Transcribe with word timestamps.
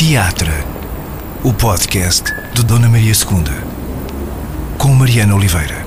Teatro, 0.00 0.48
o 1.44 1.52
podcast 1.52 2.24
de 2.54 2.64
Dona 2.64 2.88
Maria 2.88 3.12
II, 3.12 4.78
com 4.78 4.94
Mariana 4.94 5.36
Oliveira. 5.36 5.84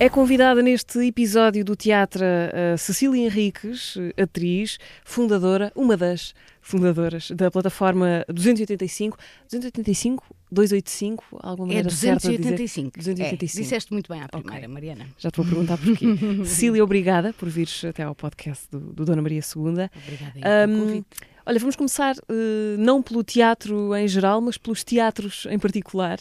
É 0.00 0.08
convidada 0.08 0.62
neste 0.62 0.98
episódio 1.06 1.62
do 1.62 1.76
teatro 1.76 2.24
a 2.24 2.78
Cecília 2.78 3.26
Henriques, 3.26 3.96
atriz, 4.16 4.78
fundadora, 5.04 5.70
uma 5.76 5.94
das 5.94 6.32
fundadoras 6.62 7.30
da 7.32 7.50
plataforma 7.50 8.24
285. 8.32 9.18
285? 9.50 10.24
285? 10.50 11.24
Alguma 11.42 11.66
É 11.66 11.68
maneira 11.68 11.88
dizer? 11.90 12.14
285. 12.16 12.98
285. 12.98 13.58
É, 13.58 13.62
disseste 13.62 13.92
muito 13.92 14.10
bem 14.10 14.22
à 14.22 14.28
primeira, 14.28 14.66
Mariana. 14.68 15.06
Já 15.18 15.30
te 15.30 15.36
vou 15.36 15.44
perguntar 15.44 15.76
porquê. 15.76 16.06
Cecília, 16.46 16.82
obrigada 16.82 17.34
por 17.34 17.50
vires 17.50 17.84
até 17.84 18.04
ao 18.04 18.14
podcast 18.14 18.66
do, 18.70 18.80
do 18.80 19.04
Dona 19.04 19.20
Maria 19.20 19.40
II. 19.40 19.62
Obrigada 19.62 20.32
pelo 20.32 20.44
Ahm, 20.46 20.78
convite. 20.86 21.06
Olha, 21.48 21.58
vamos 21.58 21.76
começar 21.76 22.14
eh, 22.28 22.76
não 22.76 23.02
pelo 23.02 23.24
teatro 23.24 23.96
em 23.96 24.06
geral, 24.06 24.38
mas 24.38 24.58
pelos 24.58 24.84
teatros 24.84 25.46
em 25.48 25.58
particular. 25.58 26.18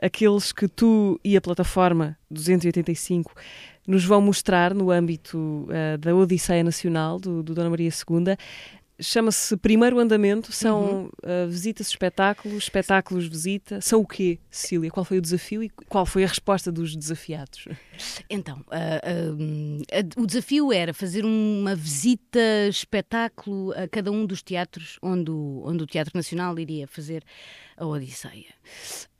Aqueles 0.00 0.52
que 0.52 0.68
tu 0.68 1.18
e 1.24 1.36
a 1.36 1.40
plataforma 1.40 2.16
285 2.30 3.34
nos 3.84 4.04
vão 4.04 4.20
mostrar 4.20 4.72
no 4.72 4.92
âmbito 4.92 5.66
eh, 5.70 5.96
da 5.96 6.14
Odisseia 6.14 6.62
Nacional 6.62 7.18
do, 7.18 7.42
do 7.42 7.52
Dona 7.52 7.68
Maria 7.68 7.88
II. 7.88 8.36
Chama-se 9.00 9.56
Primeiro 9.56 9.98
Andamento, 9.98 10.52
são 10.52 11.10
eh, 11.22 11.46
visitas, 11.46 11.88
espetáculos, 11.88 12.64
espetáculos, 12.64 13.26
visita. 13.26 13.80
São 13.80 14.00
o 14.00 14.06
quê, 14.06 14.38
Cecília? 14.50 14.90
Qual 14.90 15.04
foi 15.04 15.18
o 15.18 15.22
desafio 15.22 15.62
e 15.62 15.68
qual 15.88 16.04
foi 16.06 16.24
a 16.24 16.26
resposta 16.26 16.70
dos 16.70 16.94
desafiados? 16.96 17.66
Então, 18.28 18.64
ah, 18.70 19.00
a- 19.92 20.20
o 20.20 20.26
desafio 20.26 20.72
era 20.72 20.92
fazer 20.94 21.24
uma 21.24 21.74
visita, 21.74 22.38
espetáculo 22.68 23.72
a 23.72 23.86
cada 23.88 24.10
um 24.10 24.26
dos 24.26 24.42
teatros 24.42 24.98
onde 25.02 25.30
o, 25.30 25.62
onde 25.64 25.82
o 25.84 25.86
Teatro 25.86 26.12
Nacional 26.14 26.58
iria 26.58 26.86
fazer 26.86 27.22
a 27.80 27.86
Odisseia. 27.86 28.54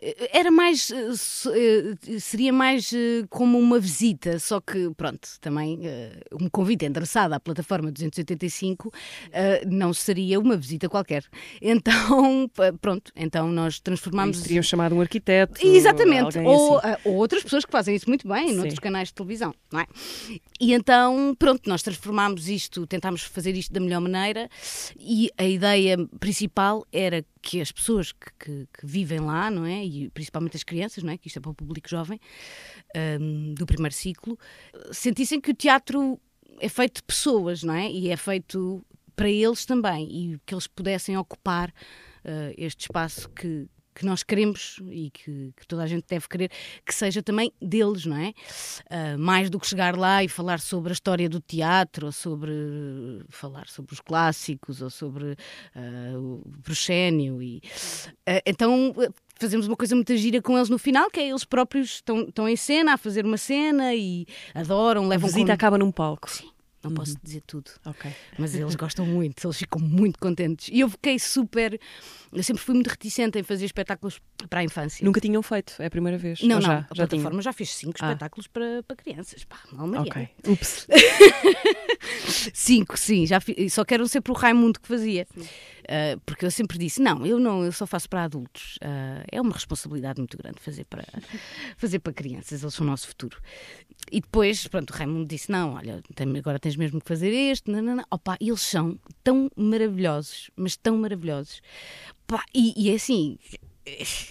Eh, 0.00 0.30
Era 0.32 0.50
mais, 0.50 0.90
eh, 0.90 1.96
eh, 2.08 2.18
seria 2.18 2.52
mais 2.52 2.92
como 3.28 3.58
uma 3.58 3.80
visita, 3.80 4.38
só 4.38 4.60
que, 4.60 4.90
pronto, 4.96 5.28
também 5.40 5.80
um 6.40 6.48
convite 6.48 6.84
endereçado 6.84 7.34
à 7.34 7.40
plataforma 7.40 7.90
285 7.90 8.92
eh, 9.32 9.64
não 9.66 9.92
seria 9.92 10.38
uma 10.38 10.56
visita 10.56 10.88
qualquer. 10.88 11.24
Então, 11.60 12.50
pronto, 12.80 13.12
então 13.16 13.48
nós 13.50 13.80
transformámos... 13.80 14.42
Teriam 14.42 14.62
chamado 14.62 14.94
um 14.94 15.00
arquiteto? 15.00 15.66
Exatamente. 15.66 16.38
Ou, 16.38 16.78
assim. 16.78 16.96
ou 17.04 17.14
outras 17.14 17.42
pessoas 17.42 17.64
que 17.64 17.72
fazem 17.72 17.96
isso 17.96 18.08
muito 18.08 18.28
bem 18.28 18.48
Sim. 18.48 18.54
noutros 18.54 18.78
canais 18.78 19.08
de 19.08 19.14
televisão, 19.14 19.54
não 19.72 19.80
é? 19.80 19.86
E 20.60 20.74
então, 20.74 21.34
pronto, 21.38 21.68
nós 21.68 21.82
transformámos 21.82 22.48
isto, 22.48 22.86
tentámos 22.86 23.22
fazer 23.22 23.54
isto 23.56 23.72
da 23.72 23.80
melhor 23.80 24.00
maneira 24.00 24.48
e 24.98 25.30
a 25.38 25.44
ideia 25.44 25.96
principal 26.18 26.86
era 26.92 27.24
que 27.42 27.60
as 27.60 27.72
pessoas 27.72 28.12
que, 28.12 28.26
que- 28.38 28.66
que 28.78 28.86
vivem 28.86 29.20
lá, 29.20 29.50
não 29.50 29.64
é? 29.64 29.84
E 29.84 30.10
principalmente 30.10 30.56
as 30.56 30.62
crianças, 30.64 31.02
não 31.02 31.12
é? 31.12 31.18
Que 31.18 31.28
isto 31.28 31.38
é 31.38 31.40
para 31.42 31.50
o 31.50 31.54
público 31.54 31.88
jovem, 31.88 32.20
ahm, 32.94 33.54
do 33.54 33.66
primeiro 33.66 33.94
ciclo, 33.94 34.38
sentissem 34.92 35.40
que 35.40 35.50
o 35.50 35.54
teatro 35.54 36.20
é 36.58 36.68
feito 36.68 36.96
de 36.96 37.02
pessoas, 37.02 37.62
não 37.62 37.74
é? 37.74 37.90
E 37.90 38.08
é 38.10 38.16
feito 38.16 38.84
para 39.16 39.28
eles 39.30 39.64
também 39.66 40.08
e 40.10 40.38
que 40.46 40.54
eles 40.54 40.66
pudessem 40.66 41.16
ocupar 41.16 41.72
ah, 42.24 42.52
este 42.56 42.82
espaço 42.82 43.28
que, 43.30 43.66
que 43.94 44.04
nós 44.04 44.22
queremos 44.22 44.80
e 44.90 45.10
que, 45.10 45.52
que 45.56 45.66
toda 45.66 45.82
a 45.82 45.86
gente 45.86 46.04
deve 46.08 46.28
querer 46.28 46.50
que 46.84 46.94
seja 46.94 47.22
também 47.22 47.52
deles, 47.60 48.06
não 48.06 48.16
é? 48.16 48.32
Ah, 48.88 49.16
mais 49.18 49.50
do 49.50 49.58
que 49.58 49.66
chegar 49.66 49.96
lá 49.96 50.22
e 50.22 50.28
falar 50.28 50.60
sobre 50.60 50.90
a 50.90 50.94
história 50.94 51.28
do 51.28 51.40
teatro, 51.40 52.06
ou 52.06 52.12
sobre 52.12 52.52
falar 53.28 53.68
sobre 53.68 53.92
os 53.92 54.00
clássicos, 54.00 54.80
ou 54.82 54.90
sobre 54.90 55.36
ah, 55.74 56.18
o 56.18 56.42
proscénio. 56.62 57.42
E, 57.42 57.62
ah, 58.26 58.42
então 58.46 58.94
fazemos 59.38 59.66
uma 59.66 59.76
coisa 59.76 59.94
muito 59.94 60.14
gira 60.16 60.40
com 60.42 60.56
eles 60.56 60.68
no 60.68 60.78
final, 60.78 61.10
que 61.10 61.18
é 61.18 61.28
eles 61.30 61.44
próprios 61.44 61.94
estão, 61.94 62.22
estão 62.22 62.48
em 62.48 62.56
cena 62.56 62.94
a 62.94 62.96
fazer 62.98 63.24
uma 63.24 63.38
cena 63.38 63.94
e 63.94 64.26
adoram, 64.54 65.04
A 65.04 65.08
levam 65.08 65.28
visita 65.28 65.46
com... 65.46 65.52
acaba 65.52 65.78
num 65.78 65.90
palco. 65.90 66.30
Sim, 66.30 66.50
não 66.82 66.92
posso 66.92 67.16
dizer 67.22 67.42
tudo. 67.46 67.70
Mas 68.38 68.54
eles 68.54 68.74
gostam 68.74 69.04
muito, 69.06 69.46
eles 69.46 69.56
ficam 69.58 69.80
muito 69.80 70.18
contentes. 70.18 70.68
E 70.72 70.80
eu 70.80 70.88
fiquei 70.88 71.18
super. 71.18 71.78
Eu 72.32 72.42
sempre 72.42 72.62
fui 72.62 72.74
muito 72.74 72.88
reticente 72.88 73.38
em 73.38 73.42
fazer 73.42 73.64
espetáculos 73.64 74.20
para 74.48 74.60
a 74.60 74.64
infância. 74.64 75.04
Nunca 75.04 75.20
tinham 75.20 75.42
feito, 75.42 75.74
é 75.78 75.86
a 75.86 75.90
primeira 75.90 76.16
vez. 76.16 76.40
Não, 76.42 76.56
Ou 76.56 76.62
não, 76.62 76.68
já, 76.68 76.78
a 76.78 76.94
já 76.94 77.06
plataforma 77.06 77.42
já 77.42 77.52
fez 77.52 77.74
cinco 77.74 77.94
Ah. 78.00 78.06
espetáculos 78.08 78.46
para, 78.46 78.82
para 78.84 78.96
crianças. 78.96 79.44
Pá, 79.44 79.58
não, 79.72 79.86
Mariana. 79.86 80.08
Ok. 80.08 80.28
Ups. 80.52 80.86
Cinco, 82.54 82.96
sim, 82.98 83.26
já 83.26 83.40
só 83.70 83.84
que 83.84 83.94
eram 83.94 84.06
sempre 84.06 84.32
o 84.32 84.34
Raimundo 84.34 84.80
que 84.80 84.88
fazia. 84.88 85.26
Ah, 85.92 86.16
porque 86.24 86.46
eu 86.46 86.50
sempre 86.52 86.78
disse: 86.78 87.02
não, 87.02 87.26
eu 87.26 87.40
não, 87.40 87.64
eu 87.64 87.72
só 87.72 87.84
faço 87.84 88.08
para 88.08 88.22
adultos. 88.22 88.78
Ah, 88.80 89.24
é 89.30 89.40
uma 89.40 89.52
responsabilidade 89.52 90.20
muito 90.20 90.38
grande 90.38 90.60
fazer 90.60 90.84
para, 90.84 91.04
fazer 91.76 91.98
para 91.98 92.12
crianças, 92.12 92.62
eles 92.62 92.72
são 92.72 92.86
o 92.86 92.90
nosso 92.90 93.08
futuro. 93.08 93.36
E 94.12 94.20
depois, 94.20 94.68
pronto, 94.68 94.90
o 94.90 94.96
Raimundo 94.96 95.26
disse: 95.26 95.50
não, 95.50 95.74
olha, 95.74 96.00
tem- 96.14 96.38
agora 96.38 96.60
tens 96.60 96.76
mesmo 96.76 97.00
que 97.00 97.08
fazer 97.08 97.32
este. 97.32 97.70
Não, 97.72 97.82
não, 97.82 97.96
não. 97.96 98.04
Opa, 98.08 98.36
eles 98.40 98.60
são 98.62 98.96
tão 99.24 99.50
maravilhosos, 99.56 100.48
mas 100.56 100.76
tão 100.76 100.96
maravilhosos. 100.96 101.60
Pá, 102.26 102.44
e, 102.54 102.72
e 102.76 102.92
é 102.92 102.94
assim, 102.94 103.36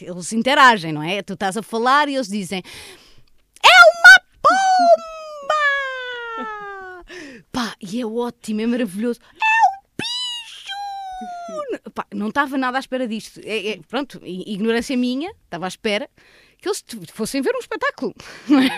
eles 0.02 0.32
interagem, 0.32 0.94
não 0.94 1.04
é? 1.04 1.22
Tu 1.22 1.34
estás 1.34 1.58
a 1.58 1.62
falar 1.62 2.08
e 2.08 2.16
eles 2.16 2.30
dizem: 2.30 2.64
Pomba! 4.42 7.04
Pá, 7.52 7.76
e 7.82 8.00
é 8.02 8.06
ótimo, 8.06 8.62
é 8.62 8.66
maravilhoso. 8.66 9.20
É 9.36 9.59
bicho! 11.72 11.92
Pá, 11.94 12.06
não 12.14 12.30
estava 12.30 12.58
nada 12.58 12.78
à 12.78 12.80
espera 12.80 13.08
disto. 13.08 13.40
É, 13.44 13.70
é- 13.72 13.80
pronto, 13.88 14.20
ignorância 14.24 14.96
minha, 14.98 15.32
estava 15.46 15.66
à 15.66 15.68
espera 15.68 16.10
que 16.62 16.68
eles 16.68 16.84
fossem 17.14 17.42
ver 17.42 17.56
um 17.56 17.60
espetáculo. 17.60 18.14
Não, 18.50 18.60
é? 18.60 18.70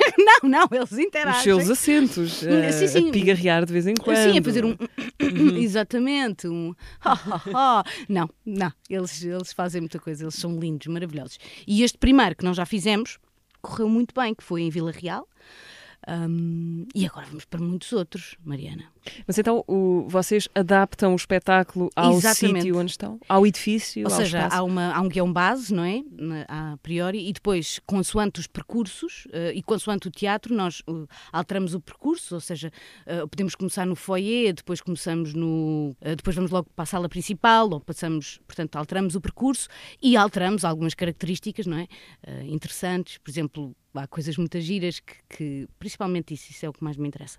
não, 0.43 0.49
não, 0.49 0.67
eles 0.71 0.91
Os 0.91 0.99
interagem. 0.99 1.41
seus 1.41 1.67
assentos. 1.67 2.43
eh, 2.43 2.71
Sim, 2.71 2.87
sim. 2.87 3.09
A 3.09 3.11
pigarrear 3.11 3.65
de 3.65 3.73
vez 3.73 3.87
em 3.87 3.95
quando. 3.95 4.17
Sim, 4.17 4.37
a 4.37 4.43
fazer 4.43 4.63
um. 4.63 4.77
Exatamente, 5.57 6.47
um. 6.47 6.75
não, 8.07 8.29
não, 8.45 8.71
eles, 8.89 9.23
eles 9.23 9.51
fazem 9.51 9.81
muita 9.81 9.97
coisa, 9.99 10.23
eles 10.23 10.35
são 10.35 10.59
lindos, 10.59 10.88
maravilhosos. 10.88 11.39
E 11.67 11.81
este 11.83 11.97
primeiro 11.97 12.35
que 12.35 12.43
nós 12.45 12.55
já 12.57 12.65
fizemos 12.67 13.17
correu 13.63 13.89
muito 13.89 14.13
bem, 14.13 14.33
que 14.35 14.43
foi 14.43 14.61
em 14.61 14.69
Vila 14.69 14.91
Real. 14.91 15.27
Hum, 16.07 16.88
e 16.95 17.06
agora 17.06 17.28
vamos 17.28 17.45
para 17.45 17.59
muitos 17.62 17.94
outros, 17.94 18.35
Mariana. 18.44 18.85
Mas 19.28 19.38
então 19.38 19.63
o- 19.67 20.06
vocês 20.07 20.47
adaptam 20.56 21.13
o 21.13 21.16
espetáculo 21.16 21.89
ao 21.95 22.13
Exatamente. 22.13 22.62
sítio 22.63 22.78
onde 22.79 22.91
estão? 22.91 23.19
Ao 23.29 23.45
edifício? 23.45 24.06
Ou 24.07 24.12
ao 24.13 24.19
seja, 24.19 24.39
espaço? 24.39 24.56
há, 24.57 24.63
uma, 24.63 24.94
há 24.95 25.01
um 25.01 25.07
guião 25.07 25.31
base, 25.31 25.73
não 25.73 25.84
é? 25.84 26.03
A 26.47 26.78
priori, 26.81 27.28
e 27.29 27.34
depois, 27.34 27.79
consoante 27.85 28.39
os 28.39 28.47
percursos 28.47 29.28
eh, 29.31 29.53
e 29.56 29.62
consoante 29.62 30.07
o 30.07 30.12
teatro, 30.12 30.56
nós 30.56 30.81
eh, 30.88 30.91
alteramos 31.31 31.73
o 31.75 31.79
percurso, 31.79 32.35
ou 32.35 32.41
seja, 32.41 32.72
eh, 33.06 33.25
podemos 33.28 33.53
começar 33.56 33.85
no 33.85 33.95
foyer, 33.95 34.53
depois 34.53 34.81
começamos 34.81 35.33
no. 35.33 35.95
depois 36.01 36.35
vamos 36.35 36.50
logo 36.51 36.68
para 36.75 36.83
a 36.83 36.85
sala 36.88 37.07
principal, 37.07 37.69
ou 37.72 37.79
passamos, 37.79 38.39
portanto, 38.47 38.75
alteramos 38.75 39.16
o 39.16 39.22
percurso 39.22 39.68
e 40.01 40.16
alteramos 40.18 40.66
algumas 40.66 40.94
características, 40.95 41.66
não 41.68 41.78
é? 41.78 41.88
Interessantes, 42.45 43.18
por 43.19 43.29
exemplo. 43.29 43.75
Há 43.94 44.07
coisas 44.07 44.38
muito 44.38 44.57
giras 44.62 45.00
que, 45.02 45.16
que- 45.29 45.68
principalmente 45.78 46.34
isso, 46.34 46.50
isso 46.50 46.66
é 46.66 46.69
o 46.69 46.74
que 46.74 46.81
mais 46.84 46.96
me 46.96 47.07
interessa. 47.07 47.38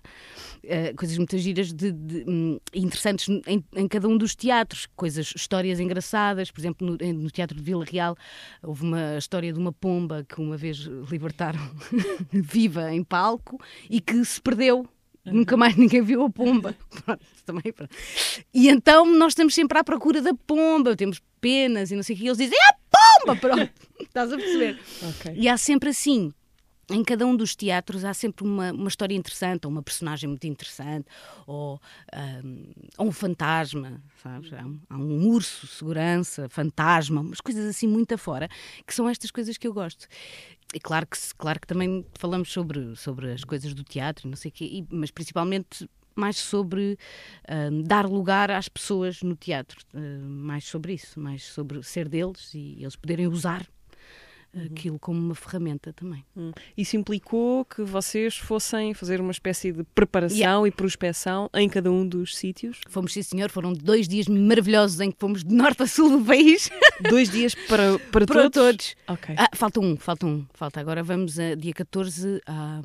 Eh, 0.63 0.93
coisas 0.93 1.17
muito 1.17 1.35
giras 1.37 1.73
de, 1.73 1.91
de, 1.91 2.23
hum, 2.27 2.59
interessantes 2.73 3.27
em, 3.47 3.63
em 3.75 3.87
cada 3.87 4.07
um 4.07 4.15
dos 4.17 4.35
teatros, 4.35 4.87
coisas, 4.95 5.33
histórias 5.35 5.79
engraçadas. 5.79 6.51
Por 6.51 6.61
exemplo, 6.61 6.85
no, 6.85 7.13
no 7.13 7.31
Teatro 7.31 7.57
de 7.57 7.63
Vila 7.63 7.83
Real 7.83 8.15
houve 8.61 8.83
uma 8.83 9.17
história 9.17 9.51
de 9.51 9.57
uma 9.57 9.71
pomba 9.73 10.23
que 10.29 10.39
uma 10.39 10.55
vez 10.55 10.77
libertaram 11.09 11.59
viva 12.31 12.93
em 12.93 13.03
palco 13.03 13.59
e 13.89 13.99
que 13.99 14.23
se 14.23 14.39
perdeu. 14.41 14.87
Nunca 15.25 15.55
mais 15.55 15.75
ninguém 15.77 16.01
viu 16.01 16.23
a 16.25 16.29
pomba. 16.29 16.75
Pronto, 17.05 17.25
também, 17.45 17.71
pronto. 17.71 17.95
E 18.53 18.67
então 18.67 19.05
nós 19.05 19.31
estamos 19.31 19.55
sempre 19.55 19.77
à 19.79 19.83
procura 19.83 20.21
da 20.21 20.33
pomba, 20.33 20.95
temos 20.97 21.21
penas 21.39 21.91
e 21.91 21.95
não 21.95 22.03
sei 22.03 22.13
o 22.13 22.19
que. 22.19 22.25
E 22.25 22.27
eles 22.27 22.37
dizem: 22.37 22.57
É 22.57 22.73
a 22.73 22.77
pomba! 23.21 23.35
Pronto, 23.37 23.71
estás 24.01 24.33
a 24.33 24.35
perceber? 24.37 24.77
Ok. 25.01 25.33
E 25.35 25.47
há 25.47 25.55
sempre 25.57 25.89
assim. 25.91 26.33
Em 26.93 27.03
cada 27.03 27.25
um 27.25 27.35
dos 27.35 27.55
teatros 27.55 28.05
há 28.05 28.13
sempre 28.13 28.43
uma, 28.43 28.71
uma 28.71 28.87
história 28.87 29.15
interessante, 29.15 29.65
ou 29.65 29.71
uma 29.71 29.81
personagem 29.81 30.29
muito 30.29 30.45
interessante, 30.45 31.07
ou, 31.47 31.81
ahm, 32.13 32.71
ou 32.99 33.07
um 33.07 33.11
fantasma, 33.11 33.99
sabes? 34.21 34.53
Há 34.53 34.63
um, 34.63 34.79
há 34.87 34.97
um 34.97 35.25
urso, 35.27 35.65
segurança, 35.65 36.47
fantasma, 36.49 37.21
umas 37.21 37.41
coisas 37.41 37.65
assim 37.65 37.87
muito 37.87 38.13
afora, 38.13 38.47
que 38.85 38.93
são 38.93 39.09
estas 39.09 39.31
coisas 39.31 39.57
que 39.57 39.67
eu 39.67 39.73
gosto. 39.73 40.05
E 40.71 40.79
claro 40.79 41.07
que, 41.07 41.17
claro 41.35 41.59
que 41.59 41.65
também 41.65 42.05
falamos 42.13 42.51
sobre, 42.51 42.95
sobre 42.95 43.31
as 43.31 43.43
coisas 43.43 43.73
do 43.73 43.83
teatro, 43.83 44.29
não 44.29 44.35
sei 44.37 44.51
quê, 44.51 44.65
e- 44.65 44.87
mas 44.91 45.09
principalmente 45.09 45.89
mais 46.15 46.37
sobre 46.37 46.95
ahm, 47.47 47.81
dar 47.87 48.05
lugar 48.05 48.51
às 48.51 48.69
pessoas 48.69 49.23
no 49.23 49.35
teatro, 49.35 49.79
ah, 49.95 49.97
mais 50.27 50.65
sobre 50.65 50.93
isso, 50.93 51.19
mais 51.19 51.43
sobre 51.43 51.81
ser 51.81 52.07
deles 52.07 52.53
e 52.53 52.77
eles 52.79 52.95
poderem 52.95 53.25
usar 53.27 53.65
aquilo 54.65 54.99
como 54.99 55.19
uma 55.19 55.35
ferramenta 55.35 55.91
também. 55.93 56.23
Hum. 56.35 56.51
Isso 56.77 56.95
implicou 56.95 57.65
que 57.65 57.81
vocês 57.81 58.37
fossem 58.37 58.93
fazer 58.93 59.19
uma 59.19 59.31
espécie 59.31 59.71
de 59.71 59.83
preparação 59.83 60.37
yeah. 60.37 60.67
e 60.67 60.71
prospecção 60.71 61.49
em 61.53 61.67
cada 61.67 61.91
um 61.91 62.07
dos 62.07 62.35
sítios? 62.37 62.81
Fomos, 62.87 63.13
sim, 63.13 63.23
senhor. 63.23 63.49
Foram 63.49 63.73
dois 63.73 64.07
dias 64.07 64.27
maravilhosos 64.27 64.99
em 64.99 65.11
que 65.11 65.17
fomos 65.19 65.43
de 65.43 65.53
norte 65.53 65.83
a 65.83 65.87
sul 65.87 66.19
do 66.19 66.25
país. 66.25 66.69
Dois 67.09 67.29
dias 67.29 67.55
para, 67.67 67.97
para, 68.11 68.25
para 68.25 68.49
todos? 68.49 68.53
todos. 68.53 68.95
Okay. 69.07 69.35
Ah, 69.37 69.49
falta 69.55 69.79
um, 69.79 69.97
falta 69.97 70.25
um. 70.25 70.45
Falta 70.53 70.79
agora. 70.79 71.03
Vamos 71.03 71.37
a 71.39 71.55
dia 71.55 71.73
14 71.73 72.41
a, 72.45 72.81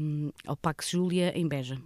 ao 0.47 0.57
Pax 0.57 0.91
Júlia, 0.91 1.33
em 1.37 1.47
Beja. 1.47 1.79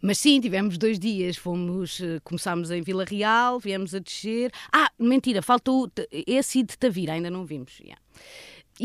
Mas 0.00 0.18
sim, 0.18 0.40
tivemos 0.40 0.76
dois 0.76 0.98
dias, 0.98 1.36
fomos, 1.36 2.00
eh, 2.00 2.18
começámos 2.24 2.72
em 2.72 2.82
Vila 2.82 3.04
Real, 3.04 3.60
viemos 3.60 3.94
a 3.94 4.00
descer. 4.00 4.50
Ah, 4.72 4.90
mentira, 4.98 5.40
faltou 5.40 5.90
esse 6.10 6.62
de 6.64 6.76
Tavira, 6.76 7.12
ainda 7.12 7.30
não 7.30 7.44
vimos. 7.44 7.78
Yeah. 7.78 8.02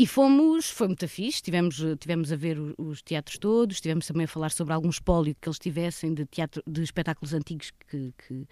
E 0.00 0.06
fomos, 0.06 0.70
foi 0.70 0.86
muito 0.86 1.08
fixe, 1.08 1.42
tivemos, 1.42 1.82
tivemos 1.98 2.30
a 2.30 2.36
ver 2.36 2.56
os 2.78 3.02
teatros 3.02 3.36
todos, 3.36 3.80
tivemos 3.80 4.06
também 4.06 4.26
a 4.26 4.28
falar 4.28 4.52
sobre 4.52 4.72
algum 4.72 4.88
espólio 4.88 5.34
que 5.40 5.48
eles 5.48 5.58
tivessem 5.58 6.14
de, 6.14 6.24
teatro, 6.24 6.62
de 6.64 6.84
espetáculos 6.84 7.34
antigos 7.34 7.72
que, 7.90 8.14
que, 8.16 8.46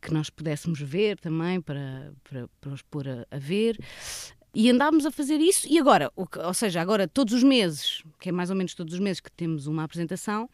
que 0.00 0.14
nós 0.14 0.30
pudéssemos 0.30 0.80
ver 0.80 1.18
também 1.18 1.60
para, 1.60 2.12
para, 2.22 2.48
para 2.60 2.72
os 2.72 2.80
pôr 2.82 3.08
a, 3.08 3.26
a 3.28 3.38
ver. 3.40 3.76
E 4.54 4.70
andámos 4.70 5.04
a 5.04 5.10
fazer 5.10 5.40
isso, 5.40 5.66
e 5.68 5.80
agora, 5.80 6.12
ou 6.14 6.54
seja, 6.54 6.80
agora 6.80 7.08
todos 7.08 7.34
os 7.34 7.42
meses, 7.42 8.04
que 8.20 8.28
é 8.28 8.32
mais 8.32 8.48
ou 8.48 8.54
menos 8.54 8.72
todos 8.72 8.94
os 8.94 9.00
meses 9.00 9.18
que 9.18 9.32
temos 9.32 9.66
uma 9.66 9.82
apresentação, 9.82 10.48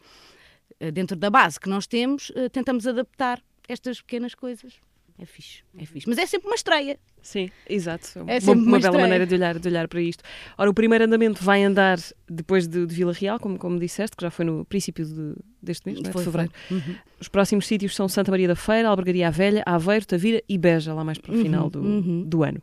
eh, 0.79 0.89
dentro 0.89 1.15
da 1.15 1.29
base 1.29 1.59
que 1.59 1.69
nós 1.69 1.85
temos, 1.85 2.31
eh, 2.33 2.49
tentamos 2.49 2.87
adaptar 2.87 3.43
estas 3.67 4.01
pequenas 4.01 4.33
coisas. 4.33 4.73
É 5.19 5.25
fixe, 5.25 5.63
é 5.77 5.85
fixe. 5.85 6.09
Mas 6.09 6.17
é 6.17 6.25
sempre 6.25 6.47
uma 6.47 6.55
estreia. 6.55 6.99
Sim, 7.25 7.49
exato. 7.67 8.07
É 8.27 8.37
uma, 8.43 8.53
uma, 8.53 8.79
bela 8.79 8.99
maneira 8.99 9.25
de 9.25 9.33
olhar, 9.33 9.57
de 9.57 9.67
olhar 9.67 9.87
para 9.87 9.99
isto. 9.99 10.23
Ora, 10.55 10.69
o 10.69 10.73
primeiro 10.75 11.05
andamento 11.05 11.43
vai 11.43 11.63
andar 11.63 11.97
depois 12.29 12.67
de, 12.67 12.85
de 12.85 12.93
Vila 12.93 13.11
Real, 13.11 13.39
como, 13.39 13.57
como 13.57 13.79
disseste, 13.79 14.15
que 14.15 14.21
já 14.21 14.29
foi 14.29 14.45
no 14.45 14.63
princípio 14.63 15.03
de, 15.03 15.33
deste 15.59 15.87
mês, 15.87 15.97
é? 15.97 16.03
de 16.03 16.11
fevereiro. 16.11 16.51
Uhum. 16.69 16.95
Os 17.19 17.27
próximos 17.27 17.65
sítios 17.65 17.95
são 17.95 18.07
Santa 18.07 18.29
Maria 18.29 18.47
da 18.47 18.55
Feira, 18.55 18.89
Albergaria 18.89 19.31
Velha, 19.31 19.63
Aveiro, 19.65 20.05
Tavira 20.05 20.43
e 20.47 20.55
Beja, 20.55 20.93
lá 20.93 21.03
mais 21.03 21.17
para 21.17 21.33
o 21.33 21.35
final 21.35 21.63
uhum. 21.63 21.69
do, 21.71 21.81
uhum. 21.81 22.23
do 22.27 22.43
ano. 22.43 22.61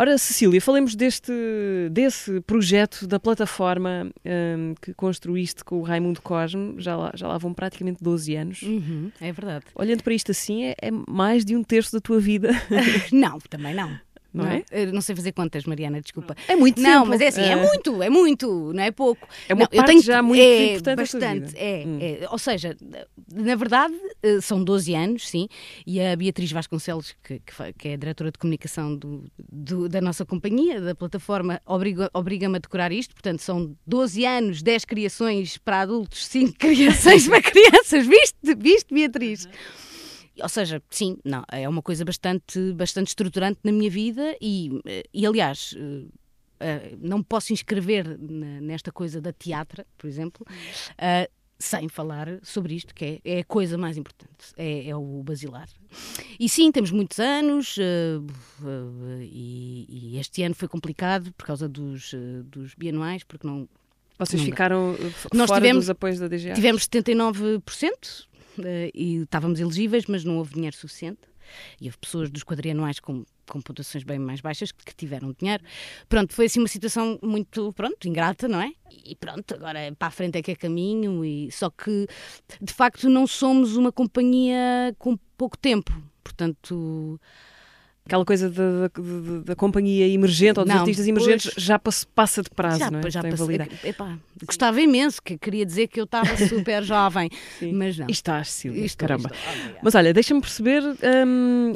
Ora, 0.00 0.16
Cecília, 0.16 0.62
falemos 0.62 0.94
deste, 0.94 1.30
desse 1.90 2.40
projeto 2.40 3.06
da 3.06 3.20
plataforma 3.20 4.10
um, 4.24 4.74
que 4.80 4.94
construíste 4.94 5.62
com 5.62 5.76
o 5.76 5.82
Raimundo 5.82 6.22
Cosme, 6.22 6.76
já 6.78 6.96
lá, 6.96 7.12
já 7.14 7.28
lá 7.28 7.36
vão 7.36 7.52
praticamente 7.52 8.02
12 8.02 8.34
anos. 8.34 8.62
Uhum, 8.62 9.12
é 9.20 9.30
verdade. 9.30 9.66
Olhando 9.74 10.02
para 10.02 10.14
isto 10.14 10.30
assim, 10.30 10.64
é, 10.64 10.74
é 10.80 10.90
mais 11.06 11.44
de 11.44 11.54
um 11.54 11.62
terço 11.62 11.92
da 11.92 12.00
tua 12.00 12.18
vida. 12.18 12.48
não, 13.12 13.38
também 13.40 13.74
não. 13.74 13.94
Não, 14.32 14.44
não, 14.44 14.50
é? 14.50 14.86
não 14.92 15.00
sei 15.00 15.16
fazer 15.16 15.32
contas, 15.32 15.64
Mariana, 15.64 16.00
desculpa. 16.00 16.36
É 16.46 16.54
muito 16.54 16.80
Não, 16.80 17.00
tempo. 17.00 17.06
mas 17.10 17.20
é 17.20 17.28
assim, 17.28 17.40
é, 17.40 17.50
é 17.50 17.56
muito, 17.56 18.02
é 18.02 18.08
muito, 18.10 18.72
não 18.72 18.82
é 18.82 18.90
pouco. 18.90 19.26
É 19.48 19.54
uma 19.54 19.60
não, 19.60 19.66
parte 19.66 19.78
eu 19.78 19.84
tenho, 19.84 20.02
já 20.02 20.22
muito 20.22 20.40
é, 20.40 20.66
importante 20.66 20.96
bastante, 20.96 21.56
é, 21.56 21.84
hum. 21.86 21.98
é, 22.00 22.28
Ou 22.30 22.38
seja, 22.38 22.76
na 23.32 23.54
verdade, 23.56 23.94
eh, 24.22 24.40
são 24.40 24.62
12 24.62 24.94
anos, 24.94 25.28
sim, 25.28 25.48
e 25.86 26.00
a 26.00 26.14
Beatriz 26.14 26.52
Vasconcelos, 26.52 27.14
que, 27.22 27.40
que 27.76 27.88
é 27.88 27.94
a 27.94 27.96
diretora 27.96 28.30
de 28.30 28.38
comunicação 28.38 28.94
do, 28.94 29.24
do, 29.38 29.88
da 29.88 30.00
nossa 30.00 30.24
companhia, 30.24 30.80
da 30.80 30.94
plataforma, 30.94 31.60
obriga-me 31.66 32.08
obriga 32.12 32.46
a 32.46 32.58
decorar 32.58 32.92
isto, 32.92 33.14
portanto, 33.14 33.40
são 33.40 33.74
12 33.86 34.24
anos, 34.24 34.62
10 34.62 34.84
criações 34.84 35.58
para 35.58 35.80
adultos, 35.80 36.26
5 36.26 36.54
criações 36.58 37.26
para 37.26 37.42
crianças, 37.42 38.06
viste, 38.06 38.54
viste 38.56 38.94
Beatriz? 38.94 39.48
Ou 40.40 40.48
seja, 40.48 40.82
sim, 40.90 41.18
não, 41.24 41.44
é 41.50 41.68
uma 41.68 41.82
coisa 41.82 42.04
bastante, 42.04 42.72
bastante 42.72 43.08
estruturante 43.08 43.60
na 43.64 43.72
minha 43.72 43.90
vida 43.90 44.36
e, 44.40 44.80
eh, 44.86 45.02
e 45.12 45.26
aliás, 45.26 45.74
eh, 46.60 46.96
não 47.00 47.22
posso 47.22 47.52
inscrever 47.52 48.18
nesta 48.18 48.92
coisa 48.92 49.20
da 49.20 49.32
teatra, 49.32 49.86
por 49.96 50.06
exemplo, 50.06 50.46
uh, 50.46 51.40
sem 51.58 51.88
falar 51.88 52.38
sobre 52.42 52.74
isto, 52.74 52.94
que 52.94 53.20
é, 53.24 53.36
é 53.36 53.38
a 53.40 53.44
coisa 53.44 53.76
mais 53.76 53.96
importante, 53.96 54.52
é, 54.56 54.88
é, 54.88 54.96
o 54.96 55.22
basilar. 55.22 55.68
E 56.38 56.48
sim, 56.48 56.72
temos 56.72 56.90
muitos 56.90 57.18
anos 57.18 57.76
uh, 57.76 58.20
uh, 58.62 59.22
e, 59.22 59.86
e, 59.88 60.18
este 60.18 60.42
ano 60.42 60.54
foi 60.54 60.68
complicado 60.68 61.32
por 61.32 61.46
causa 61.46 61.68
dos, 61.68 62.14
dos 62.44 62.74
bianuais, 62.74 63.24
porque 63.24 63.46
não. 63.46 63.68
Vocês 64.18 64.40
não 64.40 64.46
ficaram 64.46 64.96
Nós 65.32 65.48
fora 65.48 65.60
tivemos, 65.60 65.84
dos 65.84 65.90
apoios 65.90 66.18
da 66.18 66.28
DGA? 66.28 66.52
Tivemos 66.52 66.86
79%, 66.86 67.60
uh, 67.60 68.29
e 68.94 69.22
estávamos 69.22 69.60
elegíveis, 69.60 70.06
mas 70.06 70.24
não 70.24 70.38
houve 70.38 70.54
dinheiro 70.54 70.76
suficiente. 70.76 71.20
E 71.80 71.86
houve 71.86 71.98
pessoas 71.98 72.30
dos 72.30 72.44
quadrianuais 72.44 73.00
com, 73.00 73.24
com 73.48 73.60
pontuações 73.60 74.04
bem 74.04 74.18
mais 74.18 74.40
baixas 74.40 74.70
que, 74.70 74.84
que 74.84 74.94
tiveram 74.94 75.34
dinheiro. 75.38 75.62
Pronto, 76.08 76.32
foi 76.32 76.46
assim 76.46 76.60
uma 76.60 76.68
situação 76.68 77.18
muito, 77.22 77.72
pronto, 77.72 78.06
ingrata, 78.06 78.46
não 78.46 78.60
é? 78.60 78.72
E 79.04 79.16
pronto, 79.16 79.54
agora 79.54 79.92
para 79.98 80.08
a 80.08 80.10
frente 80.10 80.38
é 80.38 80.42
que 80.42 80.52
é 80.52 80.54
caminho. 80.54 81.24
E, 81.24 81.50
só 81.50 81.70
que, 81.70 82.06
de 82.60 82.72
facto, 82.72 83.08
não 83.08 83.26
somos 83.26 83.76
uma 83.76 83.90
companhia 83.90 84.94
com 84.98 85.16
pouco 85.36 85.58
tempo. 85.58 85.92
Portanto, 86.22 87.20
aquela 88.10 88.24
coisa 88.24 88.50
da, 89.44 89.54
companhia 89.54 90.08
emergente 90.08 90.58
ou 90.58 90.64
dos 90.64 90.74
não, 90.74 90.80
artistas 90.80 91.06
emergentes 91.06 91.52
já 91.56 91.78
passa 91.78 92.42
de 92.42 92.50
prazo, 92.50 92.80
já, 92.80 92.90
não 92.90 92.98
é? 92.98 93.08
Já 93.10 93.22
passa, 93.22 93.46
epá, 93.84 94.18
gostava 94.44 94.80
imenso, 94.80 95.22
que 95.22 95.38
queria 95.38 95.64
dizer 95.64 95.86
que 95.86 96.00
eu 96.00 96.04
estava 96.04 96.36
super 96.48 96.82
jovem, 96.82 97.30
mas 97.72 97.96
não. 97.96 98.08
E 98.08 98.12
estás, 98.12 98.50
Silvia, 98.50 98.84
caramba. 98.96 99.30
Estou. 99.32 99.78
Mas 99.82 99.94
olha, 99.94 100.12
deixa-me 100.12 100.40
perceber 100.40 100.82
hum, 101.24 101.72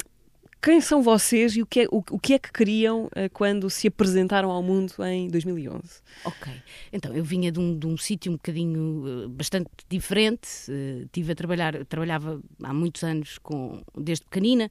quem 0.65 0.81
são 0.81 1.03
vocês 1.03 1.55
e 1.55 1.61
o 1.61 1.65
que 1.67 1.81
é, 1.81 1.85
o, 1.91 2.03
o 2.09 2.19
que, 2.19 2.33
é 2.33 2.39
que 2.39 2.51
queriam 2.51 3.05
uh, 3.05 3.29
quando 3.31 3.69
se 3.69 3.87
apresentaram 3.87 4.49
ao 4.49 4.63
mundo 4.63 4.93
em 5.05 5.27
2011? 5.27 6.01
Ok, 6.23 6.51
então 6.91 7.13
eu 7.13 7.23
vinha 7.23 7.51
de 7.51 7.59
um, 7.59 7.77
de 7.77 7.85
um 7.85 7.95
sítio 7.95 8.31
um 8.31 8.35
bocadinho 8.35 9.25
uh, 9.25 9.29
bastante 9.29 9.69
diferente. 9.87 10.49
Uh, 10.67 11.07
tive 11.11 11.33
a 11.33 11.35
trabalhar, 11.35 11.85
trabalhava 11.85 12.41
há 12.63 12.73
muitos 12.73 13.03
anos 13.03 13.37
com, 13.37 13.83
desde 13.95 14.25
pequenina, 14.25 14.67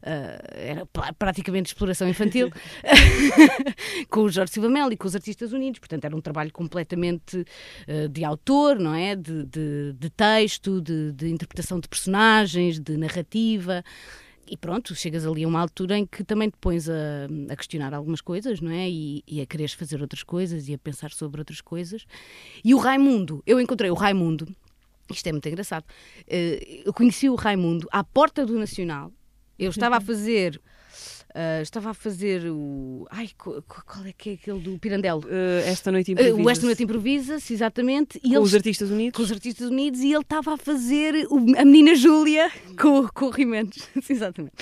era 0.00 0.86
praticamente 1.18 1.70
exploração 1.70 2.08
infantil, 2.08 2.48
com 4.08 4.20
o 4.20 4.28
Jorge 4.28 4.52
Silva 4.52 4.68
Mel 4.68 4.92
e 4.92 4.96
com 4.96 5.08
os 5.08 5.16
Artistas 5.16 5.52
Unidos. 5.52 5.80
Portanto, 5.80 6.04
era 6.04 6.14
um 6.14 6.20
trabalho 6.20 6.52
completamente 6.52 7.44
de 8.10 8.24
autor, 8.24 8.78
não 8.78 8.94
é? 8.94 9.16
De, 9.16 9.44
de, 9.44 9.92
de 9.98 10.10
texto, 10.10 10.80
de, 10.80 11.10
de 11.10 11.30
interpretação 11.30 11.80
de 11.80 11.88
personagens, 11.88 12.78
de 12.78 12.96
narrativa 12.96 13.82
e 14.52 14.56
pronto, 14.58 14.94
chegas 14.94 15.26
ali 15.26 15.44
a 15.44 15.48
uma 15.48 15.60
altura 15.60 15.96
em 15.96 16.04
que 16.04 16.22
também 16.22 16.50
te 16.50 16.58
pões 16.60 16.86
a, 16.86 16.94
a 17.48 17.56
questionar 17.56 17.94
algumas 17.94 18.20
coisas, 18.20 18.60
não 18.60 18.70
é? 18.70 18.86
E, 18.86 19.24
e, 19.26 19.40
a 19.40 19.46
quereres 19.46 19.72
fazer 19.72 20.02
outras 20.02 20.22
coisas 20.22 20.68
e 20.68 20.74
a 20.74 20.78
pensar 20.78 21.10
sobre 21.10 21.40
outras 21.40 21.62
coisas. 21.62 22.04
E 22.62 22.74
o 22.74 22.76
Raimundo, 22.76 23.42
eu 23.46 23.58
encontrei 23.58 23.90
o 23.90 23.94
Raimundo, 23.94 24.46
isto 25.10 25.26
é 25.26 25.32
muito 25.32 25.48
engraçado, 25.48 25.86
eh, 26.28 26.82
eu 26.84 26.92
conheci 26.92 27.30
o 27.30 27.34
Raimundo 27.34 27.88
à 27.90 28.04
porta 28.04 28.44
do 28.44 28.58
Nacional, 28.58 29.10
eu 29.58 29.70
estava 29.70 29.96
a 29.96 30.00
fazer 30.02 30.60
Uh, 31.34 31.62
estava 31.62 31.90
a 31.90 31.94
fazer 31.94 32.44
o. 32.50 33.06
Ai, 33.10 33.30
qual, 33.38 33.62
qual, 33.62 34.04
é 34.04 34.12
que 34.12 34.30
é 34.30 34.32
aquele 34.34 34.60
do 34.60 34.78
Pirandello? 34.78 35.22
Uh, 35.24 35.66
esta 35.66 35.90
Noite 35.90 36.12
Improvisa. 36.12 36.36
Uh, 36.36 36.50
Esta 36.50 36.66
Noite 36.66 36.82
Improvisa-se, 36.82 37.54
exatamente. 37.54 38.18
E 38.18 38.28
com 38.28 38.34
eles, 38.36 38.48
os 38.48 38.54
Artistas 38.54 38.90
Unidos? 38.90 39.16
Com 39.16 39.22
os 39.22 39.32
Artistas 39.32 39.70
Unidos 39.70 40.00
e 40.00 40.12
ele 40.12 40.20
estava 40.20 40.52
a 40.52 40.56
fazer 40.58 41.26
o, 41.30 41.38
a 41.58 41.64
menina 41.64 41.94
Júlia 41.94 42.50
com, 42.78 43.08
com 43.08 43.26
o 43.26 43.30
Rimentos. 43.30 43.88
exatamente 44.10 44.52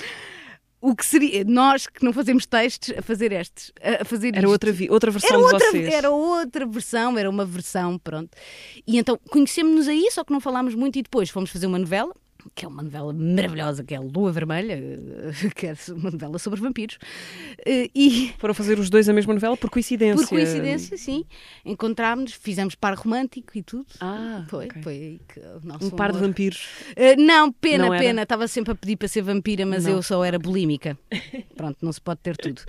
o 0.81 0.95
que 0.95 1.05
seria 1.05 1.43
nós 1.45 1.85
que 1.85 2.03
não 2.03 2.11
fazemos 2.11 2.45
textos 2.47 2.97
a 2.97 3.01
fazer 3.03 3.31
estes 3.31 3.71
a 3.79 4.03
fazer 4.03 4.29
era 4.29 4.39
isto. 4.39 4.49
outra 4.49 4.73
outra 4.89 5.11
versão 5.11 5.29
era 5.29 5.39
outra, 5.43 5.59
de 5.59 5.65
vocês 5.65 5.93
era 5.93 6.09
outra 6.09 6.65
versão 6.65 7.17
era 7.19 7.29
uma 7.29 7.45
versão 7.45 7.99
pronto 7.99 8.35
e 8.87 8.97
então 8.97 9.19
conhecemos-nos 9.29 9.87
aí 9.87 10.09
só 10.11 10.23
que 10.23 10.33
não 10.33 10.41
falámos 10.41 10.73
muito 10.73 10.97
e 10.97 11.03
depois 11.03 11.29
fomos 11.29 11.51
fazer 11.51 11.67
uma 11.67 11.77
novela 11.77 12.11
que 12.55 12.65
é 12.65 12.67
uma 12.67 12.83
novela 12.83 13.13
maravilhosa, 13.13 13.83
que 13.83 13.93
é 13.93 13.99
Lua 13.99 14.31
Vermelha, 14.31 14.77
que 15.55 15.67
é 15.67 15.75
uma 15.89 16.11
novela 16.11 16.39
sobre 16.39 16.59
vampiros. 16.59 16.97
Eh, 17.65 17.89
e 17.93 18.33
Foram 18.37 18.53
fazer 18.53 18.79
os 18.79 18.89
dois 18.89 19.07
a 19.09 19.13
mesma 19.13 19.33
novela 19.33 19.55
por 19.57 19.69
coincidência? 19.69 20.25
Por 20.25 20.29
coincidência, 20.29 20.97
sim. 20.97 21.25
Encontrámos-nos, 21.65 22.33
fizemos 22.33 22.75
par 22.75 22.95
romântico 22.95 23.57
e 23.57 23.63
tudo. 23.63 23.85
Ah, 23.99 24.45
foi, 24.49 24.65
okay. 24.65 24.81
foi 24.81 25.21
um 25.63 25.73
amor. 25.73 25.91
par 25.91 26.11
de 26.11 26.19
vampiros? 26.19 26.67
Uh, 26.91 27.21
não, 27.21 27.51
pena, 27.51 27.89
não 27.89 27.97
pena. 27.97 28.23
Estava 28.23 28.47
sempre 28.47 28.71
a 28.71 28.75
pedir 28.75 28.95
para 28.95 29.07
ser 29.07 29.21
vampira, 29.21 29.65
mas 29.65 29.85
não. 29.85 29.93
eu 29.93 30.03
só 30.03 30.23
era 30.23 30.39
bulímica. 30.39 30.97
Pronto, 31.55 31.77
não 31.81 31.91
se 31.91 32.01
pode 32.01 32.19
ter 32.21 32.37
tudo. 32.37 32.61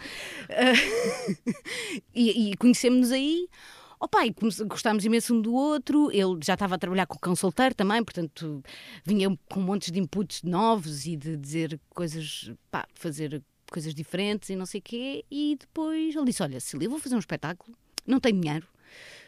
Uh, 0.51 1.53
e, 2.15 2.51
e 2.51 2.57
conhecemos-nos 2.57 3.13
aí. 3.13 3.49
Opa, 4.03 4.27
e 4.27 4.35
gostámos 4.67 5.05
imenso 5.05 5.33
um 5.33 5.41
do 5.41 5.55
outro, 5.55 6.11
ele 6.11 6.41
já 6.43 6.55
estava 6.55 6.75
a 6.75 6.79
trabalhar 6.79 7.07
com 7.07 7.31
o 7.31 7.37
solteiro 7.37 7.73
também, 7.73 8.03
portanto 8.03 8.61
vinha 9.05 9.29
com 9.49 9.61
montes 9.61 9.93
de 9.93 10.01
inputs 10.01 10.43
novos 10.43 11.07
e 11.07 11.15
de 11.15 11.37
dizer 11.37 11.81
coisas, 11.91 12.53
pá, 12.69 12.85
fazer 12.97 13.41
coisas 13.71 13.95
diferentes 13.95 14.51
e 14.51 14.57
não 14.57 14.67
sei 14.67 14.81
o 14.81 14.83
quê, 14.83 15.25
e 15.31 15.57
depois 15.57 16.17
ele 16.17 16.25
disse, 16.25 16.43
olha, 16.43 16.59
Cília, 16.59 16.89
vou 16.89 16.99
fazer 16.99 17.15
um 17.15 17.21
espetáculo, 17.21 17.79
não 18.05 18.19
tenho 18.19 18.41
dinheiro, 18.41 18.67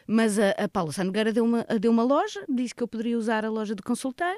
mas 0.09 0.41
a, 0.41 0.51
a 0.51 0.69
Paula 0.69 0.91
Sanogueira 0.91 1.33
deu 1.33 1.45
uma, 1.45 1.63
deu 1.81 1.93
uma 1.93 2.03
loja, 2.03 2.45
disse 2.49 2.75
que 2.75 2.83
eu 2.83 2.89
poderia 2.89 3.17
usar 3.17 3.45
a 3.45 3.51
loja 3.51 3.77
de 3.77 3.83
consultar, 3.83 4.35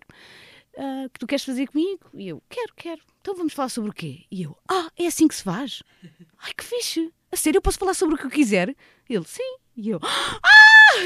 uh, 0.76 1.08
que 1.14 1.18
tu 1.18 1.26
queres 1.26 1.46
fazer 1.46 1.66
comigo? 1.66 2.10
E 2.12 2.28
eu, 2.28 2.42
quero, 2.50 2.74
quero. 2.76 3.00
Então 3.22 3.34
vamos 3.34 3.54
falar 3.54 3.70
sobre 3.70 3.88
o 3.88 3.94
quê? 3.94 4.24
E 4.30 4.42
eu, 4.42 4.54
ah, 4.68 4.90
é 4.98 5.06
assim 5.06 5.26
que 5.26 5.34
se 5.34 5.42
faz? 5.42 5.82
Ai, 6.44 6.52
que 6.54 6.62
fixe! 6.62 7.10
A 7.32 7.36
sério, 7.36 7.56
eu 7.56 7.62
posso 7.62 7.78
falar 7.78 7.94
sobre 7.94 8.16
o 8.16 8.18
que 8.18 8.26
eu 8.26 8.30
quiser? 8.30 8.76
Ele, 9.08 9.24
sim. 9.24 9.56
E 9.76 9.90
eu, 9.90 10.00
ah, 10.02 10.40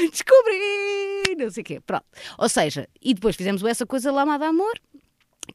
descobri! 0.09 1.35
Não 1.37 1.49
sei 1.49 1.61
o 1.61 1.65
quê. 1.65 1.79
Pronto. 1.81 2.05
Ou 2.37 2.47
seja, 2.47 2.87
e 3.01 3.13
depois 3.13 3.35
fizemos 3.35 3.63
essa 3.63 3.85
coisa 3.85 4.11
Lama 4.11 4.37
de 4.39 4.45
Amor. 4.45 4.73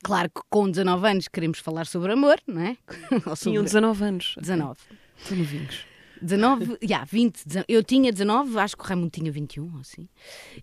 Claro 0.03 0.29
que 0.29 0.43
com 0.51 0.71
19 0.71 1.09
anos 1.09 1.29
queremos 1.29 1.59
falar 1.59 1.87
sobre 1.87 2.13
amor, 2.13 2.39
não 2.47 2.61
é? 2.61 2.77
Ou 3.27 3.37
sobre... 3.37 3.53
Tinham 3.53 3.65
19 3.65 4.05
anos. 4.05 4.35
19. 4.39 4.81
São 5.17 5.37
novinhos. 5.37 5.87
19, 6.21 6.79
já, 6.83 7.05
20, 7.05 7.45
19, 7.45 7.67
eu 7.69 7.83
tinha 7.85 8.11
19, 8.11 8.59
acho 8.59 8.77
que 8.77 8.83
o 8.83 8.87
Raimundo 8.87 9.11
tinha 9.11 9.31
21, 9.31 9.75
ou 9.75 9.81
assim. 9.81 10.09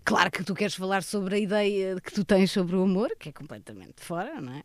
Claro 0.04 0.32
que 0.32 0.44
tu 0.44 0.56
queres 0.56 0.74
falar 0.74 1.04
sobre 1.04 1.36
a 1.36 1.40
ideia 1.40 1.96
que 2.02 2.12
tu 2.12 2.26
tens 2.26 2.52
sobre 2.52 2.76
o 2.76 2.84
amor, 2.84 3.16
que 3.20 3.30
é 3.30 3.32
completamente 3.32 3.96
fora, 3.98 4.42
não 4.42 4.54
é? 4.54 4.64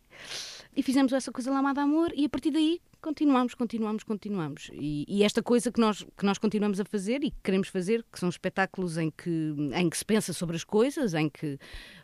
E 0.79 0.81
fizemos 0.81 1.11
essa 1.11 1.29
coisa 1.29 1.51
lá 1.51 1.73
de 1.73 1.79
amor 1.81 2.09
e 2.15 2.23
a 2.23 2.29
partir 2.29 2.51
daí 2.51 2.79
continuamos, 3.01 3.53
continuamos, 3.53 4.01
continuamos. 4.01 4.69
E, 4.71 5.03
e, 5.09 5.23
esta 5.25 5.43
coisa 5.43 5.69
que 5.69 5.79
nós, 5.81 6.05
que 6.17 6.25
nós 6.25 6.37
continuamos 6.37 6.79
a 6.79 6.85
fazer 6.85 7.21
e 7.21 7.31
que 7.31 7.37
queremos 7.43 7.67
fazer, 7.67 8.01
que 8.09 8.17
são 8.17 8.29
espetáculos 8.29 8.97
em 8.97 9.11
que, 9.11 9.53
em 9.75 9.89
que 9.89 9.97
se 9.97 10.05
pensa 10.05 10.31
sobre 10.31 10.55
as 10.55 10.63
coisas, 10.63 11.13
em 11.13 11.27
que 11.27 11.59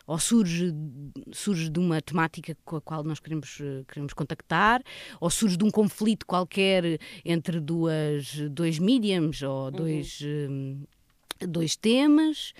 ou 0.06 0.18
surge, 0.18 0.74
surge 1.32 1.70
de 1.70 1.80
uma 1.80 2.02
temática 2.02 2.54
com 2.66 2.76
a 2.76 2.80
qual 2.82 3.02
nós 3.02 3.18
queremos, 3.18 3.56
queremos 3.88 4.12
contactar, 4.12 4.82
ou 5.18 5.30
surge 5.30 5.56
de 5.56 5.64
um 5.64 5.70
conflito 5.70 6.26
qualquer 6.26 6.98
entre 7.24 7.58
duas, 7.58 8.36
dois 8.50 8.78
mediums 8.78 9.40
ou 9.40 9.70
dois. 9.70 10.20
Uhum. 10.20 10.84
Dois 11.40 11.76
temas, 11.76 12.52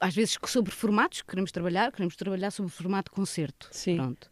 às 0.00 0.14
vezes 0.14 0.36
sobre 0.46 0.72
formatos 0.72 1.22
que 1.22 1.28
queremos 1.28 1.52
trabalhar, 1.52 1.90
queremos 1.92 2.16
trabalhar 2.16 2.50
sobre 2.50 2.70
o 2.70 2.74
formato 2.74 3.10
concerto. 3.10 3.68
Sim. 3.70 3.96
Pronto. 3.96 4.30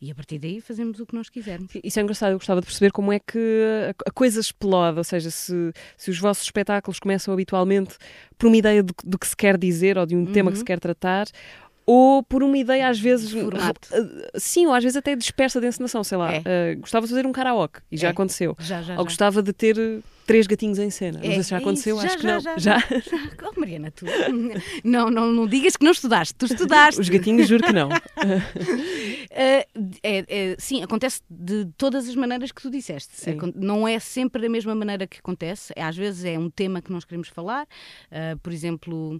E 0.00 0.10
a 0.10 0.14
partir 0.14 0.38
daí 0.38 0.60
fazemos 0.60 1.00
o 1.00 1.06
que 1.06 1.14
nós 1.14 1.28
quisermos. 1.28 1.72
Isso 1.82 1.98
é 1.98 2.02
engraçado, 2.02 2.32
eu 2.32 2.38
gostava 2.38 2.60
de 2.60 2.66
perceber 2.66 2.92
como 2.92 3.12
é 3.12 3.18
que 3.18 3.92
a 4.06 4.10
coisa 4.10 4.40
explode, 4.40 4.98
ou 4.98 5.04
seja, 5.04 5.30
se, 5.30 5.72
se 5.96 6.10
os 6.10 6.18
vossos 6.18 6.44
espetáculos 6.44 7.00
começam 7.00 7.32
habitualmente 7.32 7.96
por 8.36 8.46
uma 8.46 8.56
ideia 8.56 8.82
do, 8.82 8.94
do 9.04 9.18
que 9.18 9.26
se 9.26 9.36
quer 9.36 9.56
dizer 9.56 9.98
ou 9.98 10.06
de 10.06 10.14
um 10.14 10.20
uhum. 10.20 10.32
tema 10.32 10.52
que 10.52 10.58
se 10.58 10.64
quer 10.64 10.78
tratar, 10.78 11.26
ou 11.90 12.22
por 12.22 12.42
uma 12.42 12.58
ideia 12.58 12.86
às 12.86 13.00
vezes 13.00 13.32
Formato. 13.32 13.88
sim, 14.36 14.66
ou 14.66 14.74
às 14.74 14.84
vezes 14.84 14.94
até 14.94 15.16
dispersa 15.16 15.58
de 15.58 15.68
encenação, 15.68 16.04
sei 16.04 16.18
lá. 16.18 16.34
É. 16.34 16.40
Uh, 16.40 16.80
gostava 16.80 17.06
de 17.06 17.10
fazer 17.12 17.26
um 17.26 17.32
karaoke 17.32 17.80
e 17.90 17.96
já 17.96 18.08
é. 18.08 18.10
aconteceu. 18.10 18.54
Já, 18.58 18.82
já, 18.82 18.98
ou 18.98 19.04
gostava 19.04 19.42
de 19.42 19.54
ter 19.54 19.74
três 20.26 20.46
gatinhos 20.46 20.78
em 20.78 20.90
cena. 20.90 21.18
É. 21.22 21.28
Não 21.28 21.34
sei 21.36 21.42
se 21.44 21.48
já 21.50 21.56
aconteceu, 21.56 21.96
já, 21.96 22.06
acho 22.06 22.16
que 22.18 22.22
já, 22.22 22.34
não. 22.34 22.40
Já? 22.40 22.58
já? 22.58 22.78
Oh, 23.42 23.58
Mariana, 23.58 23.90
tu. 23.90 24.04
não, 24.84 25.08
não, 25.08 25.32
não 25.32 25.46
digas 25.46 25.78
que 25.78 25.84
não 25.84 25.92
estudaste, 25.92 26.34
tu 26.34 26.44
estudaste. 26.44 27.00
Os 27.00 27.08
gatinhos, 27.08 27.48
juro 27.48 27.64
que 27.64 27.72
não. 27.72 27.88
é, 29.32 29.66
é, 30.02 30.56
sim, 30.58 30.82
acontece 30.82 31.22
de 31.30 31.70
todas 31.78 32.06
as 32.06 32.14
maneiras 32.14 32.52
que 32.52 32.60
tu 32.60 32.70
disseste. 32.70 33.34
Não 33.54 33.88
é 33.88 33.98
sempre 33.98 34.42
da 34.42 34.48
mesma 34.50 34.74
maneira 34.74 35.06
que 35.06 35.20
acontece. 35.20 35.72
Às 35.74 35.96
vezes 35.96 36.26
é 36.26 36.38
um 36.38 36.50
tema 36.50 36.82
que 36.82 36.92
nós 36.92 37.06
queremos 37.06 37.28
falar. 37.28 37.66
Uh, 38.12 38.38
por 38.42 38.52
exemplo. 38.52 39.18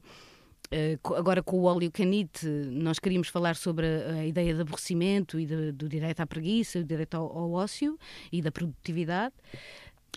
Uh, 0.70 1.14
agora 1.14 1.42
com 1.42 1.60
o 1.60 1.62
óleo 1.64 1.90
canite, 1.90 2.46
nós 2.46 2.98
queríamos 2.98 3.28
falar 3.28 3.56
sobre 3.56 3.86
a, 3.86 4.20
a 4.20 4.26
ideia 4.26 4.54
de 4.54 4.60
aborrecimento 4.60 5.40
e 5.40 5.46
de, 5.46 5.72
do 5.72 5.88
direito 5.88 6.20
à 6.20 6.26
preguiça, 6.26 6.80
do 6.80 6.84
direito 6.84 7.14
ao, 7.14 7.24
ao, 7.24 7.52
ócio 7.52 7.98
e 8.30 8.42
da 8.42 8.52
produtividade. 8.52 9.34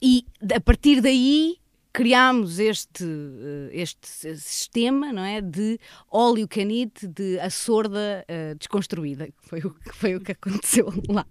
E 0.02 0.26
a 0.54 0.60
partir 0.60 1.00
daí 1.00 1.56
criámos 1.94 2.60
este, 2.60 3.06
uh, 3.06 3.70
este 3.72 4.36
sistema 4.38 5.14
não 5.14 5.24
é, 5.24 5.40
de 5.40 5.80
óleo 6.12 6.46
canite 6.48 7.08
de 7.08 7.40
a 7.40 7.50
sorda 7.50 8.26
uh, 8.28 8.56
desconstruída, 8.56 9.28
que 9.28 9.48
foi, 9.48 9.60
o, 9.60 9.72
que 9.74 9.96
foi 9.96 10.16
o 10.16 10.20
que 10.20 10.34
aconteceu 10.34 10.92
lá. 11.08 11.26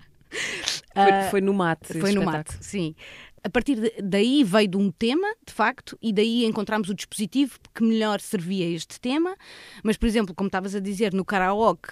Foi, 0.95 1.31
foi 1.31 1.41
no 1.41 1.53
mate. 1.53 1.99
Foi 2.01 2.13
no 2.13 2.25
mate, 2.25 2.57
sim 2.61 2.95
a 3.43 3.49
partir 3.49 3.93
daí 4.03 4.45
veio 4.45 4.69
de 4.69 4.77
um 4.77 4.91
tema, 4.91 5.27
de 5.47 5.53
facto, 5.53 5.99
e 6.03 6.13
daí 6.13 6.45
encontramos 6.45 6.89
o 6.89 6.95
dispositivo 6.95 7.59
que 7.75 7.83
melhor 7.83 8.21
servia 8.21 8.67
a 8.67 8.71
este 8.71 9.01
tema. 9.01 9.35
Mas, 9.83 9.97
por 9.97 10.07
exemplo, 10.07 10.35
como 10.35 10.49
estavas 10.49 10.75
a 10.75 10.81
dizer, 10.81 11.15
no 11.15 11.25
karaoke, 11.25 11.91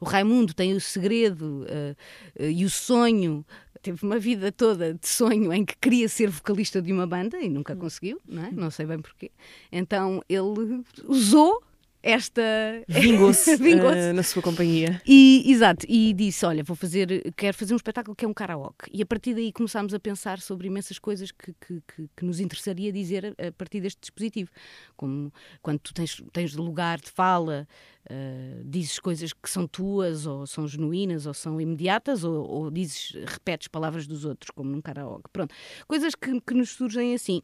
o 0.00 0.04
Raimundo 0.04 0.52
tem 0.52 0.74
o 0.74 0.80
segredo 0.80 1.64
uh, 1.64 2.42
uh, 2.42 2.50
e 2.50 2.64
o 2.64 2.70
sonho. 2.70 3.44
Teve 3.80 4.02
uma 4.02 4.18
vida 4.18 4.50
toda 4.50 4.94
de 4.94 5.08
sonho 5.08 5.52
em 5.52 5.64
que 5.64 5.76
queria 5.76 6.08
ser 6.08 6.30
vocalista 6.30 6.80
de 6.80 6.92
uma 6.92 7.06
banda 7.06 7.38
e 7.38 7.48
nunca 7.48 7.76
conseguiu, 7.76 8.20
não, 8.26 8.44
é? 8.44 8.50
não 8.50 8.70
sei 8.70 8.86
bem 8.86 8.98
porquê. 8.98 9.30
Então 9.70 10.22
ele 10.28 10.82
usou 11.06 11.62
esta. 12.04 12.42
Vingou-se 12.86 13.56
Vingou 13.56 13.90
uh, 13.90 14.12
na 14.12 14.22
sua 14.22 14.42
companhia. 14.42 15.00
E, 15.06 15.50
exato, 15.50 15.86
e 15.88 16.12
disse: 16.12 16.44
Olha, 16.44 16.62
vou 16.62 16.76
fazer, 16.76 17.32
quero 17.34 17.56
fazer 17.56 17.72
um 17.72 17.76
espetáculo 17.76 18.14
que 18.14 18.24
é 18.24 18.28
um 18.28 18.34
karaoke. 18.34 18.90
E 18.92 19.02
a 19.02 19.06
partir 19.06 19.34
daí 19.34 19.50
começámos 19.50 19.94
a 19.94 19.98
pensar 19.98 20.38
sobre 20.40 20.66
imensas 20.66 20.98
coisas 20.98 21.32
que, 21.32 21.54
que, 21.54 21.82
que, 21.88 22.10
que 22.14 22.24
nos 22.24 22.38
interessaria 22.38 22.92
dizer 22.92 23.34
a, 23.38 23.48
a, 23.48 23.52
partir 23.52 23.80
deste 23.80 24.00
dispositivo. 24.00 24.50
Como 24.96 25.32
quando 25.62 25.78
tu 25.78 25.94
tens, 25.94 26.22
tens 26.32 26.54
lugar 26.54 27.00
de 27.00 27.10
fala, 27.10 27.66
uh, 28.10 28.64
dizes 28.64 28.98
coisas 28.98 29.32
que 29.32 29.48
são 29.48 29.66
tuas, 29.66 30.26
ou 30.26 30.46
são 30.46 30.68
genuínas, 30.68 31.24
ou 31.24 31.32
são 31.32 31.58
imediatas, 31.58 32.22
ou, 32.22 32.46
ou 32.46 32.70
dizes, 32.70 33.12
repetes 33.26 33.66
palavras 33.66 34.06
dos 34.06 34.26
outros, 34.26 34.50
como 34.50 34.70
num 34.70 34.82
karaoke. 34.82 35.30
Pronto, 35.32 35.54
coisas 35.88 36.14
que, 36.14 36.38
que 36.40 36.54
nos 36.54 36.70
surgem 36.70 37.14
assim. 37.14 37.40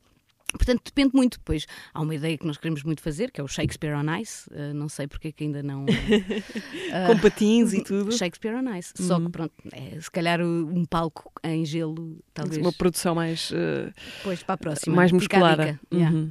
Portanto, 0.52 0.83
depende 0.85 1.11
muito. 1.14 1.38
Depois 1.38 1.66
há 1.92 2.00
uma 2.00 2.14
ideia 2.14 2.37
que 2.37 2.47
nós 2.47 2.57
queremos 2.57 2.83
muito 2.83 3.02
fazer, 3.02 3.30
que 3.30 3.40
é 3.40 3.45
o 3.45 3.49
Shakespeare 3.49 3.95
on 3.95 4.16
Ice. 4.21 4.49
Uh, 4.50 4.75
não 4.75 4.88
sei 4.88 5.07
porque 5.07 5.28
é 5.28 5.33
que 5.33 5.45
ainda 5.45 5.62
não. 5.62 5.85
Uh, 5.85 5.87
Com 7.07 7.19
patins 7.19 7.73
e 7.73 7.83
tudo. 7.83 8.12
Shakespeare 8.12 8.54
on 8.54 8.75
Ice. 8.76 8.92
Uhum. 8.99 9.07
Só 9.07 9.21
que, 9.21 9.28
pronto, 9.30 9.54
é, 9.73 10.00
se 10.00 10.11
calhar 10.11 10.40
um 10.40 10.85
palco 10.85 11.33
em 11.42 11.64
gelo, 11.64 12.19
talvez. 12.35 12.59
Uma 12.59 12.73
produção 12.73 13.14
mais. 13.14 13.50
Uh, 13.50 13.92
pois, 14.23 14.42
para 14.42 14.54
a 14.54 14.59
próxima. 14.59 14.97
Mais 14.97 15.12
musculada. 15.12 15.78
Uhum. 15.90 15.99
Yeah. 15.99 16.28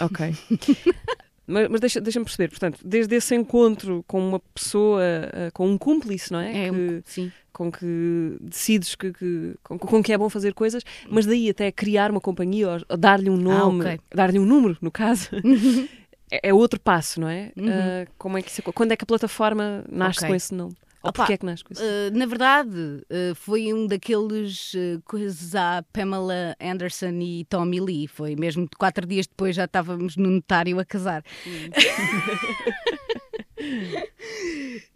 Ok. 0.00 0.34
Mas, 1.48 1.66
mas 1.68 1.80
deixa-me 1.80 2.04
deixa 2.04 2.20
perceber, 2.20 2.48
portanto, 2.48 2.78
desde 2.84 3.16
esse 3.16 3.34
encontro 3.34 4.04
com 4.06 4.20
uma 4.20 4.38
pessoa, 4.54 5.00
uh, 5.02 5.52
com 5.54 5.66
um 5.66 5.78
cúmplice, 5.78 6.30
não 6.30 6.38
é? 6.38 6.66
é 6.66 6.70
que, 6.70 7.02
sim. 7.06 7.32
Com 7.50 7.72
que 7.72 8.36
decides 8.42 8.94
que, 8.94 9.10
que 9.14 9.54
com, 9.62 9.78
com, 9.78 10.02
que 10.02 10.12
é 10.12 10.18
bom 10.18 10.28
fazer 10.28 10.52
coisas, 10.52 10.84
mas 11.08 11.24
daí 11.24 11.48
até 11.48 11.72
criar 11.72 12.10
uma 12.10 12.20
companhia, 12.20 12.68
ou, 12.68 12.80
ou 12.90 12.96
dar-lhe 12.98 13.30
um 13.30 13.36
ah, 13.36 13.58
nome, 13.58 13.80
ah, 13.80 13.94
okay. 13.94 14.00
dar-lhe 14.14 14.38
um 14.38 14.44
número, 14.44 14.76
no 14.82 14.90
caso. 14.90 15.30
é, 16.30 16.50
é, 16.50 16.54
outro 16.54 16.78
passo, 16.78 17.18
não 17.18 17.28
é? 17.28 17.50
Uhum. 17.56 17.66
Uh, 17.66 18.08
como 18.18 18.36
é 18.36 18.42
que 18.42 18.50
isso, 18.50 18.62
quando 18.74 18.92
é 18.92 18.96
que 18.96 19.04
a 19.04 19.06
plataforma 19.06 19.82
nasce 19.90 20.18
okay. 20.18 20.28
com 20.28 20.34
esse 20.34 20.54
nome? 20.54 20.76
Ou 21.02 21.10
Opa, 21.10 21.18
porquê 21.18 21.34
é 21.34 21.38
que 21.38 21.46
nasce 21.46 21.62
com 21.62 21.72
isso? 21.72 21.82
Uh, 21.82 22.16
na 22.16 22.26
verdade, 22.26 22.70
uh, 22.70 23.34
foi 23.34 23.72
um 23.72 23.86
daqueles 23.86 24.74
uh, 24.74 25.00
coisas 25.04 25.54
à 25.54 25.84
Pamela 25.92 26.56
Anderson 26.60 27.18
e 27.20 27.44
Tommy 27.48 27.80
Lee. 27.80 28.08
Foi 28.08 28.34
mesmo 28.34 28.68
quatro 28.76 29.06
dias 29.06 29.26
depois 29.26 29.54
já 29.54 29.64
estávamos 29.64 30.16
no 30.16 30.28
notário 30.28 30.78
a 30.80 30.84
casar. 30.84 31.22
Hum. 31.46 31.70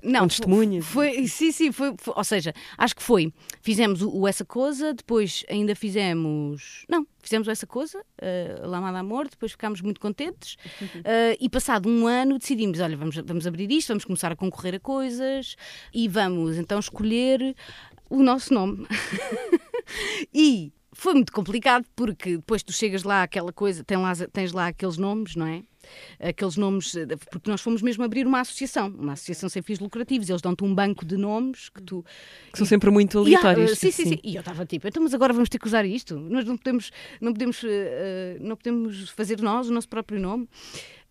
Não, 0.02 0.26
testemunhas. 0.26 0.84
Foi, 0.84 1.26
sim, 1.26 1.52
sim, 1.52 1.72
foi, 1.72 1.94
foi, 1.98 2.14
Ou 2.16 2.24
seja, 2.24 2.52
acho 2.76 2.96
que 2.96 3.02
foi. 3.02 3.32
Fizemos 3.60 4.02
o, 4.02 4.10
o, 4.10 4.28
Essa 4.28 4.44
Coisa, 4.44 4.92
depois 4.92 5.44
ainda 5.48 5.74
fizemos. 5.74 6.84
Não, 6.88 7.06
fizemos 7.20 7.48
Essa 7.48 7.66
Coisa, 7.66 7.98
uh, 8.00 8.66
Lamada 8.66 8.98
Amor, 8.98 9.28
depois 9.28 9.52
ficámos 9.52 9.80
muito 9.80 10.00
contentes. 10.00 10.54
Uh, 10.80 11.36
e 11.40 11.48
passado 11.48 11.88
um 11.88 12.06
ano 12.06 12.38
decidimos: 12.38 12.80
olha, 12.80 12.96
vamos, 12.96 13.16
vamos 13.16 13.46
abrir 13.46 13.70
isto, 13.70 13.88
vamos 13.88 14.04
começar 14.04 14.32
a 14.32 14.36
concorrer 14.36 14.74
a 14.74 14.80
coisas 14.80 15.56
e 15.92 16.08
vamos 16.08 16.56
então 16.56 16.78
escolher 16.78 17.54
o 18.10 18.22
nosso 18.22 18.52
nome. 18.52 18.86
e 20.32 20.72
foi 20.92 21.14
muito 21.14 21.32
complicado 21.32 21.86
porque 21.96 22.36
depois 22.36 22.62
tu 22.62 22.72
chegas 22.72 23.02
lá, 23.02 23.22
aquela 23.22 23.52
coisa, 23.52 23.82
tens 23.82 24.00
lá, 24.00 24.12
tens 24.32 24.52
lá 24.52 24.66
aqueles 24.68 24.98
nomes, 24.98 25.34
não 25.34 25.46
é? 25.46 25.62
Aqueles 26.18 26.56
nomes, 26.56 26.94
eh, 26.96 27.06
porque 27.30 27.50
nós 27.50 27.60
fomos 27.60 27.82
mesmo 27.82 28.04
abrir 28.04 28.26
uma 28.26 28.40
associação, 28.40 28.88
uma 28.88 29.12
associação 29.12 29.48
sem 29.48 29.62
fins 29.62 29.78
lucrativos, 29.78 30.28
eles 30.28 30.42
dão-te 30.42 30.64
um 30.64 30.74
banco 30.74 31.04
de 31.04 31.16
nomes 31.16 31.68
que 31.68 31.82
tu. 31.82 32.04
Que 32.52 32.58
são 32.58 32.66
sempre 32.66 32.90
muito 32.90 33.18
aleatórios. 33.18 33.78
sim, 33.78 33.90
sim, 33.90 34.06
sim, 34.06 34.20
E 34.22 34.34
eu 34.34 34.40
estava 34.40 34.64
tipo, 34.66 34.86
então, 34.86 35.02
mas 35.02 35.14
agora 35.14 35.32
vamos 35.32 35.48
ter 35.48 35.58
que 35.58 35.66
usar 35.66 35.84
isto? 35.84 36.18
Nós 36.18 36.44
não 36.44 36.56
podemos, 36.56 36.90
não 37.20 37.32
podemos, 37.32 37.62
uh, 37.62 37.68
não 38.40 38.56
podemos 38.56 39.10
fazer 39.10 39.40
nós 39.40 39.68
o 39.68 39.72
nosso 39.72 39.88
próprio 39.88 40.20
nome. 40.20 40.48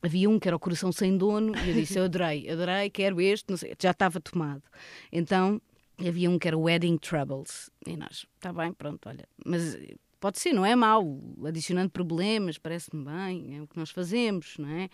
Havia 0.03 0.29
um 0.29 0.39
que 0.39 0.47
era 0.47 0.55
o 0.55 0.59
Coração 0.59 0.91
Sem 0.91 1.15
Dono, 1.15 1.53
e 1.63 1.69
eu 1.69 1.75
disse: 1.75 1.99
Eu 1.99 2.05
adorei, 2.05 2.49
adorei, 2.49 2.89
quero 2.89 3.21
este, 3.21 3.55
sei, 3.55 3.75
já 3.79 3.91
estava 3.91 4.19
tomado. 4.19 4.63
Então 5.11 5.61
havia 6.07 6.29
um 6.29 6.39
que 6.39 6.47
era 6.47 6.57
Wedding 6.57 6.97
Troubles, 6.97 7.69
e 7.85 7.95
nós, 7.95 8.25
está 8.35 8.51
bem, 8.51 8.73
pronto, 8.73 9.07
olha, 9.07 9.27
mas 9.45 9.77
Pode 10.21 10.39
ser, 10.39 10.53
não 10.53 10.63
é 10.63 10.75
mau, 10.75 11.19
adicionando 11.43 11.89
problemas, 11.89 12.59
parece-me 12.59 13.03
bem, 13.03 13.57
é 13.57 13.61
o 13.63 13.67
que 13.67 13.75
nós 13.75 13.89
fazemos, 13.89 14.53
não 14.59 14.69
é? 14.69 14.87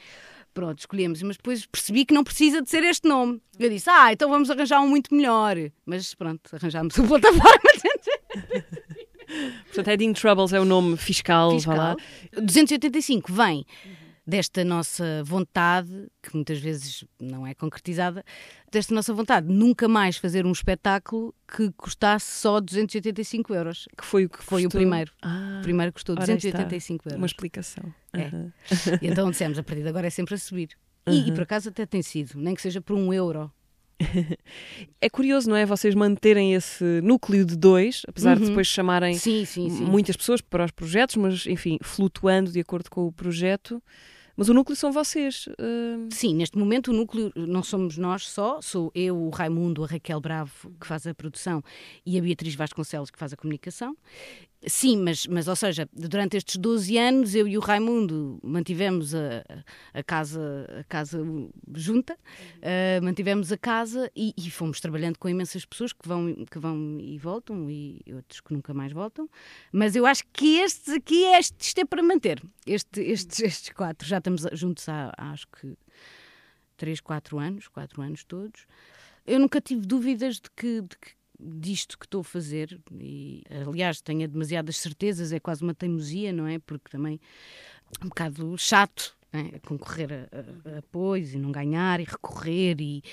Pronto, 0.54 0.80
escolhemos, 0.80 1.22
mas 1.22 1.36
depois 1.36 1.66
percebi 1.66 2.06
que 2.06 2.14
não 2.14 2.24
precisa 2.24 2.62
de 2.62 2.70
ser 2.70 2.82
este 2.86 3.10
nome. 3.10 3.42
Eu 3.60 3.70
disse, 3.70 3.90
ah, 3.90 4.14
então 4.14 4.30
vamos 4.30 4.50
arranjar 4.50 4.80
um 4.80 4.88
muito 4.88 5.14
melhor. 5.14 5.58
Mas 5.86 6.16
pronto, 6.16 6.50
arranjámos 6.56 6.98
a 6.98 7.04
plataforma. 7.06 7.60
Portanto, 9.66 9.88
Heading 9.90 10.14
Troubles 10.14 10.54
é 10.54 10.62
o 10.62 10.66
nome 10.66 10.96
fiscal, 10.96 11.52
fiscal. 11.52 11.76
Vá 11.76 11.84
lá. 11.90 11.96
285 12.42 13.34
vem 13.34 13.66
desta 14.28 14.66
nossa 14.66 15.24
vontade, 15.24 16.08
que 16.22 16.36
muitas 16.36 16.60
vezes 16.60 17.06
não 17.20 17.48
é 17.48 17.54
concretizada, 17.56 18.24
desta 18.70 18.94
nossa 18.94 19.14
vontade 19.14 19.48
de 19.48 19.54
nunca 19.54 19.88
mais 19.88 20.18
fazer 20.18 20.46
um 20.46 20.52
espetáculo 20.52 21.34
que 21.48 21.72
custasse 21.78 22.42
só 22.42 22.60
285 22.60 23.54
euros. 23.56 23.88
Que 23.98 24.04
foi 24.04 24.26
o 24.26 24.30
que 24.30 24.44
Foi 24.44 24.64
o 24.64 24.66
custou? 24.66 24.82
primeiro. 24.82 25.12
Ah, 25.22 25.60
O 25.60 25.64
primeiro 25.64 25.94
custou 25.94 26.14
ora 26.16 26.24
aí 26.24 26.36
285 26.36 27.02
está. 27.02 27.10
euros. 27.12 27.22
Uma 27.22 27.26
explicação. 27.26 27.94
É. 28.12 28.24
Aham. 28.26 28.54
E 29.02 29.08
então 29.08 29.30
dissemos, 29.32 29.58
a 29.58 29.64
partir 29.64 29.84
de 29.84 29.88
agora 29.90 30.08
é 30.08 30.10
sempre 30.10 30.36
a 30.36 30.38
subir. 30.38 30.70
E, 31.08 31.30
e 31.30 31.32
por 31.32 31.44
acaso 31.44 31.70
até 31.70 31.86
tem 31.86 32.02
sido, 32.02 32.34
nem 32.38 32.54
que 32.54 32.62
seja 32.62 32.82
por 32.82 32.98
um 32.98 33.14
euro. 33.14 33.50
É 35.02 35.10
curioso, 35.10 35.50
não 35.50 35.56
é? 35.56 35.66
Vocês 35.66 35.96
manterem 35.96 36.54
esse 36.54 36.84
núcleo 37.02 37.46
de 37.46 37.56
dois, 37.56 38.02
apesar 38.08 38.36
de 38.36 38.42
Uhum. 38.44 38.50
depois 38.50 38.68
chamarem 38.68 39.14
Sim, 39.16 39.46
sim, 39.46 39.70
sim. 39.70 39.86
muitas 39.86 40.16
pessoas 40.18 40.42
para 40.42 40.66
os 40.66 40.72
projetos, 40.72 41.16
mas 41.16 41.46
enfim, 41.48 41.78
flutuando 41.82 42.52
de 42.52 42.60
acordo 42.60 42.90
com 42.90 43.06
o 43.08 43.12
projeto. 43.12 43.82
Mas 44.38 44.50
o 44.50 44.54
núcleo 44.54 44.76
são 44.76 44.92
vocês. 44.92 45.50
hum, 45.60 46.10
Sim, 46.12 46.36
neste 46.36 46.58
momento 46.58 46.92
o 46.92 46.94
núcleo 46.94 47.32
não 47.36 47.64
somos 47.64 47.98
nós 47.98 48.30
só, 48.30 48.62
sou 48.62 48.92
eu, 48.94 49.18
o 49.18 49.32
Raimundo, 49.32 49.84
a 49.84 49.88
Raquel 49.88 50.22
Bravo, 50.22 50.72
que 50.80 50.86
faz 50.86 51.08
a 51.08 51.14
produção, 51.14 51.64
e 52.06 52.20
a 52.20 52.22
Beatriz 52.22 52.54
Vasconcelos, 52.54 53.10
que 53.10 53.18
faz 53.18 53.34
a 53.34 53.36
comunicação. 53.36 53.98
Sim, 54.68 54.98
mas, 54.98 55.26
mas 55.28 55.48
ou 55.48 55.56
seja, 55.56 55.88
durante 55.94 56.36
estes 56.36 56.58
12 56.58 56.98
anos 56.98 57.34
eu 57.34 57.48
e 57.48 57.58
o 57.58 57.62
Raimundo 57.62 58.40
mantivemos 58.44 59.16
a, 59.16 59.44
a 59.94 60.04
casa, 60.04 60.66
a 60.80 60.84
casa 60.84 61.20
junta, 61.76 62.18
eh, 62.62 63.00
mantivemos 63.02 63.52
a 63.52 63.58
casa 63.58 64.12
e, 64.16 64.34
e 64.38 64.52
fomos 64.52 64.82
trabalhando 64.82 65.18
com 65.18 65.30
imensas 65.30 65.64
pessoas 65.66 65.94
que 65.94 66.08
vão, 66.08 66.34
que 66.46 66.60
vão 66.60 66.98
e 67.00 67.18
voltam 67.18 67.70
e 67.70 68.02
outros 68.14 68.42
que 68.42 68.54
nunca 68.54 68.74
mais 68.74 68.92
voltam. 68.92 69.30
Mas 69.72 69.96
eu 69.96 70.06
acho 70.06 70.24
que 70.34 70.58
estes 70.60 70.94
aqui, 70.94 71.24
este, 71.36 71.56
isto 71.62 71.80
é 71.80 71.86
para 71.86 72.04
manter. 72.04 72.44
Este, 72.66 73.02
estes, 73.02 73.40
estes 73.40 73.70
quatro, 73.70 74.08
já 74.08 74.18
estamos 74.18 74.46
juntos 74.54 74.88
há, 74.90 75.14
há 75.18 75.32
acho 75.32 75.48
que 75.48 75.78
3, 76.76 77.00
4 77.02 77.40
anos, 77.40 77.68
4 77.68 78.02
anos 78.02 78.24
todos. 78.24 78.66
Eu 79.26 79.40
nunca 79.40 79.60
tive 79.60 79.86
dúvidas 79.86 80.36
de 80.36 80.50
que, 80.56 80.82
de 80.82 80.98
que- 80.98 81.17
disto 81.40 81.98
que 81.98 82.06
estou 82.06 82.22
a 82.22 82.24
fazer 82.24 82.80
e 83.00 83.44
aliás 83.50 84.02
tenho 84.02 84.28
demasiadas 84.28 84.78
certezas 84.78 85.32
é 85.32 85.40
quase 85.40 85.62
uma 85.64 85.74
teimosia 85.76 86.34
não 86.34 86.48
é 86.48 86.58
porque 86.60 86.90
também 86.90 87.20
é 88.02 88.06
um 88.06 88.10
bocado 88.10 88.58
chato 88.58 89.16
é? 89.34 89.60
concorrer 89.60 90.10
a, 90.32 90.72
a- 90.76 90.78
apoios 90.80 91.34
e 91.34 91.38
não 91.38 91.52
ganhar 91.52 92.00
e 92.00 92.06
recorrer 92.06 92.80
e, 92.80 93.04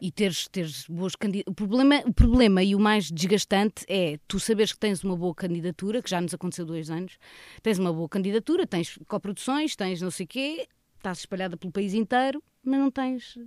e 0.00 0.12
teres, 0.12 0.46
teres 0.48 0.86
boas 0.86 1.16
candidaturas. 1.16 1.50
O 1.50 1.54
problema, 1.54 2.02
o 2.06 2.12
problema 2.12 2.62
e 2.62 2.74
o 2.74 2.78
mais 2.78 3.10
desgastante 3.10 3.84
é 3.88 4.18
tu 4.28 4.38
saberes 4.38 4.72
que 4.74 4.78
tens 4.78 5.02
uma 5.02 5.16
boa 5.16 5.34
candidatura, 5.34 6.02
que 6.02 6.10
já 6.10 6.20
nos 6.20 6.34
aconteceu 6.34 6.66
dois 6.66 6.90
anos, 6.90 7.16
tens 7.62 7.78
uma 7.78 7.90
boa 7.92 8.06
candidatura, 8.08 8.66
tens 8.66 8.98
coproduções, 9.08 9.74
tens 9.74 10.02
não 10.02 10.10
sei 10.10 10.24
o 10.26 10.28
quê, 10.28 10.68
estás 10.98 11.20
espalhada 11.20 11.56
pelo 11.56 11.72
país 11.72 11.94
inteiro, 11.94 12.42
mas 12.62 12.78
não 12.78 12.90
tens. 12.90 13.38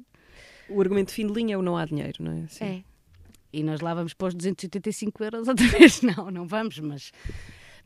o 0.67 0.81
argumento 0.81 1.11
fim 1.11 1.27
de 1.27 1.33
linha 1.33 1.53
é 1.53 1.57
o 1.57 1.61
não 1.61 1.77
há 1.77 1.85
dinheiro, 1.85 2.23
não 2.23 2.31
é? 2.31 2.47
Sim. 2.47 2.65
É. 2.65 2.94
E 3.55 3.63
nós 3.63 3.79
lá 3.79 3.93
vamos 3.93 4.13
para 4.13 4.27
os 4.27 4.35
285 4.35 5.23
euros 5.23 5.47
outra 5.47 5.65
vez. 5.71 6.01
Não, 6.01 6.29
não 6.29 6.45
vamos, 6.45 6.77
mas. 6.79 7.11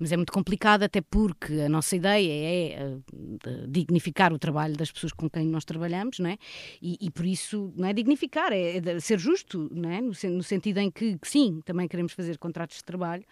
Mas 0.01 0.13
é 0.13 0.15
muito 0.15 0.31
complicado, 0.31 0.83
até 0.83 1.01
porque 1.01 1.51
a 1.55 1.67
nossa 1.67 1.93
ideia 1.93 2.31
é 2.31 2.71
eh, 2.71 2.97
dignificar 3.67 4.31
o 4.31 4.39
trabalho 4.39 4.73
das 4.77 4.89
pessoas 4.89 5.11
com 5.11 5.29
quem 5.29 5.45
nós 5.45 5.65
trabalhamos, 5.65 6.19
não 6.19 6.29
é? 6.29 6.37
E, 6.81 6.97
e 7.01 7.11
por 7.11 7.25
isso 7.25 7.73
não 7.75 7.85
é 7.85 7.91
dignificar, 7.91 8.53
é, 8.53 8.77
é 8.77 8.99
ser 9.01 9.19
justo, 9.19 9.69
não 9.73 9.89
é? 9.89 9.99
No, 9.99 10.13
no 10.37 10.41
sentido 10.41 10.77
em 10.77 10.89
que, 10.89 11.19
sim, 11.23 11.59
também 11.65 11.85
queremos 11.85 12.13
fazer 12.13 12.37
contratos 12.37 12.77
de 12.77 12.83
trabalho 12.85 13.25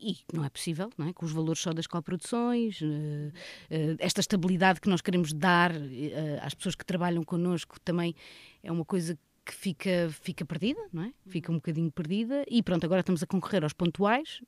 e 0.00 0.16
não 0.32 0.44
é 0.44 0.50
possível, 0.50 0.90
não 0.98 1.06
é? 1.06 1.12
Com 1.12 1.24
os 1.24 1.30
valores 1.30 1.62
só 1.62 1.72
das 1.72 1.86
coproduções, 1.86 2.80
eh, 2.82 3.30
eh, 3.70 3.96
esta 4.00 4.20
estabilidade 4.20 4.80
que 4.80 4.88
nós 4.88 5.00
queremos 5.00 5.32
dar 5.32 5.70
às 6.42 6.52
pessoas 6.52 6.74
que 6.74 6.84
trabalham 6.84 7.22
connosco 7.22 7.78
também 7.78 8.12
é 8.60 8.72
uma 8.72 8.84
coisa 8.84 9.14
que 9.14 9.31
fica, 9.50 10.08
fica 10.20 10.44
perdida, 10.44 10.80
não 10.92 11.02
é? 11.02 11.12
Fica 11.26 11.50
um 11.50 11.56
bocadinho 11.56 11.90
perdida 11.90 12.44
e 12.48 12.62
pronto, 12.62 12.84
agora 12.84 13.00
estamos 13.00 13.22
a 13.22 13.26
concorrer 13.26 13.64
aos 13.64 13.72
pontuais, 13.72 14.40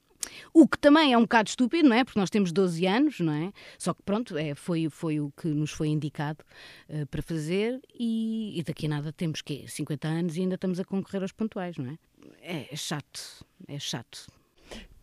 o 0.53 0.69
que 0.69 0.79
também 0.79 1.13
é 1.13 1.19
um 1.19 1.23
bocado 1.23 1.49
estúpido, 1.49 1.89
não 1.89 1.97
é? 1.97 2.05
Porque 2.05 2.19
nós 2.19 2.31
temos 2.31 2.53
12 2.53 2.87
anos, 2.87 3.21
não 3.21 3.33
é? 3.33 3.53
Só 3.79 3.93
que 3.93 4.03
pronto, 4.03 4.37
é, 4.37 4.55
foi, 4.55 4.89
foi 4.89 5.21
o 5.21 5.33
que 5.33 5.49
nos 5.49 5.71
foi 5.71 5.89
indicado 5.89 6.45
eh, 6.89 7.05
para 7.07 7.23
fazer 7.23 7.81
e, 7.99 8.59
e 8.59 8.63
daqui 8.63 8.87
a 8.87 8.89
nada 8.89 9.13
temos 9.13 9.43
que 9.43 9.67
50 9.69 10.09
anos 10.09 10.37
e 10.37 10.41
ainda 10.41 10.55
estamos 10.55 10.81
a 10.81 10.85
concorrer 10.85 11.23
aos 11.23 11.33
pontuais, 11.33 11.77
não 11.77 11.91
é? 11.91 11.99
É, 12.41 12.69
é 12.73 12.77
chato, 12.77 13.45
é 13.69 13.79
chato. 13.79 14.27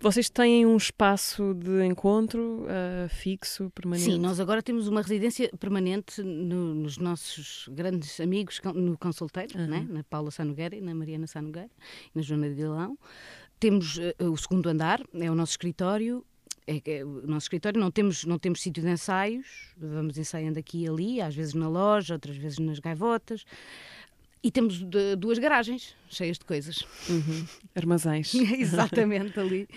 Vocês 0.01 0.29
têm 0.29 0.65
um 0.65 0.75
espaço 0.77 1.53
de 1.53 1.86
encontro 1.86 2.65
ah, 2.67 3.08
fixo, 3.10 3.70
permanente? 3.75 4.12
Sim, 4.12 4.19
nós 4.19 4.39
agora 4.39 4.62
temos 4.62 4.88
uma 4.88 5.02
residência 5.02 5.49
permanente 5.60 6.23
no- 6.23 6.73
nos 6.73 6.97
nossos 6.97 7.67
grandes 7.71 8.19
amigos 8.19 8.60
no 8.73 8.97
Consulteiro, 8.97 9.60
Uhum. 9.60 9.67
né? 9.67 9.86
na 9.88 10.04
Paula 10.04 10.32
Sanogueira 10.32 10.75
e 10.75 10.82
na 10.82 10.95
Mariana 10.95 11.28
Sanogueira, 11.28 11.69
e 12.13 12.17
na 12.17 12.21
Joana 12.23 12.49
de 12.49 12.56
Dilão. 12.56 12.97
Temos 13.60 13.99
eh, 13.99 14.15
o 14.19 14.36
segundo 14.36 14.67
andar, 14.69 15.02
é 15.13 15.30
o 15.30 15.36
nosso 15.36 15.52
escritório. 15.52 16.25
É, 16.67 16.82
é 16.99 17.04
o 17.06 17.25
nosso 17.28 17.45
escritório 17.45 17.80
não 17.80 17.89
temos 17.91 18.23
não 18.23 18.38
temos 18.38 18.62
sítio 18.62 18.84
de 18.84 18.89
ensaios, 18.89 19.73
vamos 19.78 20.17
ensaiando 20.17 20.60
aqui 20.60 20.84
e 20.84 20.88
ali, 20.88 21.19
às 21.21 21.36
vezes 21.36 21.54
na 21.56 21.67
loja, 21.67 22.13
outras 22.15 22.38
vezes 22.38 22.60
nas 22.60 22.80
gaivotas. 22.80 23.43
E 24.43 24.49
temos 24.51 24.82
de- 24.82 25.15
duas 25.15 25.38
garagens 25.38 25.95
cheias 26.10 26.39
de 26.39 26.45
coisas. 26.45 26.80
Uhum. 27.10 27.45
Armazéns. 27.75 28.34
Exatamente, 28.58 29.39
ali 29.39 29.67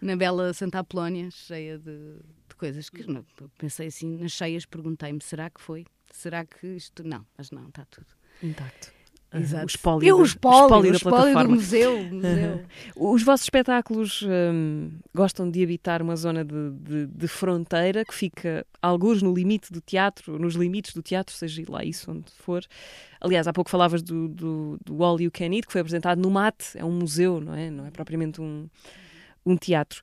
na 0.00 0.16
bela 0.16 0.52
Santa 0.54 0.78
Apolónia, 0.78 1.30
cheia 1.30 1.78
de, 1.78 2.16
de 2.48 2.54
coisas 2.56 2.88
que 2.88 3.06
não, 3.06 3.24
pensei 3.58 3.88
assim, 3.88 4.16
nas 4.16 4.32
cheias, 4.32 4.64
perguntei-me: 4.64 5.20
será 5.22 5.50
que 5.50 5.60
foi? 5.60 5.84
Será 6.10 6.46
que 6.46 6.66
isto. 6.66 7.04
Não, 7.04 7.26
mas 7.36 7.50
não, 7.50 7.68
está 7.68 7.84
tudo. 7.84 8.06
Intacto. 8.42 8.95
Exato. 9.40 9.64
O 9.64 9.66
espólio, 9.66 10.08
Eu, 10.08 10.18
o 10.18 10.24
espólio, 10.24 10.92
espólio 10.94 11.26
o 11.26 11.28
espólio 11.28 11.48
do 11.48 11.54
museu. 11.54 12.04
museu. 12.10 12.64
Os 12.96 13.22
vossos 13.22 13.44
espetáculos 13.46 14.22
hum, 14.22 14.90
gostam 15.14 15.50
de 15.50 15.62
habitar 15.62 16.00
uma 16.02 16.16
zona 16.16 16.44
de, 16.44 16.70
de- 16.72 17.06
de 17.06 17.28
fronteira 17.28 18.04
que 18.04 18.14
fica, 18.14 18.66
alguns, 18.80 19.22
no 19.22 19.32
limite 19.34 19.72
do 19.72 19.80
teatro, 19.80 20.38
nos 20.38 20.54
limites 20.54 20.94
do 20.94 21.02
teatro, 21.02 21.34
seja 21.34 21.62
lá 21.68 21.84
isso 21.84 22.10
onde 22.10 22.30
for. 22.38 22.62
Aliás, 23.20 23.46
há 23.48 23.52
pouco 23.52 23.70
falavas 23.70 24.02
do, 24.02 24.28
do, 24.28 24.78
do 24.84 25.02
All 25.02 25.20
You 25.20 25.30
Can 25.30 25.52
Eat, 25.54 25.66
que 25.66 25.72
foi 25.72 25.80
apresentado 25.80 26.20
no 26.20 26.30
MAT, 26.30 26.56
é 26.74 26.84
um 26.84 26.92
museu, 26.92 27.40
não 27.40 27.54
é? 27.54 27.70
Não 27.70 27.86
é 27.86 27.90
propriamente 27.90 28.40
um, 28.40 28.68
um 29.44 29.56
teatro. 29.56 30.02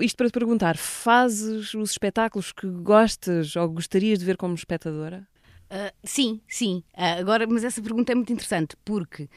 Isto 0.00 0.16
para 0.18 0.28
te 0.28 0.32
perguntar, 0.32 0.76
fazes 0.76 1.72
os 1.72 1.90
espetáculos 1.92 2.52
que 2.52 2.66
gostas 2.68 3.56
ou 3.56 3.66
gostarias 3.70 4.18
de 4.18 4.24
ver 4.26 4.36
como 4.36 4.54
espectadora? 4.54 5.26
Ah, 5.70 5.92
sim, 6.04 6.40
sim. 6.48 6.82
Ah, 6.94 7.14
agora, 7.14 7.46
mas 7.46 7.64
essa 7.64 7.82
pergunta 7.82 8.12
é 8.12 8.14
muito 8.14 8.32
interessante 8.32 8.76
porque 8.84 9.28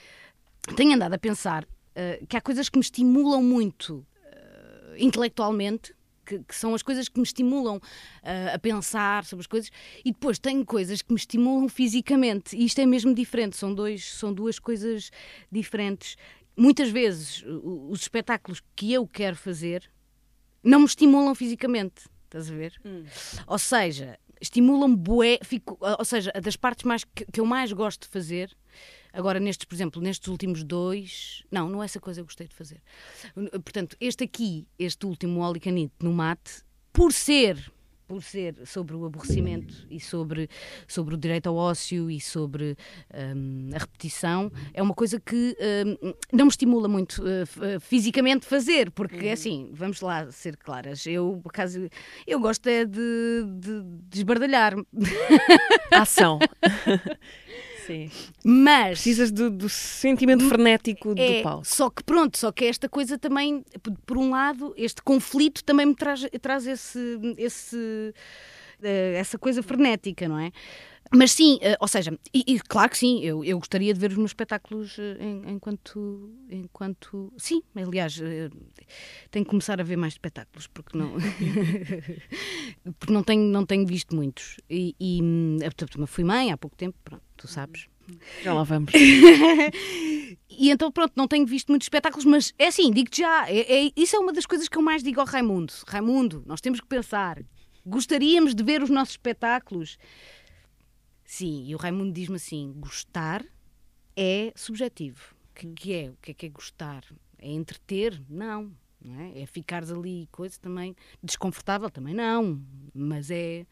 tenho 0.76 0.94
andado 0.94 1.14
a 1.14 1.18
pensar 1.18 1.68
ah, 1.96 2.26
que 2.28 2.38
há 2.38 2.42
coisas 2.42 2.70
que 2.70 2.78
me 2.78 2.84
estimulam 2.84 3.44
muito 3.44 4.06
intelectualmente. 4.98 5.94
Que, 6.24 6.38
que 6.38 6.56
são 6.56 6.76
as 6.76 6.84
coisas 6.84 7.10
que 7.10 7.20
me 7.20 7.24
estimulam 7.24 7.82
a 8.54 8.58
pensar 8.60 9.26
sobre 9.26 9.42
as 9.42 9.48
coisas, 9.48 9.72
e 10.06 10.12
depois 10.14 10.38
tenho 10.38 10.64
coisas 10.64 11.02
que 11.02 11.12
me 11.12 11.18
estimulam 11.18 11.68
fisicamente, 11.68 12.56
e 12.56 12.64
isto 12.64 12.80
é 12.80 12.86
mesmo 12.86 13.14
diferente, 13.14 13.58
são, 13.58 13.74
dois, 13.74 14.06
são 14.14 14.32
duas 14.32 14.60
coisas 14.60 15.12
diferentes. 15.52 16.16
Muitas 16.56 16.90
vezes 16.90 17.44
os 17.44 18.02
espetáculos 18.02 18.62
que 18.76 18.94
eu 18.94 19.06
quero 19.08 19.36
fazer 19.36 19.92
não 20.64 20.82
me 20.82 20.86
estimulam 20.86 21.34
fisicamente, 21.34 22.04
estás 22.26 22.50
a 22.50 22.54
ver? 22.54 22.80
Ou 23.48 23.58
seja, 23.58 24.18
estimulam-me 24.42 24.98
bué, 24.98 25.40
fico, 25.44 25.78
ou 25.80 26.06
seja, 26.06 26.32
das 26.42 26.56
partes 26.56 26.84
mais 26.84 27.04
que, 27.04 27.26
que 27.26 27.40
eu 27.40 27.46
mais 27.46 27.72
gosto 27.72 28.02
de 28.02 28.08
fazer, 28.08 28.52
agora 29.14 29.40
nestes, 29.40 29.66
por 29.66 29.76
exemplo, 29.76 30.02
nestes 30.02 30.28
últimos 30.28 30.64
dois, 30.64 31.44
não, 31.52 31.70
não 31.70 31.82
é 31.82 31.86
essa 31.86 32.00
coisa 32.00 32.20
que 32.20 32.24
eu 32.24 32.26
gostei 32.26 32.48
de 32.48 32.56
fazer. 32.56 32.82
Portanto, 33.64 33.96
este 34.00 34.24
aqui, 34.24 34.68
este 34.80 35.06
último 35.06 35.42
Eat 35.46 35.92
no 36.02 36.12
mate, 36.12 36.64
por 36.92 37.14
ser 37.14 37.72
por 38.12 38.22
ser 38.22 38.56
sobre 38.66 38.94
o 38.94 39.06
aborrecimento 39.06 39.88
e 39.90 39.98
sobre, 39.98 40.50
sobre 40.86 41.16
o 41.16 41.18
direito 41.18 41.48
ao 41.48 41.56
ócio 41.56 42.12
e 42.12 42.20
sobre 42.20 42.76
hum, 43.34 43.70
a 43.74 43.78
repetição, 43.78 44.52
é 44.74 44.84
uma 44.84 44.94
coisa 44.94 45.18
que 45.18 45.56
hum, 46.04 46.14
não 46.34 46.44
me 46.44 46.50
estimula 46.50 46.90
muito 46.90 47.24
uh, 47.24 47.80
fisicamente 47.80 48.46
fazer, 48.46 48.92
porque 48.92 49.28
é 49.28 49.32
assim, 49.32 49.70
vamos 49.72 50.02
lá 50.02 50.30
ser 50.30 50.58
claras, 50.58 51.06
eu, 51.08 51.40
por 51.42 51.52
acaso, 51.52 51.88
eu 52.28 52.38
gosto 52.42 52.68
é 52.68 52.84
de, 52.84 53.00
de, 53.60 53.82
de 54.10 54.18
esbardalhar, 54.18 54.76
Ação. 55.90 56.38
Sim. 57.92 58.10
mas... 58.44 58.90
Precisas 59.02 59.32
do, 59.32 59.50
do 59.50 59.68
sentimento 59.70 60.48
frenético 60.48 61.14
É, 61.18 61.38
do 61.38 61.44
palco. 61.44 61.66
só 61.68 61.90
que 61.90 62.04
pronto, 62.04 62.38
só 62.38 62.52
que 62.52 62.66
esta 62.66 62.88
coisa 62.90 63.18
também, 63.18 63.64
por- 64.06 64.18
um 64.18 64.30
lado, 64.32 64.74
este 64.78 65.02
conflito 65.02 65.64
também 65.64 65.86
me 65.86 65.96
traz, 65.96 66.26
traz 66.42 66.66
esse, 66.68 67.20
esse, 67.38 68.14
essa 68.84 69.38
coisa 69.38 69.62
frenética, 69.62 70.28
não 70.28 70.40
é? 70.40 70.52
Mas 71.14 71.32
sim, 71.34 71.56
uh, 71.56 71.76
ou 71.82 71.88
seja, 71.90 72.18
e, 72.34 72.44
e, 72.48 72.60
claro 72.62 72.90
que 72.90 72.98
sim, 72.98 73.20
eu, 73.22 73.44
eu 73.44 73.60
gostaria 73.60 73.94
de 73.94 74.00
ver 74.00 74.12
os 74.12 74.18
meus 74.18 74.30
espetáculos 74.30 74.98
em, 75.20 75.52
enquanto, 75.52 76.32
enquanto. 76.50 77.34
Sim, 77.38 77.62
aliás, 77.76 78.18
tenho 79.30 79.44
que 79.44 79.50
começar 79.50 79.82
a 79.82 79.84
ver 79.84 79.98
mais 79.98 80.14
espetáculos, 80.14 80.68
porque 80.68 80.98
não. 80.98 81.16
porque 82.98 83.12
não 83.12 83.24
tenho, 83.24 83.44
não 83.44 83.66
tenho 83.66 83.86
visto 83.86 84.16
muitos. 84.16 84.58
E, 84.70 84.96
e 84.98 85.20
portanto, 85.64 86.08
fui 86.08 86.24
mãe 86.24 86.50
há 86.50 86.58
pouco 86.58 86.78
tempo, 86.78 86.98
pronto, 87.04 87.24
tu 87.36 87.46
sabes. 87.46 87.88
Já 88.42 88.54
lá 88.54 88.64
vamos. 88.64 88.92
e 90.50 90.70
então, 90.70 90.92
pronto, 90.92 91.14
não 91.16 91.28
tenho 91.28 91.46
visto 91.46 91.70
muitos 91.70 91.86
espetáculos, 91.86 92.26
mas 92.26 92.54
é 92.58 92.68
assim, 92.68 92.92
digo-te 92.92 93.20
já, 93.20 93.50
é, 93.50 93.86
é, 93.86 93.92
isso 93.96 94.16
é 94.16 94.20
uma 94.20 94.34
das 94.34 94.46
coisas 94.46 94.68
que 94.68 94.78
eu 94.78 94.82
mais 94.82 95.04
digo 95.04 95.20
ao 95.20 95.26
Raimundo. 95.26 95.74
Raimundo, 95.88 96.44
nós 96.46 96.62
temos 96.62 96.80
que 96.80 96.88
pensar. 96.88 97.42
Gostaríamos 97.86 98.54
de 98.54 98.64
ver 98.64 98.82
os 98.82 98.90
nossos 98.90 99.14
espetáculos 99.14 99.98
Sim, 101.32 101.64
e 101.66 101.74
o 101.74 101.78
Raimundo 101.78 102.12
diz-me 102.12 102.36
assim: 102.36 102.74
gostar 102.76 103.42
é 104.18 104.52
subjetivo. 104.54 105.34
O 105.50 105.54
que, 105.56 105.68
que, 105.68 105.94
é? 105.94 106.10
O 106.10 106.18
que 106.22 106.32
é 106.32 106.34
que 106.34 106.46
é 106.48 106.50
gostar? 106.50 107.06
É 107.38 107.50
entreter? 107.50 108.22
Não. 108.30 108.70
não 109.02 109.18
é? 109.22 109.40
é 109.40 109.46
ficares 109.46 109.90
ali 109.90 110.28
coisa 110.30 110.60
também 110.60 110.94
desconfortável? 111.24 111.90
Também 111.90 112.14
não. 112.14 112.62
Mas 112.94 113.32
é. 113.32 113.66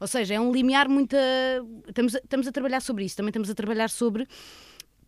Ou 0.00 0.08
seja, 0.08 0.34
é 0.34 0.40
um 0.40 0.50
limiar 0.50 0.88
muito. 0.88 1.14
Estamos, 1.86 2.16
a, 2.16 2.18
estamos 2.18 2.48
a 2.48 2.52
trabalhar 2.52 2.80
sobre 2.80 3.04
isso. 3.04 3.16
Também 3.16 3.30
estamos 3.30 3.48
a 3.48 3.54
trabalhar 3.54 3.90
sobre 3.90 4.26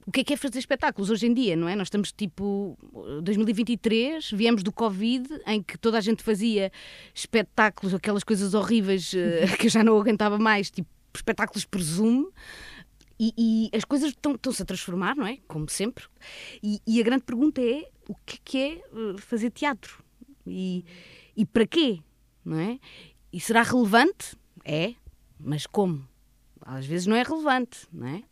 o 0.07 0.13
que 0.13 0.21
é 0.21 0.25
que 0.25 0.35
é 0.35 0.37
fazer 0.37 0.61
espetáculos 0.61 1.11
hoje 1.11 1.27
em 1.27 1.35
dia, 1.35 1.57
não 1.57 1.69
é? 1.69 1.75
Nós 1.75 1.89
estamos 1.89 2.13
tipo 2.13 2.79
2023, 3.25 4.31
viemos 4.31 4.63
do 4.63 4.71
Covid, 4.71 5.29
em 5.47 5.61
que 5.61 5.77
toda 5.77 5.99
a 5.99 6.01
gente 6.01 6.23
fazia 6.23 6.71
espetáculos, 7.13 7.93
aquelas 7.93 8.23
coisas 8.23 8.55
horríveis 8.55 9.13
uh, 9.13 9.57
que 9.59 9.67
eu 9.67 9.71
já 9.71 9.83
não 9.83 9.99
aguentava 9.99 10.39
mais, 10.39 10.71
tipo 10.71 10.89
espetáculos 11.13 11.65
por 11.65 11.83
Zoom. 11.83 12.31
E, 13.19 13.33
e 13.73 13.77
as 13.77 13.85
coisas 13.85 14.11
estão-se 14.11 14.63
a 14.63 14.65
transformar, 14.65 15.17
não 15.17 15.27
é? 15.27 15.39
Como 15.49 15.69
sempre. 15.69 16.05
E, 16.63 16.81
e, 16.87 17.01
a 17.01 17.03
grande 17.03 17.25
pergunta 17.25 17.61
é 17.63 17.89
o 18.09 18.15
que 18.27 18.37
é, 18.37 18.41
que 18.45 18.59
é 18.59 18.73
eh, 18.75 19.17
fazer 19.19 19.51
teatro? 19.51 20.05
E, 20.47 20.85
e 21.35 21.47
para 21.47 21.67
quê? 21.67 22.01
Não 22.45 22.61
é? 22.61 22.79
E 23.33 23.41
será 23.41 23.63
relevante? 23.63 24.37
É, 24.63 24.95
mas 25.41 25.67
como? 25.67 26.07
Às 26.61 26.85
vezes 26.85 27.07
não 27.07 27.17
é 27.17 27.23
relevante, 27.23 27.87
não 27.91 28.07
é? 28.07 28.23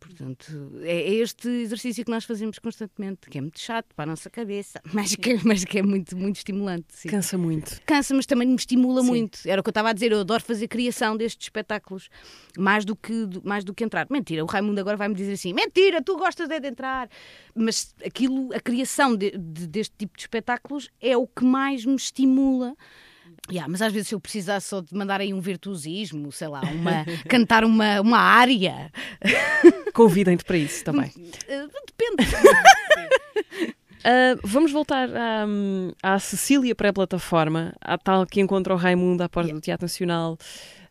Portanto, 0.00 0.72
é, 0.80 1.02
é 1.02 1.14
este 1.16 1.46
exercício 1.46 2.02
que 2.04 2.10
nós 2.10 2.24
fazemos 2.24 2.58
constantemente, 2.58 3.28
que 3.28 3.36
é 3.36 3.40
muito 3.40 3.60
chato 3.60 3.94
para 3.94 4.04
a 4.04 4.06
nossa 4.06 4.30
cabeça, 4.30 4.80
mas 4.92 5.14
que, 5.14 5.38
mas 5.44 5.64
que 5.64 5.78
é 5.78 5.82
muito, 5.82 6.16
muito 6.16 6.36
estimulante. 6.36 6.86
Sim. 6.88 7.10
Cansa 7.10 7.36
muito. 7.36 7.80
Cansa, 7.84 8.14
mas 8.14 8.24
também 8.24 8.48
me 8.48 8.56
estimula 8.56 9.02
sim. 9.02 9.08
muito. 9.08 9.40
Era 9.46 9.60
o 9.60 9.62
que 9.62 9.68
eu 9.68 9.72
estava 9.72 9.90
a 9.90 9.92
dizer, 9.92 10.10
eu 10.10 10.20
adoro 10.20 10.42
fazer 10.42 10.66
criação 10.68 11.16
destes 11.16 11.46
espetáculos, 11.46 12.08
mais 12.58 12.84
do 12.84 12.96
que, 12.96 13.12
mais 13.44 13.62
do 13.62 13.74
que 13.74 13.84
entrar. 13.84 14.06
Mentira, 14.10 14.42
o 14.42 14.46
Raimundo 14.46 14.80
agora 14.80 14.96
vai-me 14.96 15.14
dizer 15.14 15.34
assim: 15.34 15.52
mentira, 15.52 16.02
tu 16.02 16.16
gostas 16.16 16.48
de 16.48 16.66
entrar. 16.66 17.08
Mas 17.54 17.94
aquilo, 18.04 18.54
a 18.54 18.60
criação 18.60 19.14
de, 19.14 19.32
de, 19.32 19.66
deste 19.66 19.94
tipo 19.98 20.16
de 20.16 20.22
espetáculos 20.22 20.88
é 21.00 21.16
o 21.16 21.26
que 21.26 21.44
mais 21.44 21.84
me 21.84 21.96
estimula. 21.96 22.74
Yeah, 23.50 23.68
mas 23.68 23.82
às 23.82 23.92
vezes 23.92 24.08
se 24.08 24.14
eu 24.14 24.20
precisasse 24.20 24.68
só 24.68 24.80
de 24.80 24.94
mandar 24.94 25.20
aí 25.20 25.34
um 25.34 25.40
virtuosismo, 25.40 26.30
sei 26.30 26.48
lá, 26.48 26.60
uma, 26.60 27.04
cantar 27.28 27.64
uma, 27.64 28.00
uma 28.00 28.18
área. 28.18 28.92
Convidem-te 29.92 30.44
para 30.44 30.56
isso 30.56 30.84
também. 30.84 31.10
Uh, 31.16 31.68
depende. 31.86 32.30
Uh, 34.00 34.40
vamos 34.44 34.70
voltar 34.70 35.08
à, 35.10 35.46
à 36.02 36.18
Cecília 36.18 36.74
pré-plataforma, 36.74 37.74
à 37.80 37.98
tal 37.98 38.24
que 38.24 38.40
encontra 38.40 38.72
o 38.72 38.76
Raimundo 38.76 39.22
à 39.22 39.28
porta 39.28 39.48
yeah. 39.48 39.60
do 39.60 39.62
Teatro 39.62 39.84
Nacional, 39.84 40.38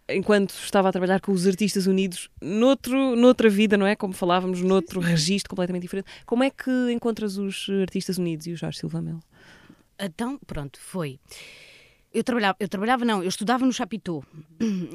enquanto 0.10 0.52
estava 0.52 0.90
a 0.90 0.92
trabalhar 0.92 1.22
com 1.22 1.32
os 1.32 1.48
Artistas 1.48 1.88
Unidos, 1.88 2.30
noutro, 2.42 3.16
noutra 3.16 3.50
vida, 3.50 3.78
não 3.78 3.88
é? 3.88 3.96
Como 3.96 4.14
falávamos, 4.14 4.62
noutro 4.62 5.00
registro 5.00 5.50
completamente 5.50 5.84
diferente. 5.84 6.08
Como 6.26 6.44
é 6.44 6.50
que 6.50 6.92
encontras 6.92 7.38
os 7.38 7.68
Artistas 7.82 8.18
Unidos 8.18 8.48
e 8.48 8.52
o 8.52 8.58
Jorge 8.58 8.80
Silva 8.80 9.02
Melo? 9.02 9.22
Então, 10.00 10.40
pronto, 10.46 10.80
foi. 10.80 11.20
Eu 12.12 12.24
trabalhava, 12.24 12.58
eu 12.60 12.68
trabalhava, 12.68 13.06
não, 13.06 13.22
eu 13.22 13.30
estudava 13.30 13.66
no 13.66 13.72
Chapitão. 13.72 14.24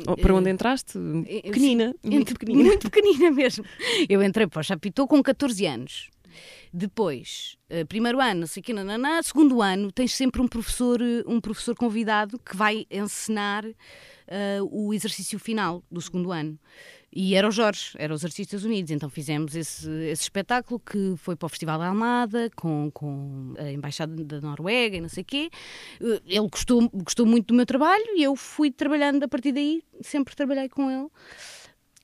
Oh, 0.06 0.16
para 0.16 0.34
onde 0.34 0.50
entraste? 0.50 0.98
Pequenina, 1.44 1.94
Sim, 2.02 2.10
muito 2.10 2.32
pequenina. 2.34 2.64
Muito 2.64 2.90
pequenina 2.90 3.30
mesmo. 3.32 3.64
Eu 4.08 4.22
entrei 4.22 4.46
para 4.46 4.60
o 4.60 4.64
Chapitão 4.64 5.06
com 5.06 5.22
14 5.22 5.64
anos. 5.64 6.10
Depois, 6.72 7.56
uh, 7.70 7.86
primeiro 7.86 8.20
ano, 8.20 8.40
não 8.40 8.46
sei 8.48 8.62
o 8.68 8.74
nananá, 8.74 9.22
segundo 9.22 9.62
ano, 9.62 9.92
tens 9.92 10.12
sempre 10.12 10.42
um 10.42 10.48
professor, 10.48 11.00
eh, 11.00 11.22
um 11.24 11.40
professor 11.40 11.76
convidado 11.76 12.36
que 12.36 12.56
vai 12.56 12.84
ensinar 12.90 13.64
uh, 13.64 13.74
o 14.70 14.92
exercício 14.92 15.38
final 15.38 15.84
do 15.88 16.00
segundo 16.00 16.32
ano. 16.32 16.58
E 17.16 17.36
era 17.36 17.46
o 17.46 17.50
Jorge, 17.52 17.92
era 17.96 18.12
os 18.12 18.24
Artistas 18.24 18.64
Unidos. 18.64 18.90
Então 18.90 19.08
fizemos 19.08 19.54
esse, 19.54 19.88
esse 19.88 20.22
espetáculo 20.22 20.80
que 20.80 21.14
foi 21.16 21.36
para 21.36 21.46
o 21.46 21.48
Festival 21.48 21.78
da 21.78 21.86
Almada, 21.86 22.50
com, 22.56 22.90
com 22.92 23.54
a 23.56 23.70
Embaixada 23.70 24.24
da 24.24 24.40
Noruega 24.40 24.96
e 24.96 25.00
não 25.00 25.08
sei 25.08 25.22
o 25.22 25.24
quê. 25.24 25.48
Ele 26.00 26.48
gostou, 26.48 26.90
gostou 26.92 27.24
muito 27.24 27.46
do 27.46 27.54
meu 27.54 27.64
trabalho 27.64 28.04
e 28.16 28.22
eu 28.24 28.34
fui 28.34 28.72
trabalhando 28.72 29.22
a 29.22 29.28
partir 29.28 29.52
daí, 29.52 29.84
sempre 30.00 30.34
trabalhei 30.34 30.68
com 30.68 30.90
ele. 30.90 31.08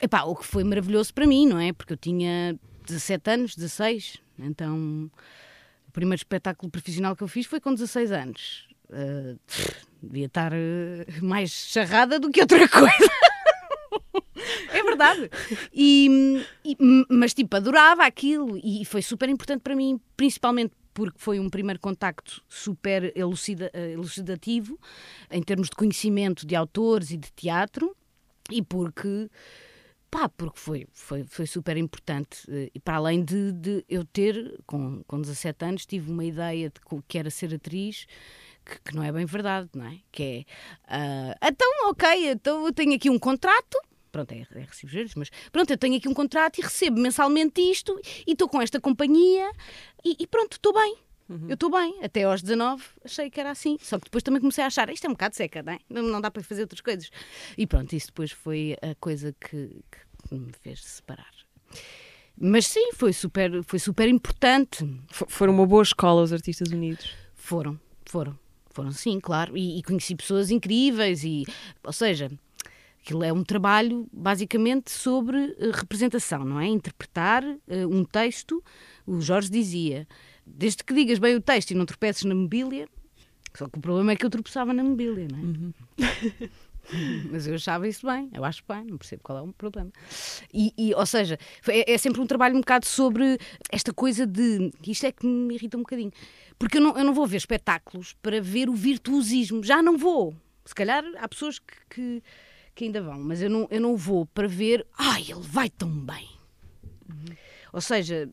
Epá, 0.01 0.23
o 0.23 0.37
que 0.37 0.47
foi 0.47 0.63
maravilhoso 0.63 1.13
para 1.13 1.27
mim, 1.27 1.45
não 1.45 1.59
é? 1.59 1.73
Porque 1.73 1.93
eu 1.93 1.97
tinha 1.97 2.57
17 2.87 3.31
anos, 3.31 3.57
16, 3.57 4.19
então 4.39 5.11
o 5.89 5.93
primeiro 5.93 6.21
espetáculo 6.21 6.71
profissional 6.71 7.17
que 7.17 7.23
eu 7.25 7.29
fiz 7.29 7.47
foi 7.47 7.59
com 7.59 7.75
16 7.75 8.13
anos. 8.13 8.69
Uh, 8.89 9.39
devia 10.01 10.27
estar 10.27 10.53
uh, 10.53 11.25
mais 11.25 11.51
charrada 11.51 12.19
do 12.21 12.31
que 12.31 12.41
outra 12.41 12.67
coisa. 12.71 13.11
Verdade. 15.01 15.31
E, 15.73 16.45
e, 16.65 16.77
mas 17.09 17.33
tipo, 17.33 17.57
adorava 17.57 18.05
aquilo 18.05 18.59
e 18.63 18.85
foi 18.85 19.03
super 19.03 19.29
importante 19.29 19.63
para 19.63 19.75
mim, 19.75 20.01
principalmente 20.17 20.75
porque 20.93 21.19
foi 21.19 21.41
um 21.41 21.49
primeiro 21.49 21.81
contacto 21.81 22.43
super 22.49 23.17
elucida, 23.17 23.71
eh, 23.73 23.93
elucidativo 23.93 24.79
em 25.31 25.43
termos 25.43 25.71
de 25.71 25.77
conhecimento 25.77 26.47
de 26.47 26.55
autores 26.55 27.11
e 27.11 27.17
de 27.17 27.31
teatro 27.33 27.97
e 28.51 28.61
porque 28.61 29.31
pá, 30.11 30.29
porque 30.29 30.59
foi, 30.59 30.87
foi, 30.93 31.25
foi 31.25 31.47
super 31.47 31.77
importante. 31.77 32.41
Eh, 32.49 32.71
e 32.75 32.81
para 32.81 32.97
além 32.97 33.25
de, 33.25 33.53
de 33.53 33.85
eu 33.89 34.05
ter, 34.05 34.61
com, 34.67 35.03
com 35.07 35.21
17 35.21 35.65
anos, 35.65 35.87
tive 35.87 36.11
uma 36.11 36.25
ideia 36.25 36.69
de 36.69 36.81
que 37.07 37.19
era 37.19 37.31
ser 37.31 37.55
atriz. 37.55 38.07
Que, 38.65 38.79
que 38.85 38.95
não 38.95 39.03
é 39.03 39.11
bem 39.11 39.25
verdade, 39.25 39.71
não 39.75 39.87
é? 39.87 40.01
Que 40.13 40.47
é, 40.89 41.33
uh, 41.33 41.35
então, 41.43 41.89
ok, 41.89 42.31
então 42.31 42.67
eu 42.67 42.73
tenho 42.75 42.95
aqui 42.95 43.09
um 43.09 43.19
contrato, 43.19 43.81
pronto, 44.11 44.33
é, 44.33 44.47
é 44.55 44.61
recibos 44.61 45.15
mas 45.15 45.31
pronto, 45.51 45.71
eu 45.71 45.79
tenho 45.79 45.97
aqui 45.97 46.09
um 46.09 46.15
contrato 46.15 46.59
e 46.59 46.63
recebo 46.63 47.01
mensalmente 47.01 47.61
isto 47.61 47.99
e 48.27 48.33
estou 48.33 48.49
com 48.49 48.61
esta 48.61 48.81
companhia 48.81 49.51
e, 50.05 50.17
e 50.19 50.27
pronto, 50.27 50.53
estou 50.53 50.73
bem. 50.73 50.97
Uhum. 51.29 51.47
Eu 51.49 51.55
estou 51.55 51.71
bem. 51.71 51.97
Até 52.03 52.25
aos 52.25 52.43
19 52.43 52.83
achei 53.05 53.31
que 53.31 53.39
era 53.39 53.53
assim. 53.53 53.79
Só 53.81 53.99
que 53.99 54.05
depois 54.05 54.23
também 54.23 54.41
comecei 54.41 54.65
a 54.65 54.67
achar 54.67 54.91
isto 54.91 55.07
é 55.07 55.09
um 55.09 55.13
bocado 55.13 55.37
seca, 55.37 55.63
não 55.63 55.73
é? 55.73 55.79
Não, 55.89 56.03
não 56.03 56.21
dá 56.21 56.31
para 56.31 56.43
fazer 56.43 56.63
outras 56.63 56.81
coisas. 56.81 57.09
E 57.57 57.67
pronto, 57.67 57.93
isso 57.95 58.09
depois 58.09 58.33
foi 58.33 58.77
a 58.83 58.95
coisa 58.97 59.33
que, 59.41 59.85
que 60.29 60.35
me 60.35 60.53
fez 60.61 60.83
separar. 60.83 61.33
Mas 62.37 62.67
sim, 62.67 62.93
foi 62.95 63.13
super, 63.13 63.63
foi 63.65 63.79
super 63.79 64.09
importante. 64.09 64.85
Foram 65.11 65.55
uma 65.55 65.67
boa 65.67 65.83
escola 65.83 66.23
os 66.23 66.33
Artistas 66.33 66.73
Unidos? 66.73 67.15
Foram, 67.35 67.79
foram. 68.07 68.37
Foram 68.73 68.93
sim, 68.93 69.21
claro. 69.21 69.57
E, 69.57 69.79
e 69.79 69.83
conheci 69.83 70.15
pessoas 70.15 70.51
incríveis. 70.51 71.23
e 71.23 71.45
Ou 71.85 71.93
seja, 71.93 72.31
Aquilo 73.03 73.25
é 73.25 73.33
um 73.33 73.43
trabalho 73.43 74.07
basicamente 74.13 74.91
sobre 74.91 75.37
uh, 75.37 75.71
representação, 75.73 76.45
não 76.45 76.61
é? 76.61 76.67
Interpretar 76.67 77.43
uh, 77.45 77.59
um 77.89 78.05
texto. 78.05 78.63
O 79.07 79.21
Jorge 79.21 79.51
dizia: 79.51 80.07
desde 80.47 80.85
que 80.85 80.93
digas 80.93 81.19
bem 81.19 81.35
o 81.35 81.41
texto 81.41 81.71
e 81.71 81.75
não 81.75 81.87
tropeces 81.87 82.25
na 82.25 82.35
mobília. 82.35 82.89
Só 83.55 83.69
que 83.69 83.79
o 83.79 83.81
problema 83.81 84.13
é 84.13 84.17
que 84.17 84.25
eu 84.25 84.31
tropeçava 84.31 84.73
na 84.73 84.85
mobília, 84.85 85.27
não 85.31 85.39
é? 85.39 85.43
Uhum. 85.43 85.73
Mas 87.31 87.47
eu 87.47 87.55
achava 87.55 87.87
isso 87.87 88.07
bem, 88.07 88.29
eu 88.33 88.45
acho 88.45 88.63
bem, 88.69 88.85
não 88.85 88.99
percebo 88.99 89.23
qual 89.23 89.39
é 89.39 89.43
o 89.43 89.53
problema. 89.53 89.91
E, 90.53 90.73
e 90.77 90.95
ou 90.95 91.07
seja, 91.07 91.39
é, 91.69 91.93
é, 91.93 91.99
sempre 91.99 92.21
um 92.21 92.27
trabalho 92.27 92.57
um 92.57 92.61
bocado 92.61 92.87
sobre 92.87 93.39
esta 93.71 93.93
coisa 93.93 94.27
de. 94.27 94.73
Isto 94.87 95.07
é 95.07 95.13
que 95.13 95.27
me 95.27 95.55
irrita 95.55 95.77
um 95.77 95.81
bocadinho. 95.81 96.13
Porque 96.59 96.79
eu 96.79 96.83
não, 96.83 96.99
eu 96.99 97.05
não 97.05 97.15
vou 97.15 97.27
ver 97.27 97.37
espetáculos 97.37 98.15
para 98.21 98.41
ver 98.41 98.69
o 98.69 98.75
virtuosismo, 98.75 99.63
já 99.63 99.83
não 99.83 99.97
vou. 99.97 100.35
Se 100.65 100.75
calhar 100.75 101.05
há 101.19 101.29
pessoas 101.29 101.59
que, 101.59 101.75
que 101.89 102.23
que 102.75 102.85
ainda 102.85 103.03
vão, 103.03 103.19
mas 103.19 103.43
eu 103.43 103.51
não, 103.51 103.69
eu 103.71 103.81
não 103.81 103.97
vou 103.97 104.27
para 104.27 104.49
ver, 104.49 104.87
ai, 104.99 105.23
ele 105.29 105.41
vai 105.41 105.69
tão 105.69 105.91
bem. 105.91 106.29
Uhum. 107.09 107.37
Ou 107.73 107.81
seja, 107.81 108.29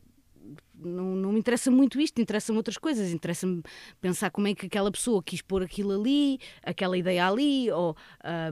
não, 0.80 1.16
não 1.16 1.32
me 1.32 1.38
interessa 1.38 1.70
muito 1.70 2.00
isto, 2.00 2.20
interessa-me 2.20 2.56
outras 2.56 2.78
coisas. 2.78 3.12
Interessa-me 3.12 3.62
pensar 4.00 4.30
como 4.30 4.48
é 4.48 4.54
que 4.54 4.66
aquela 4.66 4.90
pessoa 4.90 5.22
quis 5.22 5.42
pôr 5.42 5.62
aquilo 5.62 5.92
ali, 5.92 6.38
aquela 6.62 6.96
ideia 6.96 7.28
ali, 7.28 7.70
ou 7.70 7.96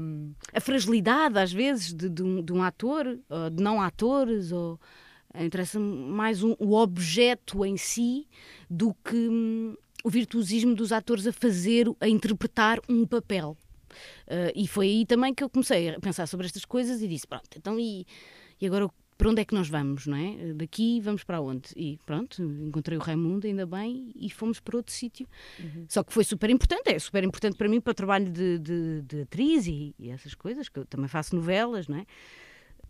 um, 0.00 0.32
a 0.52 0.60
fragilidade, 0.60 1.38
às 1.38 1.52
vezes, 1.52 1.92
de, 1.92 2.08
de, 2.08 2.22
um, 2.22 2.42
de 2.42 2.52
um 2.52 2.62
ator, 2.62 3.18
ou 3.28 3.50
de 3.50 3.62
não 3.62 3.80
atores, 3.80 4.52
ou 4.52 4.80
interessa-me 5.38 6.10
mais 6.10 6.42
um, 6.42 6.54
o 6.58 6.74
objeto 6.74 7.64
em 7.64 7.76
si 7.76 8.26
do 8.68 8.94
que 9.04 9.16
hum, 9.16 9.76
o 10.02 10.10
virtuosismo 10.10 10.74
dos 10.74 10.92
atores 10.92 11.26
a 11.26 11.32
fazer, 11.32 11.86
a 12.00 12.08
interpretar 12.08 12.80
um 12.88 13.06
papel. 13.06 13.56
Uh, 14.26 14.52
e 14.54 14.66
foi 14.66 14.86
aí 14.88 15.06
também 15.06 15.34
que 15.34 15.42
eu 15.42 15.50
comecei 15.50 15.90
a 15.90 16.00
pensar 16.00 16.26
sobre 16.26 16.46
estas 16.46 16.64
coisas 16.64 17.02
e 17.02 17.08
disse: 17.08 17.26
pronto, 17.26 17.48
então 17.56 17.78
e, 17.78 18.06
e 18.60 18.66
agora 18.66 18.88
para 19.16 19.30
onde 19.30 19.40
é 19.40 19.44
que 19.44 19.54
nós 19.54 19.68
vamos, 19.68 20.06
não 20.06 20.16
é? 20.16 20.52
Daqui 20.54 21.00
vamos 21.00 21.24
para 21.24 21.40
onde? 21.40 21.70
E 21.74 21.98
pronto, 22.04 22.42
encontrei 22.42 22.98
o 22.98 23.00
Raimundo, 23.00 23.46
ainda 23.46 23.66
bem, 23.66 24.12
e 24.14 24.28
fomos 24.30 24.60
para 24.60 24.76
outro 24.76 24.92
sítio. 24.92 25.26
Uhum. 25.58 25.86
Só 25.88 26.02
que 26.04 26.12
foi 26.12 26.22
super 26.22 26.50
importante, 26.50 26.90
é 26.90 26.98
super 26.98 27.24
importante 27.24 27.56
para 27.56 27.68
mim, 27.68 27.80
para 27.80 27.92
o 27.92 27.94
trabalho 27.94 28.30
de, 28.30 28.58
de, 28.58 29.02
de 29.02 29.22
atriz 29.22 29.66
e, 29.66 29.94
e, 29.98 30.10
essas 30.10 30.34
coisas, 30.34 30.68
que 30.68 30.78
eu 30.78 30.84
também 30.84 31.08
faço 31.08 31.34
novelas, 31.34 31.88
não 31.88 31.98
é? 31.98 32.06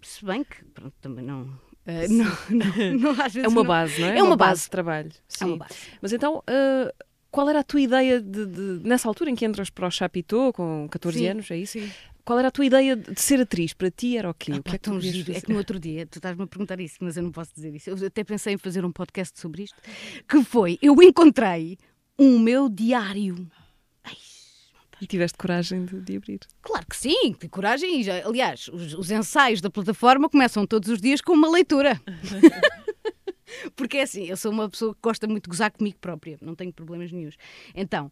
Se 0.02 0.24
bem 0.24 0.42
que, 0.42 0.64
pronto, 0.66 0.94
também 1.00 1.24
não. 1.24 1.42
Uh, 1.86 2.10
não, 2.10 2.24
não, 2.50 2.98
não, 2.98 3.10
às 3.22 3.32
vezes 3.32 3.44
é 3.44 3.48
uma 3.48 3.64
base, 3.64 4.00
não 4.00 4.08
é? 4.08 4.18
É 4.18 4.22
uma, 4.22 4.36
base. 4.36 4.50
base 4.50 4.62
de 4.64 4.70
trabalho. 4.70 5.12
Sim. 5.28 5.44
É 5.44 5.46
uma 5.46 5.56
base. 5.58 5.74
Mas 6.02 6.12
então, 6.12 6.38
uh, 6.38 7.04
qual 7.36 7.50
era 7.50 7.60
a 7.60 7.62
tua 7.62 7.82
ideia 7.82 8.18
de, 8.18 8.46
de, 8.46 8.80
nessa 8.82 9.06
altura 9.06 9.28
em 9.28 9.34
que 9.34 9.44
entras 9.44 9.68
para 9.68 9.86
o 9.86 9.90
Chapitão, 9.90 10.50
com 10.50 10.88
14 10.90 11.18
Sim. 11.18 11.28
anos, 11.28 11.50
é 11.50 11.58
isso? 11.58 11.78
Sim. 11.78 11.90
Qual 12.24 12.38
era 12.38 12.48
a 12.48 12.50
tua 12.50 12.64
ideia 12.64 12.96
de 12.96 13.20
ser 13.20 13.38
atriz? 13.38 13.74
Para 13.74 13.90
ti 13.90 14.16
era 14.16 14.30
o 14.30 14.32
quê? 14.32 14.52
Ah, 14.52 14.56
o 14.56 14.62
que 14.62 14.70
é 14.70 14.72
que 14.72 14.78
tão 14.78 14.94
tu 14.94 15.00
querias 15.00 15.26
giro. 15.26 15.36
É 15.36 15.40
que 15.42 15.52
no 15.52 15.58
outro 15.58 15.78
dia, 15.78 16.06
tu 16.06 16.16
estás-me 16.18 16.42
a 16.42 16.46
perguntar 16.46 16.80
isso, 16.80 16.96
mas 17.02 17.14
eu 17.18 17.22
não 17.22 17.30
posso 17.30 17.54
dizer 17.54 17.74
isso. 17.74 17.90
Eu 17.90 18.06
até 18.06 18.24
pensei 18.24 18.54
em 18.54 18.56
fazer 18.56 18.86
um 18.86 18.90
podcast 18.90 19.38
sobre 19.38 19.64
isto, 19.64 19.76
que 20.26 20.42
foi, 20.42 20.78
eu 20.80 20.94
encontrei 21.02 21.76
um 22.18 22.38
meu 22.38 22.70
diário. 22.70 23.46
Ai, 24.02 24.16
E 25.02 25.06
tiveste 25.06 25.36
coragem 25.36 25.84
de, 25.84 26.00
de 26.00 26.16
abrir. 26.16 26.40
Claro 26.62 26.86
que 26.86 26.96
sim, 26.96 27.34
que 27.34 27.50
coragem. 27.50 28.02
Já, 28.02 28.26
aliás, 28.26 28.68
os, 28.68 28.94
os 28.94 29.10
ensaios 29.10 29.60
da 29.60 29.68
plataforma 29.68 30.26
começam 30.30 30.66
todos 30.66 30.88
os 30.88 31.02
dias 31.02 31.20
com 31.20 31.34
uma 31.34 31.50
leitura. 31.50 32.00
Porque 33.74 33.98
é 33.98 34.02
assim, 34.02 34.26
eu 34.26 34.36
sou 34.36 34.50
uma 34.50 34.68
pessoa 34.68 34.94
que 34.94 35.00
gosta 35.02 35.26
muito 35.26 35.44
de 35.44 35.50
gozar 35.50 35.70
comigo 35.70 35.96
própria, 36.00 36.38
não 36.40 36.54
tenho 36.54 36.72
problemas 36.72 37.12
nenhums. 37.12 37.36
Então, 37.74 38.10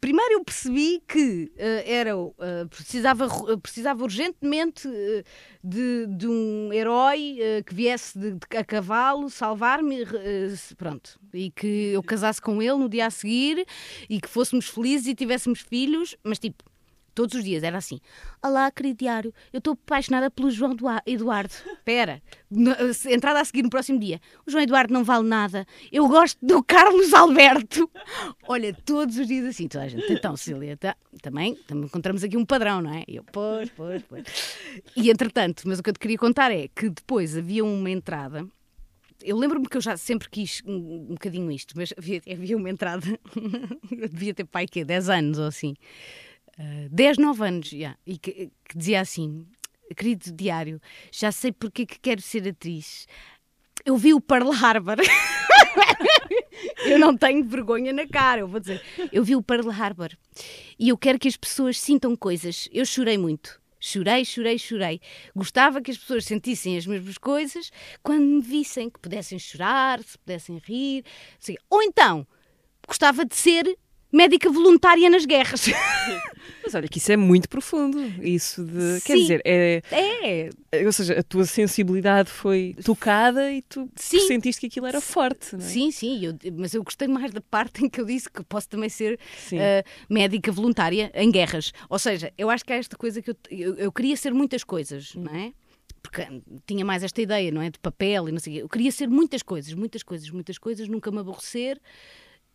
primeiro 0.00 0.34
eu 0.34 0.44
percebi 0.44 1.00
que 1.06 1.52
uh, 1.54 1.82
era, 1.86 2.16
uh, 2.16 2.34
precisava, 2.68 3.26
uh, 3.26 3.58
precisava 3.58 4.02
urgentemente 4.02 4.88
de, 5.62 6.06
de, 6.08 6.26
um 6.26 6.72
herói 6.72 7.36
que 7.64 7.74
viesse 7.74 8.18
de, 8.18 8.32
de, 8.32 8.56
a 8.56 8.64
cavalo 8.64 9.30
salvar-me, 9.30 10.04
pronto, 10.76 11.18
e 11.32 11.50
que 11.50 11.92
eu 11.92 12.02
casasse 12.02 12.40
com 12.40 12.60
ele 12.60 12.74
no 12.74 12.88
dia 12.88 13.06
a 13.06 13.10
seguir 13.10 13.64
e 14.08 14.20
que 14.20 14.28
fôssemos 14.28 14.68
felizes 14.68 15.06
e 15.06 15.14
tivéssemos 15.14 15.60
filhos, 15.60 16.16
mas 16.24 16.38
tipo, 16.38 16.64
todos 17.14 17.34
os 17.36 17.44
dias, 17.44 17.62
era 17.62 17.78
assim. 17.78 18.00
Olá, 18.42 18.70
querido 18.70 18.98
diário, 18.98 19.34
eu 19.52 19.58
estou 19.58 19.74
apaixonada 19.74 20.30
pelo 20.30 20.50
João 20.50 20.76
Eduardo. 21.06 21.54
Espera, 21.72 22.22
entrada 23.10 23.40
a 23.40 23.44
seguir 23.44 23.62
no 23.62 23.70
próximo 23.70 23.98
dia. 23.98 24.20
O 24.46 24.50
João 24.50 24.62
Eduardo 24.62 24.92
não 24.92 25.04
vale 25.04 25.28
nada. 25.28 25.66
Eu 25.90 26.08
gosto 26.08 26.44
do 26.44 26.62
Carlos 26.62 27.12
Alberto. 27.12 27.90
Olha, 28.48 28.74
todos 28.84 29.16
os 29.18 29.26
dias 29.26 29.46
assim, 29.46 29.68
toda 29.68 29.84
a 29.84 29.88
gente. 29.88 30.12
Então, 30.12 30.36
Cília, 30.36 30.76
tá, 30.76 30.96
também, 31.20 31.54
também 31.66 31.84
encontramos 31.84 32.24
aqui 32.24 32.36
um 32.36 32.44
padrão, 32.44 32.80
não 32.80 32.92
é? 32.92 33.04
Eu, 33.06 33.24
pois, 33.24 33.70
pois, 33.70 34.02
pois. 34.02 34.24
E 34.96 35.10
entretanto, 35.10 35.62
mas 35.66 35.78
o 35.78 35.82
que 35.82 35.90
eu 35.90 35.94
te 35.94 36.00
queria 36.00 36.18
contar 36.18 36.50
é 36.50 36.68
que 36.68 36.88
depois 36.88 37.36
havia 37.36 37.64
uma 37.64 37.90
entrada. 37.90 38.46
Eu 39.24 39.36
lembro-me 39.36 39.68
que 39.68 39.76
eu 39.76 39.80
já 39.80 39.96
sempre 39.96 40.28
quis 40.28 40.62
um, 40.66 40.74
um 40.74 41.14
bocadinho 41.14 41.50
isto, 41.50 41.74
mas 41.76 41.94
havia, 41.96 42.20
havia 42.30 42.56
uma 42.56 42.68
entrada. 42.68 43.06
eu 43.90 44.08
devia 44.08 44.34
ter 44.34 44.44
pai 44.44 44.66
que 44.66 44.84
10 44.84 45.08
anos 45.08 45.38
ou 45.38 45.46
assim. 45.46 45.74
Uh, 46.58 46.88
10, 46.90 47.18
9 47.18 47.46
anos, 47.46 47.68
já, 47.68 47.96
e 48.06 48.18
que, 48.18 48.50
que, 48.68 48.76
dizia 48.76 49.00
assim: 49.00 49.46
querido 49.96 50.32
diário, 50.32 50.80
já 51.10 51.32
sei 51.32 51.52
porque 51.52 51.86
que 51.86 51.98
quero 51.98 52.20
ser 52.20 52.46
atriz. 52.48 53.06
Eu 53.84 53.96
vi 53.96 54.14
o 54.14 54.20
Pearl 54.20 54.50
Harbor. 54.52 54.96
eu 56.84 56.98
não 56.98 57.16
tenho 57.16 57.44
vergonha 57.44 57.92
na 57.92 58.06
cara, 58.06 58.40
eu 58.40 58.48
vou 58.48 58.60
dizer. 58.60 58.82
Eu 59.10 59.24
vi 59.24 59.34
o 59.34 59.42
Pearl 59.42 59.68
Harbor 59.70 60.10
e 60.78 60.88
eu 60.88 60.98
quero 60.98 61.18
que 61.18 61.28
as 61.28 61.36
pessoas 61.36 61.80
sintam 61.80 62.14
coisas. 62.14 62.68
Eu 62.72 62.84
chorei 62.84 63.18
muito. 63.18 63.60
Chorei, 63.80 64.24
chorei, 64.24 64.58
chorei. 64.58 65.00
Gostava 65.34 65.80
que 65.80 65.90
as 65.90 65.98
pessoas 65.98 66.24
sentissem 66.24 66.76
as 66.76 66.86
mesmas 66.86 67.18
coisas 67.18 67.72
quando 68.00 68.22
me 68.22 68.40
vissem, 68.40 68.88
que 68.88 69.00
pudessem 69.00 69.40
chorar, 69.40 70.00
se 70.00 70.16
pudessem 70.18 70.62
rir. 70.64 71.04
Ou 71.68 71.82
então, 71.82 72.24
gostava 72.86 73.24
de 73.24 73.34
ser 73.34 73.76
médica 74.12 74.50
voluntária 74.50 75.08
nas 75.08 75.24
guerras. 75.24 75.66
Mas 76.62 76.74
olha 76.74 76.86
que 76.86 76.98
isso 76.98 77.10
é 77.10 77.16
muito 77.16 77.48
profundo. 77.48 78.00
Isso 78.22 78.64
de. 78.64 79.00
Sim, 79.00 79.06
quer 79.06 79.16
dizer, 79.16 79.42
é, 79.44 79.82
é. 79.90 80.84
Ou 80.86 80.92
seja, 80.92 81.18
a 81.18 81.22
tua 81.22 81.44
sensibilidade 81.44 82.30
foi 82.30 82.74
tocada 82.84 83.50
e 83.50 83.62
tu 83.62 83.90
sim. 83.96 84.20
sentiste 84.20 84.60
que 84.60 84.66
aquilo 84.66 84.86
era 84.86 85.00
forte. 85.00 85.56
Não 85.56 85.64
é? 85.64 85.68
Sim, 85.68 85.90
sim. 85.90 86.24
Eu, 86.24 86.34
mas 86.56 86.74
eu 86.74 86.82
gostei 86.84 87.08
mais 87.08 87.32
da 87.32 87.40
parte 87.40 87.84
em 87.84 87.88
que 87.88 88.00
eu 88.00 88.04
disse 88.04 88.30
que 88.30 88.44
posso 88.44 88.68
também 88.68 88.88
ser 88.88 89.14
uh, 89.14 89.88
médica 90.08 90.52
voluntária 90.52 91.10
em 91.14 91.30
guerras. 91.30 91.72
Ou 91.88 91.98
seja, 91.98 92.32
eu 92.38 92.48
acho 92.48 92.64
que 92.64 92.72
é 92.72 92.78
esta 92.78 92.96
coisa 92.96 93.20
que 93.20 93.30
eu, 93.30 93.36
eu, 93.50 93.74
eu 93.74 93.92
queria 93.92 94.16
ser 94.16 94.32
muitas 94.32 94.62
coisas, 94.62 95.14
hum. 95.16 95.24
não 95.24 95.34
é? 95.34 95.52
porque 96.02 96.26
tinha 96.66 96.84
mais 96.84 97.04
esta 97.04 97.22
ideia, 97.22 97.52
não 97.52 97.62
é? 97.62 97.70
De 97.70 97.78
papel 97.78 98.28
e 98.28 98.32
não 98.32 98.40
sei 98.40 98.54
o 98.54 98.56
quê. 98.56 98.62
Eu 98.62 98.68
queria 98.68 98.90
ser 98.90 99.08
muitas 99.08 99.40
coisas, 99.40 99.72
muitas 99.72 100.02
coisas, 100.02 100.28
muitas 100.30 100.58
coisas, 100.58 100.88
nunca 100.88 101.12
me 101.12 101.20
aborrecer. 101.20 101.80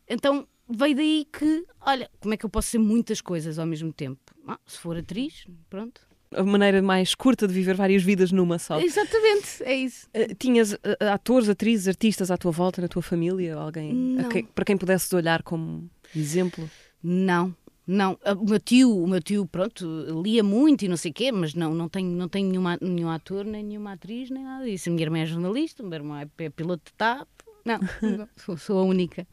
Então 0.07 0.45
veio 0.69 0.95
daí 0.95 1.27
que, 1.32 1.65
olha, 1.82 2.10
como 2.19 2.34
é 2.34 2.38
que 2.38 2.45
eu 2.45 2.49
posso 2.49 2.69
ser 2.69 2.80
muitas 2.80 3.21
coisas 3.21 3.60
ao 3.60 3.65
mesmo 3.65 3.91
tempo? 3.93 4.19
Ah, 4.47 4.60
se 4.65 4.77
for 4.77 4.97
atriz, 4.97 5.45
pronto. 5.69 6.01
A 6.34 6.43
maneira 6.43 6.82
mais 6.82 7.15
curta 7.15 7.47
de 7.47 7.53
viver 7.53 7.75
várias 7.75 8.03
vidas 8.03 8.32
numa 8.32 8.60
só. 8.60 8.80
Exatamente, 8.80 9.63
é 9.63 9.75
isso. 9.75 10.08
Uh, 10.08 10.36
tinhas 10.36 10.73
uh, 10.73 10.77
atores, 11.12 11.47
atrizes, 11.47 11.88
artistas 11.88 12.30
à 12.30 12.38
tua 12.38 12.51
volta, 12.51 12.82
na 12.82 12.88
tua 12.88 13.01
família? 13.01 13.56
Alguém 13.56 14.17
quem, 14.30 14.45
para 14.45 14.65
quem 14.65 14.77
pudesses 14.77 15.12
olhar 15.13 15.41
como 15.41 15.89
exemplo? 16.13 16.69
Não, 17.01 17.56
não, 17.88 18.19
o 18.38 18.49
meu 18.49 18.60
tio, 18.60 19.01
o 19.01 19.08
meu 19.08 19.21
tio, 19.21 19.45
pronto, 19.45 19.86
lia 20.21 20.43
muito 20.43 20.84
e 20.84 20.89
não 20.89 20.97
sei 20.97 21.10
o 21.10 21.13
quê, 21.13 21.32
mas 21.32 21.53
não, 21.53 21.73
não 21.73 21.88
tenho, 21.88 22.10
não 22.10 22.27
tenho 22.27 22.49
nenhuma, 22.49 22.77
nenhum 22.82 23.10
ator, 23.10 23.45
nem 23.45 23.63
nenhuma 23.63 23.93
atriz, 23.93 24.30
nem 24.30 24.43
nada 24.43 24.65
disso. 24.65 24.89
A 24.89 24.91
minha 24.91 25.06
irmã 25.06 25.19
é 25.19 25.25
jornalista, 25.25 25.82
o 25.82 25.86
meu 25.86 25.95
irmão 25.95 26.17
é, 26.17 26.27
é 26.39 26.49
piloto 26.49 26.84
de 26.88 26.93
TAP. 26.95 27.30
Não, 27.63 27.80
sou, 28.36 28.58
sou, 28.58 28.80
a 28.80 28.84
única. 28.84 29.25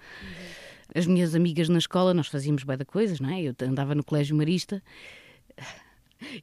As 0.94 1.06
minhas 1.06 1.34
amigas 1.34 1.68
na 1.68 1.78
escola, 1.78 2.14
nós 2.14 2.28
fazíamos 2.28 2.62
bem 2.62 2.76
de 2.76 2.84
coisas, 2.84 3.18
não 3.18 3.28
é? 3.28 3.42
Eu 3.42 3.54
andava 3.62 3.94
no 3.94 4.04
colégio 4.04 4.36
marista 4.36 4.82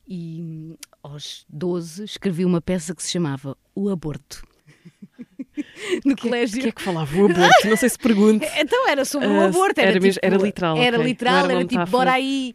e 0.08 0.76
aos 1.02 1.46
12 1.50 2.04
escrevi 2.04 2.46
uma 2.46 2.62
peça 2.62 2.94
que 2.94 3.02
se 3.02 3.12
chamava 3.12 3.58
O 3.74 3.90
Aborto. 3.90 4.46
no 6.06 6.16
que, 6.16 6.22
colégio. 6.24 6.60
O 6.60 6.62
que 6.62 6.70
é 6.70 6.72
que 6.72 6.82
falava 6.82 7.16
o 7.18 7.26
aborto? 7.26 7.68
Não 7.68 7.78
sei 7.78 7.90
se 7.90 7.98
pergunto. 7.98 8.46
Então 8.58 8.88
era 8.90 9.06
sobre 9.06 9.28
o 9.28 9.42
aborto. 9.42 9.80
Era, 9.80 9.92
era, 9.92 10.00
tipo, 10.00 10.20
era 10.22 10.38
literal. 10.38 10.78
Era 10.78 10.98
okay. 10.98 11.10
literal, 11.10 11.46
era, 11.46 11.54
era 11.54 11.66
tipo, 11.66 11.86
bora 11.88 12.14
aí. 12.14 12.54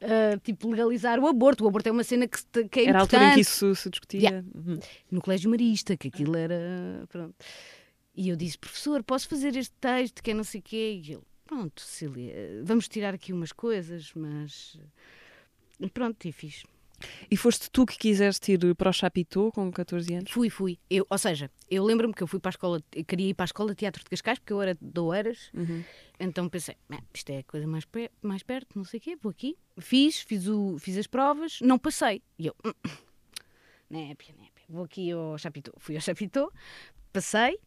Uh, 0.00 0.38
tipo, 0.44 0.70
legalizar 0.70 1.18
o 1.18 1.26
aborto. 1.26 1.64
O 1.64 1.68
aborto 1.68 1.88
é 1.88 1.92
uma 1.92 2.04
cena 2.04 2.28
que, 2.28 2.38
que 2.68 2.80
é 2.80 2.84
era 2.84 2.90
importante. 2.90 2.90
Era 2.90 2.98
a 2.98 3.00
altura 3.00 3.24
em 3.24 3.34
que 3.34 3.40
isso 3.40 3.74
se 3.74 3.90
discutia. 3.90 4.20
Yeah. 4.20 4.46
Uhum. 4.54 4.78
No 5.10 5.20
colégio 5.20 5.50
marista, 5.50 5.96
que 5.96 6.08
aquilo 6.08 6.36
era. 6.36 7.04
Pronto. 7.08 7.34
E 8.14 8.28
eu 8.28 8.36
disse, 8.36 8.58
professor, 8.58 9.02
posso 9.02 9.28
fazer 9.28 9.56
este 9.56 9.74
texto 9.80 10.22
que 10.22 10.30
é 10.30 10.34
não 10.34 10.44
sei 10.44 10.60
o 10.60 10.62
quê? 10.62 11.00
E 11.04 11.12
ele, 11.12 11.22
pronto, 11.48 11.80
Cília, 11.80 12.62
vamos 12.62 12.86
tirar 12.88 13.14
aqui 13.14 13.32
umas 13.32 13.52
coisas, 13.52 14.12
mas. 14.14 14.78
Pronto, 15.94 16.28
e 16.28 16.32
fiz. 16.32 16.64
E 17.30 17.36
foste 17.36 17.70
tu 17.70 17.86
que 17.86 17.96
quiseste 17.96 18.52
ir 18.52 18.74
para 18.74 18.90
o 18.90 18.92
Chapitão 18.92 19.50
com 19.50 19.70
14 19.70 20.14
anos? 20.14 20.30
Fui, 20.30 20.50
fui. 20.50 20.78
Eu, 20.90 21.06
ou 21.08 21.16
seja, 21.16 21.50
eu 21.70 21.84
lembro-me 21.84 22.12
que 22.12 22.22
eu 22.22 22.26
fui 22.26 22.40
para 22.40 22.48
a 22.48 22.56
escola, 22.56 22.82
queria 23.06 23.30
ir 23.30 23.34
para 23.34 23.44
a 23.44 23.46
escola 23.46 23.70
de 23.70 23.76
teatro 23.76 24.02
de 24.02 24.10
Cascais, 24.10 24.38
porque 24.38 24.52
eu 24.52 24.60
era 24.60 24.76
de 24.80 25.00
Oeiras, 25.00 25.50
uhum. 25.54 25.84
então 26.18 26.48
pensei, 26.48 26.76
isto 27.14 27.30
é 27.30 27.38
a 27.38 27.44
coisa 27.44 27.66
mais, 27.66 27.86
mais 28.20 28.42
perto, 28.42 28.76
não 28.76 28.84
sei 28.84 28.98
o 28.98 29.00
quê, 29.00 29.16
vou 29.20 29.30
aqui. 29.30 29.56
Fiz, 29.78 30.20
fiz, 30.20 30.48
o, 30.48 30.76
fiz 30.78 30.98
as 30.98 31.06
provas, 31.06 31.60
não 31.62 31.78
passei. 31.78 32.20
E 32.36 32.48
eu, 32.48 32.56
népia, 33.88 34.34
népia, 34.36 34.64
vou 34.68 34.84
aqui 34.84 35.12
ao 35.12 35.38
Chapitão. 35.38 35.74
Fui 35.78 35.94
ao 35.94 36.02
Chapitão, 36.02 36.50
passei, 37.12 37.60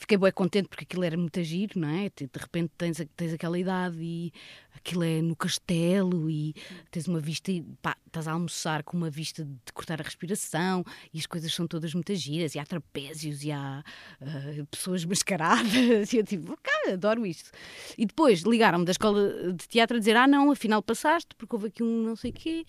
fiquei 0.00 0.16
bem 0.16 0.32
contente 0.32 0.66
porque 0.66 0.84
aquilo 0.84 1.04
era 1.04 1.16
muito 1.16 1.42
giro, 1.44 1.78
não 1.78 1.88
é? 1.88 2.08
De 2.08 2.28
repente 2.34 2.72
tens, 2.76 3.04
tens 3.14 3.34
aquela 3.34 3.58
idade 3.58 3.98
e 4.00 4.32
aquilo 4.74 5.04
é 5.04 5.20
no 5.20 5.36
castelo 5.36 6.30
e 6.30 6.54
tens 6.90 7.06
uma 7.06 7.20
vista 7.20 7.52
e 7.52 7.62
pá, 7.82 7.94
estás 8.06 8.26
a 8.26 8.32
almoçar 8.32 8.82
com 8.82 8.96
uma 8.96 9.10
vista 9.10 9.44
de 9.44 9.72
cortar 9.74 10.00
a 10.00 10.04
respiração 10.04 10.82
e 11.12 11.18
as 11.18 11.26
coisas 11.26 11.52
são 11.52 11.66
todas 11.66 11.92
muito 11.92 12.14
giras 12.14 12.54
e 12.54 12.58
há 12.58 12.64
trapézios 12.64 13.44
e 13.44 13.52
há 13.52 13.84
uh, 14.22 14.66
pessoas 14.66 15.04
mascaradas 15.06 16.12
e 16.14 16.16
eu 16.16 16.24
tipo, 16.24 16.58
cara, 16.62 16.94
adoro 16.94 17.26
isto. 17.26 17.50
E 17.98 18.06
depois 18.06 18.40
ligaram-me 18.40 18.86
da 18.86 18.92
escola 18.92 19.52
de 19.52 19.68
teatro 19.68 19.98
a 19.98 20.00
dizer, 20.00 20.16
ah 20.16 20.26
não, 20.26 20.50
afinal 20.50 20.82
passaste 20.82 21.34
porque 21.36 21.54
houve 21.54 21.68
aqui 21.68 21.82
um 21.82 22.04
não 22.04 22.16
sei 22.16 22.32
quê. 22.32 22.64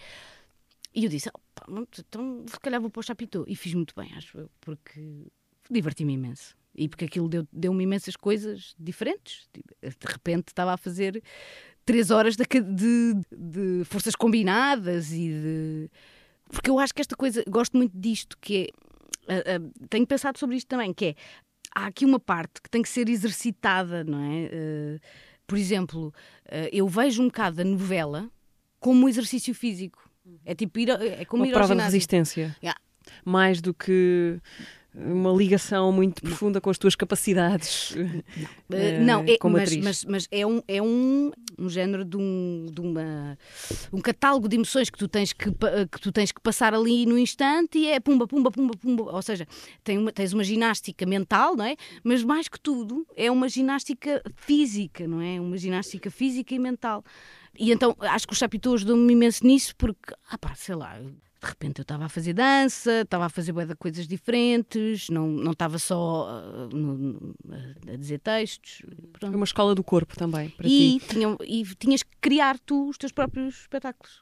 E 0.94 1.06
eu 1.06 1.10
disse, 1.10 1.30
oh, 1.34 1.86
então 1.98 2.44
se 2.46 2.60
calhar 2.60 2.82
vou 2.82 2.90
para 2.90 3.00
o 3.00 3.04
Chapitão. 3.04 3.46
E 3.48 3.56
fiz 3.56 3.74
muito 3.74 3.96
bem, 3.96 4.12
acho 4.18 4.38
eu, 4.38 4.52
porque 4.60 5.32
diverti-me 5.70 6.12
imenso 6.12 6.60
e 6.76 6.88
porque 6.88 7.06
aquilo 7.06 7.28
deu-me 7.28 7.48
deu 7.52 7.82
imensas 7.82 8.16
coisas 8.16 8.76
diferentes. 8.80 9.48
De 9.54 10.08
repente 10.08 10.50
estava 10.50 10.74
a 10.74 10.78
fazer 10.78 11.22
três 11.86 12.12
horas 12.12 12.36
de, 12.36 12.46
de, 12.46 13.14
de, 13.32 13.84
forças 13.86 14.16
combinadas 14.16 15.12
e 15.12 15.30
de. 15.30 15.92
Porque 16.50 16.70
eu 16.70 16.80
acho 16.80 16.94
que 16.94 17.02
esta 17.02 17.16
coisa, 17.16 17.44
gosto 17.48 17.78
muito 17.78 17.98
disto, 17.98 18.38
que 18.40 18.70
é. 18.70 18.92
Uh, 19.32 19.64
uh, 19.64 19.88
tenho 19.90 20.06
pensado 20.06 20.38
sobre 20.40 20.56
isto 20.56 20.68
também, 20.68 20.94
que 20.94 21.06
é. 21.06 21.16
Há 21.74 21.86
aqui 21.86 22.04
uma 22.04 22.20
parte 22.20 22.62
que 22.62 22.70
tem 22.70 22.82
que 22.82 22.90
ser 22.90 23.08
exercitada, 23.08 24.04
não 24.04 24.20
é? 24.20 24.46
Uh, 24.48 25.00
por 25.48 25.58
exemplo, 25.58 26.14
eu 26.72 26.88
vejo 26.88 27.22
um 27.22 27.26
bocado 27.26 27.62
a 27.62 27.66
novela 27.66 28.30
como 28.80 29.08
exercício 29.08 29.54
físico. 29.54 30.10
É 30.46 30.56
tipo 30.56 30.80
ir, 30.80 30.90
é 30.90 31.26
como 31.26 31.44
uma 31.44 31.50
ir 31.50 31.54
prova 31.54 31.76
de 31.76 31.82
resistência. 31.82 32.56
Yeah. 32.62 32.80
Mais 33.26 33.60
do 33.60 33.74
que 33.74 34.40
uma 34.94 35.32
ligação 35.32 35.92
muito 35.92 36.22
profunda 36.22 36.60
com 36.60 36.70
as 36.70 36.78
tuas 36.78 36.96
capacidades. 36.96 37.96
Eh, 37.96 38.24
eh, 38.72 39.00
não, 39.00 39.24
é, 39.26 39.38
como 39.38 39.58
mas, 39.58 39.76
mas, 39.78 40.06
mas 40.06 40.28
é, 40.32 40.46
um, 40.46 40.62
é 40.68 40.82
um, 40.82 41.32
um 41.58 41.70
género 41.70 42.04
de, 42.04 42.18
um, 42.18 42.66
de 42.72 42.82
uma, 42.82 43.38
um 43.94 44.02
catálogo 44.02 44.48
de 44.50 44.56
emoções 44.58 44.90
que 44.90 44.98
tu, 44.98 45.08
tens 45.08 45.32
que, 45.34 45.50
que 45.50 46.00
tu 46.02 46.12
tens 46.12 46.32
que 46.32 46.42
passar 46.42 46.74
ali 46.74 47.06
no 47.06 47.18
instante 47.18 47.78
e 47.78 47.88
é 47.88 48.00
pumba, 48.00 48.28
pumba, 48.28 48.52
pumba, 48.52 48.74
pumba. 48.78 49.04
Ou 49.14 49.22
seja, 49.22 49.48
tem 49.84 49.98
uma- 49.98 50.12
tens 50.12 50.34
uma 50.34 50.44
ginástica 50.44 51.06
mental, 51.06 51.56
não 51.56 51.66
é? 51.66 51.76
Mas 52.04 52.24
mais 52.24 52.48
que 52.48 52.60
tudo, 52.60 53.06
é 53.16 53.32
uma 53.32 53.48
ginástica 53.48 54.22
física, 54.36 55.08
não 55.08 55.22
é? 55.22 55.40
Uma 55.40 55.58
ginástica 55.58 56.12
física 56.12 56.54
e 56.54 56.60
mental. 56.60 57.04
E 57.58 57.72
então 57.72 57.96
acho 58.00 58.28
que 58.28 58.34
o 58.34 58.38
Chapitão 58.38 58.74
ajudou-me 58.74 59.12
imenso 59.14 59.46
nisso 59.46 59.74
porque, 59.78 60.14
ah 60.30 60.38
pá, 60.38 60.54
sei 60.56 60.76
lá. 60.76 61.00
De 61.42 61.48
repente 61.48 61.80
eu 61.80 61.82
estava 61.84 62.06
a 62.06 62.10
fazer 62.10 62.34
dança, 62.34 63.02
estava 63.02 63.26
a 63.26 63.30
fazer 63.30 63.52
bué 63.52 63.66
de 63.66 63.76
coisas 63.76 64.08
diferentes, 64.08 65.10
não, 65.10 65.28
não 65.28 65.54
estava 65.54 65.80
só 65.80 66.28
ah, 66.30 66.70
no- 66.72 67.34
a 67.92 67.96
dizer 67.98 68.20
textos. 68.20 68.84
pronto. 69.14 69.36
Uma 69.36 69.44
escola 69.46 69.74
do 69.74 69.84
corpo 69.84 70.16
também, 70.16 70.50
para 70.50 70.68
E, 70.68 71.00
ti. 71.00 71.08
tinham- 71.08 71.38
e 71.44 71.64
tinhas 71.80 72.04
que 72.04 72.12
criar 72.22 72.60
tu 72.60 72.90
os 72.90 72.98
teus 72.98 73.12
próprios 73.12 73.62
espetáculos. 73.62 74.22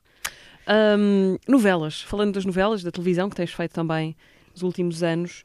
Hum, 0.97 1.37
novelas, 1.47 2.01
falando 2.01 2.33
das 2.35 2.45
novelas, 2.45 2.83
da 2.83 2.91
televisão, 2.91 3.29
que 3.29 3.35
tens 3.35 3.51
feito 3.51 3.73
também 3.73 4.15
nos 4.53 4.63
últimos 4.63 5.03
anos. 5.03 5.43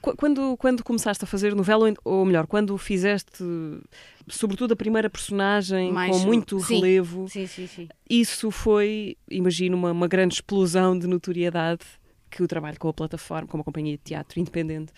Qu- 0.00 0.16
Quando, 0.16 0.56
quando 0.56 0.82
começaste 0.84 1.22
a 1.24 1.26
fazer 1.26 1.54
novela, 1.54 1.92
ou 2.04 2.24
melhor, 2.24 2.46
quando 2.46 2.76
fizeste, 2.78 3.44
sobretudo 4.28 4.72
a 4.72 4.76
primeira 4.76 5.10
personagem, 5.10 5.92
Mais- 5.92 6.10
com 6.16 6.18
muito 6.20 6.58
sim. 6.60 6.74
relevo, 6.74 7.28
Sim, 7.28 7.46
sim, 7.46 7.88
isso 8.08 8.50
foi, 8.50 9.16
imagino, 9.30 9.76
uma, 9.76 9.92
uma 9.92 10.08
grande 10.08 10.34
explosão 10.34 10.98
de 10.98 11.06
notoriedade 11.06 11.84
que 12.30 12.42
o 12.42 12.46
trabalho 12.48 12.78
com 12.78 12.88
a 12.88 12.92
plataforma, 12.94 13.48
com 13.48 13.58
uma 13.58 13.64
companhia 13.64 13.96
de 13.96 14.02
teatro 14.04 14.38
independente, 14.40 14.92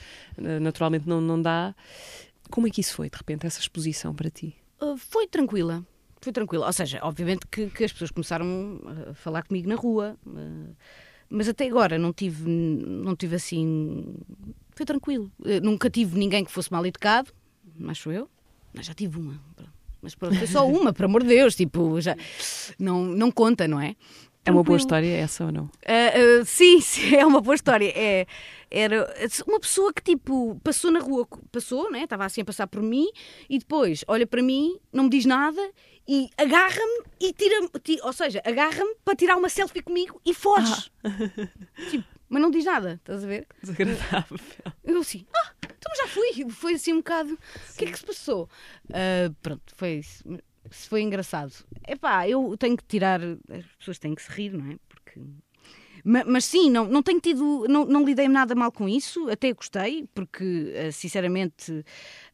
naturalmente 0.61 1.09
não, 1.09 1.21
não 1.21 1.41
dá. 1.41 1.75
Como 2.51 2.67
é 2.67 2.71
que 2.71 2.81
isso 2.81 2.95
foi, 2.95 3.09
de 3.09 3.17
repente, 3.17 3.47
essa 3.47 3.61
exposição 3.61 4.15
para 4.15 4.29
ti? 4.31 4.55
Uh, 4.81 4.97
foi 4.99 5.27
tranquila. 5.27 5.85
Foi 6.21 6.33
tranquila. 6.33 6.67
Ou 6.67 6.73
seja, 6.73 7.01
obviamente 7.03 7.47
que, 7.47 7.71
que 7.71 7.85
as 7.85 7.93
pessoas 7.93 8.11
começaram 8.11 8.77
uh, 8.85 9.11
a 9.11 9.15
falar 9.15 9.43
comigo 9.45 9.69
na 9.69 9.75
rua. 9.77 10.17
uh, 10.27 10.77
mas 11.31 11.49
até 11.49 11.67
agora 11.67 11.99
não 11.99 12.13
tive, 12.13 12.47
não 12.47 13.17
tive 13.17 13.37
assim. 13.37 14.15
Foi 14.75 14.87
tranquilo. 14.87 15.31
Uh, 15.41 15.61
nunca 15.63 15.89
tive 15.91 16.19
ninguém 16.19 16.45
que 16.45 16.51
fosse 16.53 16.71
mal 16.73 16.85
educado, 16.87 17.31
acho 17.89 18.11
eu. 18.11 18.29
Mas 18.75 18.87
já 18.87 18.95
tive 18.95 19.19
uma. 19.19 19.39
Mas 20.01 20.15
pronto, 20.15 20.37
foi 20.37 20.47
só 20.47 20.67
uma, 20.69 20.93
por 20.93 21.05
amor 21.05 21.23
de 21.23 21.29
Deus. 21.29 21.55
Tipo, 21.55 22.01
já. 22.01 22.17
Não, 22.79 23.05
não 23.05 23.31
conta, 23.31 23.69
não 23.69 23.81
é? 23.81 23.95
É 24.45 24.51
uma 24.51 24.65
boa 24.65 24.77
história 24.77 25.07
essa 25.17 25.45
ou 25.45 25.53
não? 25.53 25.65
Uh, 25.67 26.41
uh, 26.41 26.45
sim, 26.45 26.81
sim, 26.83 27.15
é 27.15 27.25
uma 27.25 27.41
boa 27.41 27.55
história. 27.55 27.93
É, 27.95 28.27
era 28.69 29.07
uma 29.47 29.61
pessoa 29.61 29.93
que, 29.93 30.03
tipo, 30.03 30.59
passou 30.65 30.91
na 30.91 30.99
rua, 30.99 31.29
passou, 31.53 31.91
né? 31.93 32.03
Estava 32.05 32.25
assim 32.25 32.41
a 32.41 32.45
passar 32.45 32.67
por 32.67 32.83
mim 32.83 33.07
e 33.49 33.59
depois 33.59 34.05
olha 34.09 34.27
para 34.27 34.43
mim, 34.43 34.77
não 34.93 35.05
me 35.05 35.11
diz 35.11 35.25
nada 35.27 35.61
e 36.09 36.29
agarra-me 36.37 37.05
e 37.21 37.33
tira-me, 37.33 37.69
ti- 37.85 38.01
ou 38.03 38.13
seja, 38.13 38.43
agarra-me 38.45 38.97
para 39.05 39.15
tirar 39.15 39.37
uma 39.37 39.49
selfie 39.49 39.81
comigo 39.83 40.21
e 40.27 40.35
foge. 40.35 40.91
Tipo, 41.91 42.05
mas 42.33 42.43
não 42.43 42.51
diz 42.51 42.65
nada, 42.65 42.95
estás 42.95 43.23
a 43.23 43.27
ver? 43.27 43.47
Desagradável. 43.63 44.39
Eu 44.83 44.99
assim, 45.01 45.27
ah, 45.37 45.53
então 45.63 45.93
já 45.97 46.09
fui. 46.09 46.49
Foi 46.51 46.75
assim 46.75 46.95
um 46.95 46.97
bocado. 46.99 47.35
O 47.35 47.77
que 47.77 47.85
é 47.85 47.91
que 47.93 47.99
se 47.99 48.05
passou? 48.07 48.49
Ah, 48.93 49.31
pronto, 49.43 49.63
foi 49.77 49.95
isso. 49.97 50.25
Se 50.71 50.89
foi 50.89 51.03
engraçado. 51.03 51.53
Epá, 51.87 52.27
eu 52.29 52.57
tenho 52.57 52.77
que 52.77 52.85
tirar. 52.85 53.21
As 53.23 53.67
pessoas 53.79 53.99
têm 53.99 54.15
que 54.15 54.23
se 54.23 54.31
rir, 54.31 54.53
não 54.53 54.73
é? 54.73 54.77
Porque. 54.89 55.21
Ma- 56.05 56.25
Mas, 56.25 56.45
sim, 56.47 56.69
não, 56.71 56.87
não 56.89 57.01
tenho 57.03 57.21
tido, 57.21 57.65
não, 57.69 57.85
não 57.85 58.05
lidei 58.05 58.27
nada 58.27 58.55
mal 58.57 58.73
com 58.73 58.89
isso, 58.89 59.29
até 59.31 59.53
gostei, 59.53 60.09
porque 60.13 60.73
ah, 60.77 60.91
sinceramente 60.91 61.85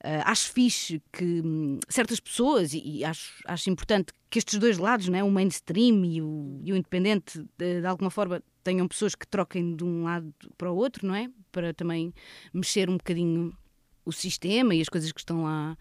ah, 0.02 0.30
acho 0.30 0.50
fixe 0.52 1.02
que 1.12 1.42
hum, 1.44 1.78
certas 1.88 2.18
pessoas, 2.20 2.72
e, 2.72 2.78
e 2.98 3.04
acho, 3.04 3.42
acho 3.46 3.68
importante 3.68 4.12
que 4.30 4.38
estes 4.38 4.58
dois 4.58 4.78
lados, 4.78 5.08
né, 5.08 5.22
o 5.22 5.30
mainstream 5.30 6.02
e 6.04 6.22
o, 6.22 6.60
e 6.64 6.72
o 6.72 6.76
independente, 6.76 7.44
de, 7.58 7.80
de 7.82 7.86
alguma 7.86 8.10
forma 8.10 8.42
tenham 8.68 8.86
pessoas 8.86 9.14
que 9.14 9.26
troquem 9.26 9.74
de 9.74 9.82
um 9.82 10.04
lado 10.04 10.32
para 10.58 10.70
o 10.70 10.76
outro, 10.76 11.06
não 11.06 11.14
é? 11.14 11.30
Para 11.50 11.72
também 11.72 12.12
mexer 12.52 12.90
um 12.90 12.98
bocadinho 12.98 13.56
o 14.04 14.12
sistema 14.12 14.74
e 14.74 14.80
as 14.82 14.88
coisas 14.88 15.10
que 15.10 15.20
estão 15.20 15.44
lá. 15.44 15.76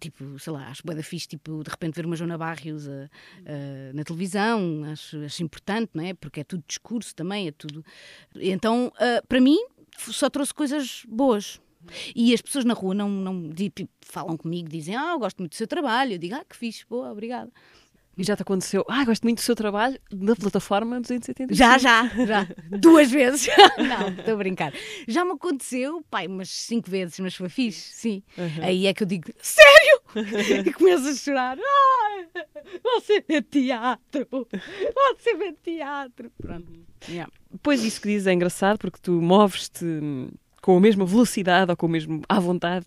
Tipo, 0.00 0.38
sei 0.38 0.52
lá, 0.54 0.68
acho 0.68 0.82
bué 0.86 0.94
da 0.94 1.02
fixe, 1.02 1.28
tipo, 1.28 1.62
de 1.62 1.68
repente 1.68 1.94
ver 1.96 2.06
uma 2.06 2.16
Joana 2.16 2.38
Barrios 2.38 2.88
a- 2.88 3.10
a- 3.44 3.92
na 3.92 4.02
televisão, 4.04 4.84
acho, 4.90 5.18
acho 5.22 5.42
importante, 5.42 5.90
não 5.92 6.02
é? 6.02 6.14
Porque 6.14 6.40
é 6.40 6.44
tudo 6.44 6.64
discurso 6.66 7.14
também, 7.14 7.48
é 7.48 7.52
tudo... 7.52 7.84
Então, 8.36 8.90
ah, 8.96 9.22
para 9.28 9.38
mim, 9.38 9.58
só 9.98 10.30
trouxe 10.30 10.54
coisas 10.54 11.02
boas. 11.06 11.60
E 12.16 12.32
as 12.32 12.40
pessoas 12.40 12.64
na 12.64 12.72
rua 12.72 12.94
não, 12.94 13.10
não 13.10 13.50
tipo, 13.50 13.86
falam 14.00 14.34
comigo, 14.36 14.66
dizem, 14.68 14.96
ah, 14.96 15.10
eu 15.12 15.18
gosto 15.18 15.38
muito 15.40 15.52
do 15.52 15.56
seu 15.56 15.66
trabalho. 15.66 16.12
Eu 16.14 16.18
digo, 16.18 16.36
ah, 16.36 16.44
que 16.48 16.56
fixe, 16.56 16.86
boa, 16.88 17.10
obrigada. 17.10 17.52
E 18.16 18.22
já 18.24 18.36
te 18.36 18.42
aconteceu? 18.42 18.84
Ah, 18.88 19.04
gosto 19.06 19.22
muito 19.22 19.38
do 19.38 19.42
seu 19.42 19.56
trabalho 19.56 19.98
na 20.12 20.36
plataforma 20.36 21.00
270. 21.00 21.54
Já, 21.54 21.78
já, 21.78 22.06
já. 22.26 22.46
Duas 22.78 23.10
vezes. 23.10 23.48
Não, 23.78 24.08
estou 24.10 24.34
a 24.34 24.36
brincar. 24.36 24.72
Já 25.08 25.24
me 25.24 25.32
aconteceu, 25.32 26.04
pai, 26.10 26.26
umas 26.26 26.50
cinco 26.50 26.90
vezes, 26.90 27.18
mas 27.20 27.34
foi 27.34 27.48
fixe, 27.48 27.90
sim. 27.94 28.22
Aí 28.60 28.86
é 28.86 28.92
que 28.92 29.02
eu 29.02 29.06
digo, 29.06 29.30
sério? 29.40 30.02
E 30.66 30.72
começo 30.74 31.08
a 31.08 31.14
chorar. 31.14 31.56
Ai, 31.58 32.26
você 32.84 33.24
vê 33.26 33.40
teatro. 33.40 34.28
Você 34.94 35.34
vê 35.34 35.52
teatro. 35.62 36.30
Pronto. 36.40 36.70
Yeah. 37.08 37.32
Pois 37.62 37.82
isso 37.82 37.98
que 38.00 38.08
dizes 38.08 38.26
é 38.26 38.32
engraçado 38.34 38.76
porque 38.78 38.98
tu 39.00 39.12
moves-te 39.22 39.84
com 40.60 40.76
a 40.76 40.80
mesma 40.80 41.06
velocidade 41.06 41.70
ou 41.70 41.76
com 41.78 41.86
o 41.86 41.88
mesmo 41.88 42.20
à 42.28 42.38
vontade 42.38 42.84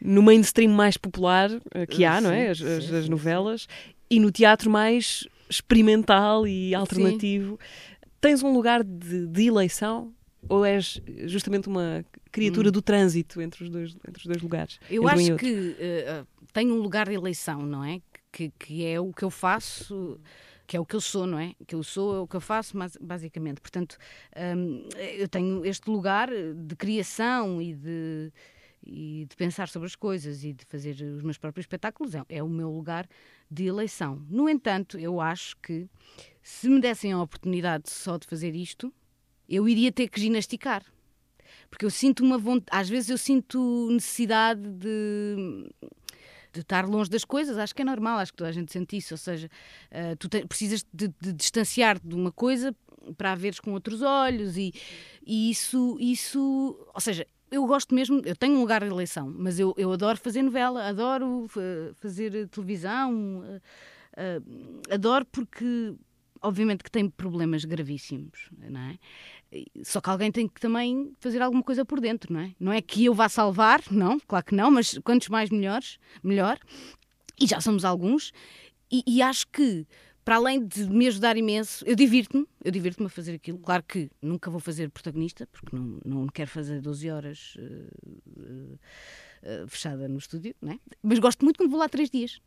no 0.00 0.22
mainstream 0.22 0.70
mais 0.70 0.96
popular 0.98 1.50
eh, 1.74 1.86
que 1.86 2.04
há, 2.04 2.20
não 2.20 2.30
é? 2.30 2.50
As, 2.50 2.58
Sim, 2.58 2.66
as- 2.76 2.84
sim, 2.84 2.96
as 2.96 3.04
sim, 3.06 3.10
novelas 3.10 3.66
e 4.10 4.18
no 4.20 4.30
teatro 4.30 4.70
mais 4.70 5.26
experimental 5.48 6.46
e 6.46 6.74
alternativo. 6.74 7.58
Tens 8.20 8.42
um 8.42 8.52
lugar 8.52 8.82
de, 8.82 9.26
de 9.26 9.46
eleição 9.46 10.12
ou 10.48 10.64
és 10.64 11.00
justamente 11.26 11.68
uma 11.68 12.04
criatura 12.30 12.70
do 12.70 12.82
trânsito 12.82 13.40
entre 13.40 13.64
os 13.64 13.70
dois, 13.70 13.96
entre 14.06 14.20
os 14.20 14.24
dois 14.24 14.42
lugares? 14.42 14.78
Eu 14.90 15.04
um 15.04 15.08
acho 15.08 15.32
outro? 15.32 15.38
que 15.38 15.76
eh, 15.78 16.24
tenho 16.52 16.74
um 16.74 16.78
lugar 16.78 17.08
de 17.08 17.14
eleição, 17.14 17.62
não 17.62 17.84
é? 17.84 18.00
Que, 18.30 18.52
que 18.58 18.84
é 18.84 19.00
o 19.00 19.12
que 19.12 19.24
eu 19.24 19.30
faço, 19.30 20.20
que 20.66 20.76
é 20.76 20.80
o 20.80 20.84
que 20.84 20.94
eu 20.94 21.00
sou, 21.00 21.26
não 21.26 21.38
é? 21.38 21.54
Que 21.66 21.74
eu 21.74 21.82
sou 21.82 22.16
é 22.16 22.20
o 22.20 22.26
que 22.26 22.36
eu 22.36 22.40
faço, 22.40 22.76
mas, 22.76 22.96
basicamente. 23.00 23.60
Portanto, 23.60 23.96
hum, 24.56 24.86
eu 25.16 25.28
tenho 25.28 25.64
este 25.64 25.88
lugar 25.90 26.28
de 26.30 26.76
criação 26.76 27.60
e 27.60 27.74
de, 27.74 28.32
e 28.88 29.26
de 29.28 29.36
pensar 29.36 29.68
sobre 29.68 29.86
as 29.86 29.94
coisas 29.94 30.42
e 30.42 30.52
de 30.52 30.64
fazer 30.64 30.92
os 31.02 31.22
meus 31.22 31.36
próprios 31.36 31.64
espetáculos. 31.64 32.14
É, 32.14 32.22
é 32.28 32.42
o 32.42 32.48
meu 32.48 32.70
lugar 32.70 33.06
de 33.50 33.66
eleição. 33.66 34.24
No 34.28 34.48
entanto, 34.48 34.98
eu 34.98 35.20
acho 35.20 35.56
que 35.58 35.86
se 36.42 36.68
me 36.68 36.80
dessem 36.80 37.12
a 37.12 37.20
oportunidade 37.22 37.90
só 37.90 38.16
de 38.16 38.26
fazer 38.26 38.54
isto, 38.56 38.92
eu 39.48 39.68
iria 39.68 39.92
ter 39.92 40.08
que 40.08 40.20
ginasticar. 40.20 40.82
Porque 41.70 41.84
eu 41.84 41.90
sinto 41.90 42.24
uma 42.24 42.38
vontade, 42.38 42.80
às 42.80 42.88
vezes 42.88 43.10
eu 43.10 43.18
sinto 43.18 43.88
necessidade 43.90 44.60
de, 44.60 45.70
de 46.52 46.60
estar 46.60 46.86
longe 46.86 47.10
das 47.10 47.24
coisas, 47.24 47.58
acho 47.58 47.74
que 47.74 47.82
é 47.82 47.84
normal, 47.84 48.18
acho 48.18 48.32
que 48.32 48.38
toda 48.38 48.50
a 48.50 48.52
gente 48.52 48.72
sente 48.72 48.96
isso, 48.96 49.14
ou 49.14 49.18
seja, 49.18 49.50
eh, 49.90 50.14
tu 50.16 50.28
te- 50.28 50.46
precisas 50.46 50.84
de, 50.92 51.08
de 51.20 51.32
distanciar 51.32 51.98
de 52.02 52.14
uma 52.14 52.32
coisa 52.32 52.74
para 53.16 53.32
a 53.32 53.34
veres 53.34 53.60
com 53.60 53.72
outros 53.72 54.02
olhos 54.02 54.56
e, 54.56 54.72
e 55.26 55.50
isso, 55.50 55.96
isso, 56.00 56.78
ou 56.94 57.00
seja, 57.00 57.26
eu 57.50 57.66
gosto 57.66 57.94
mesmo, 57.94 58.20
eu 58.24 58.36
tenho 58.36 58.56
um 58.56 58.60
lugar 58.60 58.82
de 58.82 58.90
eleição, 58.90 59.32
mas 59.36 59.58
eu, 59.58 59.74
eu 59.76 59.92
adoro 59.92 60.18
fazer 60.18 60.42
novela, 60.42 60.88
adoro 60.88 61.46
fa- 61.48 61.60
fazer 61.96 62.48
televisão, 62.48 63.42
eh, 63.46 63.60
eh, 64.16 64.94
adoro 64.94 65.24
porque 65.26 65.94
obviamente 66.40 66.84
que 66.84 66.90
tem 66.90 67.08
problemas 67.10 67.64
gravíssimos, 67.64 68.48
não 68.56 68.80
é? 68.80 68.98
Só 69.82 70.00
que 70.00 70.08
alguém 70.10 70.30
tem 70.30 70.46
que 70.46 70.60
também 70.60 71.12
fazer 71.18 71.42
alguma 71.42 71.62
coisa 71.62 71.84
por 71.84 72.00
dentro, 72.00 72.32
não 72.32 72.40
é? 72.40 72.54
Não 72.60 72.72
é 72.72 72.80
que 72.80 73.04
eu 73.06 73.14
vá 73.14 73.28
salvar, 73.28 73.82
não, 73.90 74.20
claro 74.20 74.44
que 74.44 74.54
não, 74.54 74.70
mas 74.70 74.98
quantos 74.98 75.28
mais 75.28 75.50
melhores, 75.50 75.98
melhor. 76.22 76.58
E 77.40 77.46
já 77.46 77.60
somos 77.60 77.84
alguns. 77.84 78.32
E, 78.90 79.02
e 79.06 79.20
acho 79.22 79.46
que, 79.48 79.86
para 80.28 80.36
além 80.36 80.62
de 80.66 80.84
me 80.90 81.06
ajudar 81.06 81.38
imenso, 81.38 81.82
eu 81.86 81.96
divirto-me, 81.96 82.46
eu 82.62 82.70
divirto-me 82.70 83.06
a 83.06 83.08
fazer 83.08 83.32
aquilo. 83.36 83.58
Claro 83.60 83.82
que 83.82 84.10
nunca 84.20 84.50
vou 84.50 84.60
fazer 84.60 84.90
protagonista, 84.90 85.46
porque 85.50 85.74
não, 85.74 85.98
não 86.04 86.26
quero 86.26 86.50
fazer 86.50 86.82
12 86.82 87.08
horas 87.08 87.54
eh, 87.58 87.88
eh, 88.38 88.78
eh, 89.42 89.64
fechada 89.66 90.06
no 90.06 90.18
estúdio, 90.18 90.54
não 90.60 90.72
é? 90.72 90.78
Mas 91.02 91.18
gosto 91.18 91.42
muito 91.42 91.56
quando 91.56 91.70
vou 91.70 91.78
lá 91.80 91.88
três 91.88 92.10
dias. 92.10 92.42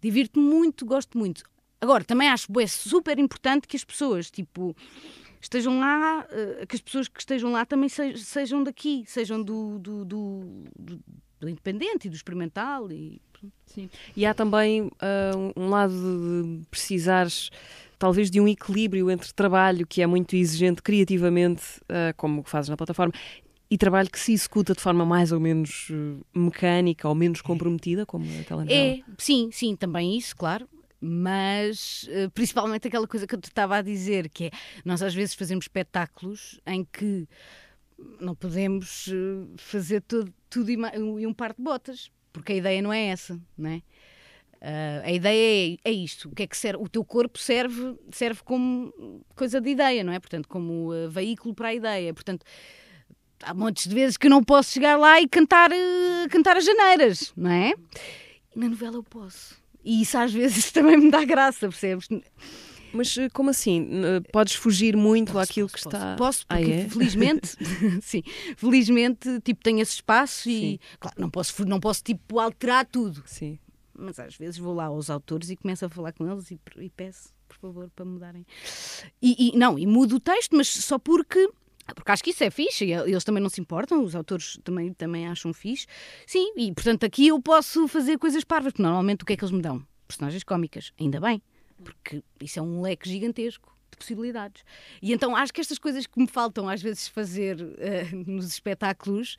Divirto-me 0.00 0.46
muito, 0.48 0.86
gosto 0.86 1.18
muito. 1.18 1.42
Agora, 1.80 2.04
também 2.04 2.28
acho 2.28 2.46
é 2.60 2.66
super 2.68 3.18
importante 3.18 3.66
que 3.66 3.76
as 3.76 3.82
pessoas, 3.84 4.30
tipo, 4.30 4.76
estejam 5.40 5.80
lá, 5.80 6.24
que 6.68 6.76
as 6.76 6.80
pessoas 6.80 7.08
que 7.08 7.18
estejam 7.18 7.50
lá 7.50 7.66
também 7.66 7.88
se- 7.88 8.18
sejam 8.18 8.62
daqui, 8.62 9.02
sejam 9.08 9.42
do, 9.42 9.80
do, 9.80 10.04
do, 10.04 10.64
do- 10.78 11.00
do 11.40 11.48
independente 11.48 12.06
e 12.06 12.10
do 12.10 12.14
experimental. 12.16 12.90
E, 12.92 13.20
Sim. 13.66 13.88
E 14.16 14.26
há 14.26 14.34
também 14.34 14.90
ah, 15.00 15.32
um- 15.56 15.68
lado 15.68 15.92
de 15.94 16.66
precisares 16.70 17.50
talvez 17.98 18.30
de 18.30 18.40
um 18.40 18.48
equilíbrio 18.48 19.10
entre 19.10 19.32
trabalho 19.32 19.86
que 19.86 20.00
é 20.02 20.06
muito 20.06 20.34
exigente 20.34 20.82
criativamente, 20.82 21.62
uh, 21.82 22.14
como 22.16 22.42
fazes 22.42 22.70
na 22.70 22.76
plataforma, 22.76 23.12
e 23.70 23.76
trabalho 23.76 24.10
que 24.10 24.18
se 24.18 24.32
executa 24.32 24.72
de 24.74 24.80
forma 24.80 25.04
mais 25.04 25.32
ou 25.32 25.38
menos 25.38 25.90
uh, 25.90 26.24
mecânica 26.34 27.06
ou 27.06 27.14
menos 27.14 27.42
comprometida, 27.42 28.06
como 28.06 28.24
a 28.40 28.42
telenovela? 28.42 28.94
É, 28.94 29.02
sim, 29.18 29.50
sim, 29.52 29.76
também 29.76 30.16
isso, 30.16 30.34
claro. 30.34 30.66
Mas 30.98 32.08
uh, 32.08 32.30
principalmente 32.30 32.88
aquela 32.88 33.06
coisa 33.06 33.26
que 33.26 33.34
eu 33.34 33.40
te 33.40 33.48
estava 33.48 33.76
a 33.76 33.82
dizer, 33.82 34.30
que 34.30 34.46
é 34.46 34.50
nós 34.82 35.02
às 35.02 35.14
vezes 35.14 35.34
fazemos 35.34 35.64
espetáculos 35.64 36.58
em 36.66 36.84
que 36.84 37.28
não 38.18 38.34
podemos 38.34 39.10
fazer 39.58 40.00
tudo, 40.00 40.32
tudo 40.50 40.70
e 40.70 41.26
um 41.26 41.32
par 41.32 41.54
de 41.54 41.62
botas, 41.62 42.10
porque 42.32 42.52
a 42.52 42.56
ideia 42.56 42.82
não 42.82 42.92
é 42.92 43.06
essa, 43.06 43.40
não 43.56 43.70
é? 43.70 43.82
Uh, 44.60 45.00
a 45.04 45.12
ideia 45.12 45.78
é, 45.84 45.90
é, 45.90 45.92
isto: 45.92 46.28
o 46.28 46.34
que 46.34 46.42
é 46.42 46.46
que 46.46 46.56
serve? 46.56 46.82
O 46.82 46.88
teu 46.88 47.02
corpo 47.02 47.38
serve, 47.38 47.96
serve 48.10 48.42
como 48.44 48.92
coisa 49.34 49.58
de 49.58 49.70
ideia, 49.70 50.04
não 50.04 50.12
é? 50.12 50.20
Portanto, 50.20 50.46
como 50.46 50.92
uh, 50.92 51.08
veículo 51.08 51.54
para 51.54 51.68
a 51.68 51.74
ideia. 51.74 52.12
Portanto, 52.12 52.44
há 53.42 53.54
montes 53.54 53.86
de 53.86 53.94
vezes 53.94 54.18
que 54.18 54.26
eu 54.26 54.30
não 54.30 54.44
posso 54.44 54.70
chegar 54.72 54.98
lá 54.98 55.18
e 55.18 55.26
cantar, 55.26 55.70
uh, 55.70 56.28
cantar 56.30 56.58
as 56.58 56.64
janeiras, 56.66 57.32
não 57.34 57.50
é? 57.50 57.72
E 58.54 58.58
na 58.58 58.68
novela 58.68 58.96
eu 58.96 59.02
posso. 59.02 59.58
E 59.82 60.02
isso 60.02 60.18
às 60.18 60.30
vezes 60.30 60.70
também 60.72 60.98
me 60.98 61.10
dá 61.10 61.24
graça, 61.24 61.66
percebes? 61.66 62.06
Mas 62.92 63.16
como 63.32 63.50
assim? 63.50 63.88
Podes 64.32 64.54
fugir 64.54 64.96
muito 64.96 65.32
posso, 65.32 65.50
àquilo 65.50 65.68
posso, 65.68 65.88
que 65.88 65.96
está. 65.96 66.16
Posso, 66.16 66.46
porque 66.46 66.70
ah, 66.70 66.74
é? 66.74 66.88
felizmente, 66.88 67.56
sim, 68.02 68.22
felizmente, 68.56 69.40
tipo, 69.40 69.62
tenho 69.62 69.80
esse 69.80 69.94
espaço 69.94 70.42
sim. 70.44 70.74
e, 70.74 70.80
claro, 70.98 71.16
não 71.20 71.30
posso, 71.30 71.64
não 71.64 71.80
posso, 71.80 72.02
tipo, 72.02 72.38
alterar 72.38 72.86
tudo. 72.86 73.22
Sim 73.26 73.58
mas 74.00 74.18
às 74.18 74.34
vezes 74.34 74.58
vou 74.58 74.74
lá 74.74 74.86
aos 74.86 75.10
autores 75.10 75.50
e 75.50 75.56
começo 75.56 75.84
a 75.84 75.88
falar 75.88 76.12
com 76.12 76.26
eles 76.30 76.50
e, 76.50 76.58
e 76.78 76.90
peço, 76.90 77.34
por 77.46 77.56
favor, 77.58 77.90
para 77.94 78.04
mudarem. 78.04 78.46
E, 79.20 79.50
e, 79.50 79.58
não, 79.58 79.78
e 79.78 79.86
mudo 79.86 80.16
o 80.16 80.20
texto, 80.20 80.56
mas 80.56 80.68
só 80.68 80.98
porque 80.98 81.48
porque 81.94 82.12
acho 82.12 82.22
que 82.22 82.30
isso 82.30 82.44
é 82.44 82.50
fixe, 82.50 82.84
e 82.84 82.92
eles 82.92 83.24
também 83.24 83.42
não 83.42 83.50
se 83.50 83.60
importam, 83.60 84.04
os 84.04 84.14
autores 84.14 84.56
também, 84.62 84.92
também 84.92 85.26
acham 85.26 85.52
fixe. 85.52 85.86
Sim, 86.24 86.52
e 86.56 86.72
portanto 86.72 87.04
aqui 87.04 87.26
eu 87.28 87.40
posso 87.40 87.88
fazer 87.88 88.16
coisas 88.16 88.44
parvas, 88.44 88.72
porque 88.72 88.82
normalmente 88.82 89.22
o 89.22 89.26
que 89.26 89.32
é 89.32 89.36
que 89.36 89.42
eles 89.42 89.52
me 89.52 89.60
dão? 89.60 89.84
Personagens 90.06 90.44
cómicas, 90.44 90.92
ainda 91.00 91.20
bem, 91.20 91.42
porque 91.82 92.22
isso 92.40 92.58
é 92.58 92.62
um 92.62 92.80
leque 92.82 93.08
gigantesco 93.08 93.70
possibilidades. 94.00 94.64
E 95.02 95.12
então 95.12 95.36
acho 95.36 95.52
que 95.52 95.60
estas 95.60 95.78
coisas 95.78 96.06
que 96.06 96.18
me 96.18 96.26
faltam 96.26 96.68
às 96.68 96.82
vezes 96.82 97.06
fazer 97.06 97.60
uh, 97.60 98.30
nos 98.30 98.46
espetáculos, 98.46 99.36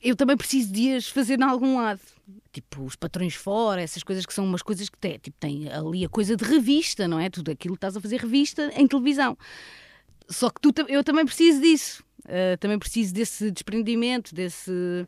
eu 0.00 0.14
também 0.14 0.36
preciso 0.36 0.72
de 0.72 0.94
as 0.94 1.08
fazer 1.08 1.40
em 1.40 1.42
algum 1.42 1.76
lado. 1.76 2.00
Tipo, 2.52 2.82
os 2.84 2.94
patrões 2.94 3.34
fora, 3.34 3.80
essas 3.80 4.02
coisas 4.02 4.26
que 4.26 4.34
são 4.34 4.44
umas 4.44 4.62
coisas 4.62 4.88
que 4.88 4.98
tem, 4.98 5.18
tipo, 5.18 5.36
tem 5.40 5.70
ali 5.70 6.04
a 6.04 6.08
coisa 6.08 6.36
de 6.36 6.44
revista, 6.44 7.08
não 7.08 7.18
é? 7.18 7.30
Tudo 7.30 7.50
aquilo 7.50 7.74
que 7.74 7.78
estás 7.78 7.96
a 7.96 8.00
fazer 8.00 8.20
revista 8.20 8.70
em 8.76 8.86
televisão. 8.86 9.36
Só 10.28 10.50
que 10.50 10.60
tu, 10.60 10.72
eu 10.88 11.02
também 11.02 11.24
preciso 11.24 11.60
disso. 11.60 12.04
Uh, 12.20 12.56
também 12.60 12.78
preciso 12.78 13.12
desse 13.12 13.50
desprendimento, 13.50 14.34
desse. 14.34 15.06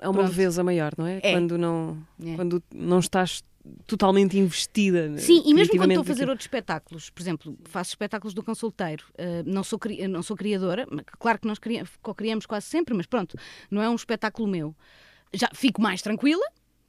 É 0.00 0.08
uma 0.08 0.22
leveza 0.22 0.62
maior, 0.62 0.92
não 0.98 1.06
é? 1.06 1.20
é. 1.22 1.32
Quando, 1.32 1.56
não, 1.56 2.04
é. 2.22 2.34
quando 2.34 2.62
não 2.74 2.98
estás 2.98 3.42
totalmente 3.86 4.38
investida. 4.38 5.16
Sim, 5.18 5.42
e 5.44 5.54
mesmo 5.54 5.76
quando 5.76 5.90
estou 5.90 6.02
a 6.02 6.04
fazer 6.04 6.28
outros 6.28 6.44
espetáculos, 6.44 7.10
por 7.10 7.20
exemplo, 7.20 7.58
faço 7.64 7.90
espetáculos 7.90 8.34
do 8.34 8.42
consulteiro, 8.42 9.04
uh, 9.14 9.42
não, 9.46 9.64
sou, 9.64 9.78
não 10.08 10.22
sou 10.22 10.36
criadora, 10.36 10.86
claro 11.18 11.38
que 11.38 11.46
nós 11.46 11.58
co-criamos 12.02 12.46
quase 12.46 12.66
sempre, 12.66 12.94
mas 12.94 13.06
pronto, 13.06 13.36
não 13.70 13.82
é 13.82 13.88
um 13.88 13.94
espetáculo 13.94 14.48
meu. 14.48 14.74
Já 15.32 15.48
fico 15.52 15.80
mais 15.80 16.02
tranquila, 16.02 16.44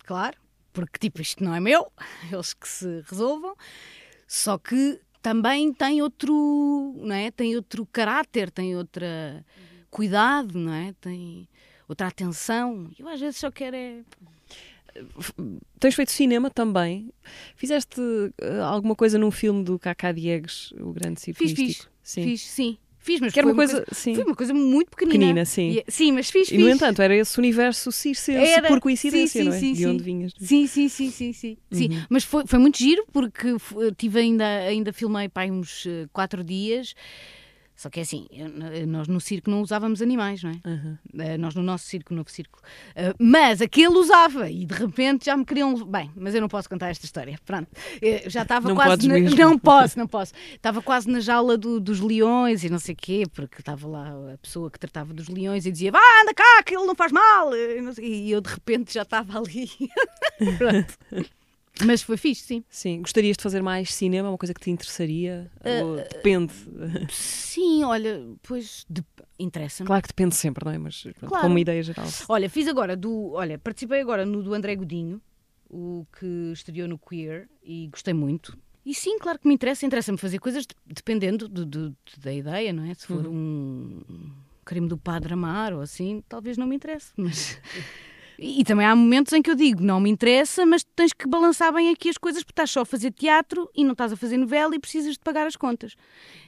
claro, 0.05 0.38
porque 0.71 0.99
tipo, 0.99 1.21
isto 1.21 1.43
não 1.43 1.53
é 1.53 1.59
meu, 1.59 1.91
eles 2.32 2.53
que 2.53 2.67
se 2.67 3.03
resolvam, 3.09 3.55
só 4.27 4.57
que 4.57 4.99
também 5.21 5.73
tem 5.73 6.01
outro, 6.01 6.95
não 6.97 7.15
é? 7.15 7.32
Tem 7.32 7.55
outro 7.55 7.86
caráter, 7.86 8.49
tem 8.49 8.75
outra 8.75 9.45
cuidado, 9.89 10.57
não 10.57 10.73
é? 10.73 10.93
Tem 11.01 11.47
outra 11.88 12.07
atenção. 12.07 12.89
Eu 12.97 13.07
às 13.07 13.19
vezes 13.19 13.38
só 13.38 13.51
quero 13.51 13.75
é 13.75 14.03
tens 15.80 15.96
feito 15.96 16.12
cinema 16.12 16.50
também. 16.50 17.12
Fizeste 17.56 18.00
uh, 18.00 18.64
alguma 18.64 18.96
coisa 18.96 19.18
num 19.18 19.32
filme 19.32 19.64
do 19.64 19.78
Cacá 19.80 20.12
Diegues, 20.12 20.72
o 20.80 20.92
grande 20.92 21.22
ciclístico? 21.22 21.62
Fiz, 21.66 21.78
fiz. 21.78 21.90
Sim. 22.04 22.24
Fiz, 22.24 22.42
sim. 22.42 22.78
Fiz, 23.02 23.22
mas 23.22 23.34
que 23.34 23.42
foi, 23.42 23.52
uma 23.52 23.56
coisa, 23.56 23.78
coisa, 23.78 23.88
sim. 23.94 24.14
foi 24.14 24.24
uma 24.26 24.36
coisa 24.36 24.54
muito 24.54 24.92
pequenina. 24.92 25.18
Pequenina, 25.18 25.46
sim. 25.46 25.82
E, 25.88 25.92
sim, 25.92 26.12
mas 26.12 26.30
fiz, 26.30 26.52
E, 26.52 26.58
no 26.58 26.70
entanto, 26.70 27.02
era 27.02 27.16
esse 27.16 27.40
universo 27.40 27.92
circense 27.94 28.52
era, 28.52 28.68
por 28.68 28.82
coincidência, 28.82 29.42
sim, 29.42 29.44
sim, 29.44 29.50
não 29.50 29.56
é? 29.56 29.60
Sim, 29.60 29.74
De 29.74 29.88
onde 29.88 30.04
vinhas. 30.04 30.34
Sim, 30.38 30.68
sim, 30.68 30.90
sim, 30.90 31.10
sim, 31.10 31.32
sim. 31.32 31.58
Uhum. 31.72 31.78
sim. 31.78 31.90
Mas 32.10 32.26
foi, 32.26 32.46
foi 32.46 32.60
muito 32.60 32.78
giro, 32.78 33.06
porque 33.12 33.56
tive 33.98 34.20
ainda, 34.20 34.46
ainda 34.46 34.92
filmei 34.92 35.30
para 35.30 35.50
uns 35.52 35.86
uh, 35.86 36.10
quatro 36.12 36.44
dias 36.44 36.94
só 37.80 37.89
que 37.89 38.01
é 38.01 38.03
assim, 38.03 38.27
nós 38.88 39.07
no 39.07 39.21
circo 39.21 39.49
não 39.49 39.61
usávamos 39.61 40.01
animais, 40.01 40.43
não 40.43 40.51
é? 40.51 40.59
Uhum. 40.67 40.97
Nós 41.39 41.55
no 41.55 41.63
nosso 41.63 41.86
circo, 41.86 42.13
no 42.13 42.17
novo 42.17 42.30
circo. 42.30 42.59
Uh, 42.89 43.15
mas 43.17 43.61
aquele 43.61 43.95
usava 43.97 44.49
e 44.49 44.65
de 44.65 44.73
repente 44.73 45.27
já 45.27 45.38
me 45.38 45.45
queriam. 45.45 45.86
Bem, 45.86 46.11
mas 46.13 46.36
eu 46.36 46.41
não 46.41 46.49
posso 46.49 46.67
contar 46.67 46.89
esta 46.89 47.05
história. 47.05 47.39
Pronto. 47.45 47.69
Eu 48.01 48.30
já 48.30 48.41
estava 48.41 48.75
quase. 48.75 49.07
Na... 49.07 49.17
Não 49.17 49.57
posso, 49.57 49.95
não 49.97 50.07
posso. 50.07 50.34
Estava 50.53 50.82
quase 50.82 51.09
na 51.09 51.21
jaula 51.21 51.57
do, 51.57 51.80
dos 51.80 52.01
leões 52.01 52.65
e 52.65 52.69
não 52.69 52.80
sei 52.80 52.95
o 52.95 52.97
quê, 52.97 53.23
porque 53.34 53.61
estava 53.61 53.88
lá 53.88 54.34
a 54.34 54.38
pessoa 54.39 54.69
que 54.69 54.77
tratava 54.77 55.13
dos 55.13 55.30
leões 55.30 55.65
e 55.65 55.71
dizia: 55.71 55.89
vá, 55.89 56.01
anda 56.21 56.34
cá, 56.34 56.61
que 56.65 56.75
ele 56.75 56.86
não 56.86 56.95
faz 56.95 57.13
mal. 57.13 57.55
E 57.55 58.30
eu 58.30 58.41
de 58.41 58.49
repente 58.49 58.93
já 58.93 59.03
estava 59.03 59.39
ali. 59.39 59.69
Pronto. 60.57 61.30
Mas 61.86 62.01
foi 62.01 62.17
fixe, 62.17 62.43
sim. 62.43 62.63
Sim. 62.69 63.01
Gostarias 63.01 63.38
de 63.38 63.43
fazer 63.43 63.61
mais 63.61 63.93
cinema? 63.93 64.30
Uma 64.30 64.38
coisa 64.38 64.53
que 64.53 64.59
te 64.59 64.69
interessaria? 64.69 65.49
Uh, 65.59 65.97
depende? 66.13 66.53
Sim, 67.09 67.84
olha, 67.84 68.25
pois 68.43 68.86
de... 68.89 69.03
interessa-me. 69.38 69.88
Claro 69.88 70.01
que 70.01 70.09
depende 70.09 70.36
sempre, 70.36 70.65
não 70.65 70.71
é? 70.71 70.77
Mas 70.77 71.05
claro. 71.19 71.43
como 71.43 71.57
ideia 71.57 71.82
geral. 71.82 72.07
Olha, 72.27 72.49
fiz 72.49 72.67
agora 72.67 72.95
do. 72.95 73.32
Olha, 73.34 73.57
participei 73.57 74.01
agora 74.01 74.25
no 74.25 74.43
do 74.43 74.53
André 74.53 74.75
Godinho, 74.75 75.21
o 75.69 76.05
que 76.19 76.51
estreou 76.53 76.88
no 76.88 76.97
Queer, 76.97 77.47
e 77.63 77.88
gostei 77.88 78.13
muito. 78.13 78.57
E 78.86 78.93
sim, 78.93 79.19
claro 79.19 79.39
que 79.39 79.47
me 79.47 79.53
interessa. 79.53 79.86
Interessa-me 79.86 80.17
fazer 80.17 80.39
coisas 80.39 80.65
dependendo 80.86 81.47
do, 81.47 81.65
do, 81.65 81.95
da 82.17 82.34
ideia, 82.34 82.73
não 82.73 82.84
é? 82.84 82.93
Se 82.93 83.07
for 83.07 83.25
uhum. 83.25 84.03
um 84.09 84.32
crime 84.65 84.88
do 84.88 84.97
Padre 84.97 85.34
Amar 85.34 85.73
ou 85.73 85.82
assim, 85.82 86.23
talvez 86.27 86.57
não 86.57 86.67
me 86.67 86.75
interesse, 86.75 87.11
mas. 87.15 87.59
E, 88.42 88.64
também 88.64 88.86
há 88.86 88.96
momentos 88.96 89.34
em 89.34 89.42
que 89.42 89.52
eu 89.52 89.56
digo, 89.56 89.84
não 89.84 90.00
me 90.00 90.10
interessa, 90.10 90.66
mas 90.66 90.86
tens 90.96 91.12
que 91.12 91.28
balançar 91.28 91.74
bem 91.74 91.90
aqui 91.90 92.08
as 92.08 92.18
coisas 92.18 92.42
porque 92.42 92.54
estás 92.54 92.72
só 92.72 92.82
a 92.82 92.86
fazer 92.86 93.12
teatro 93.12 93.70
e 93.76 93.84
não 93.84 93.92
estás 93.92 94.14
a 94.14 94.16
fazer 94.16 94.38
novela 94.38 94.74
e 94.74 94.80
precisas 94.80 95.14
de 95.14 95.20
pagar 95.20 95.46
as 95.46 95.58
contas. 95.58 95.96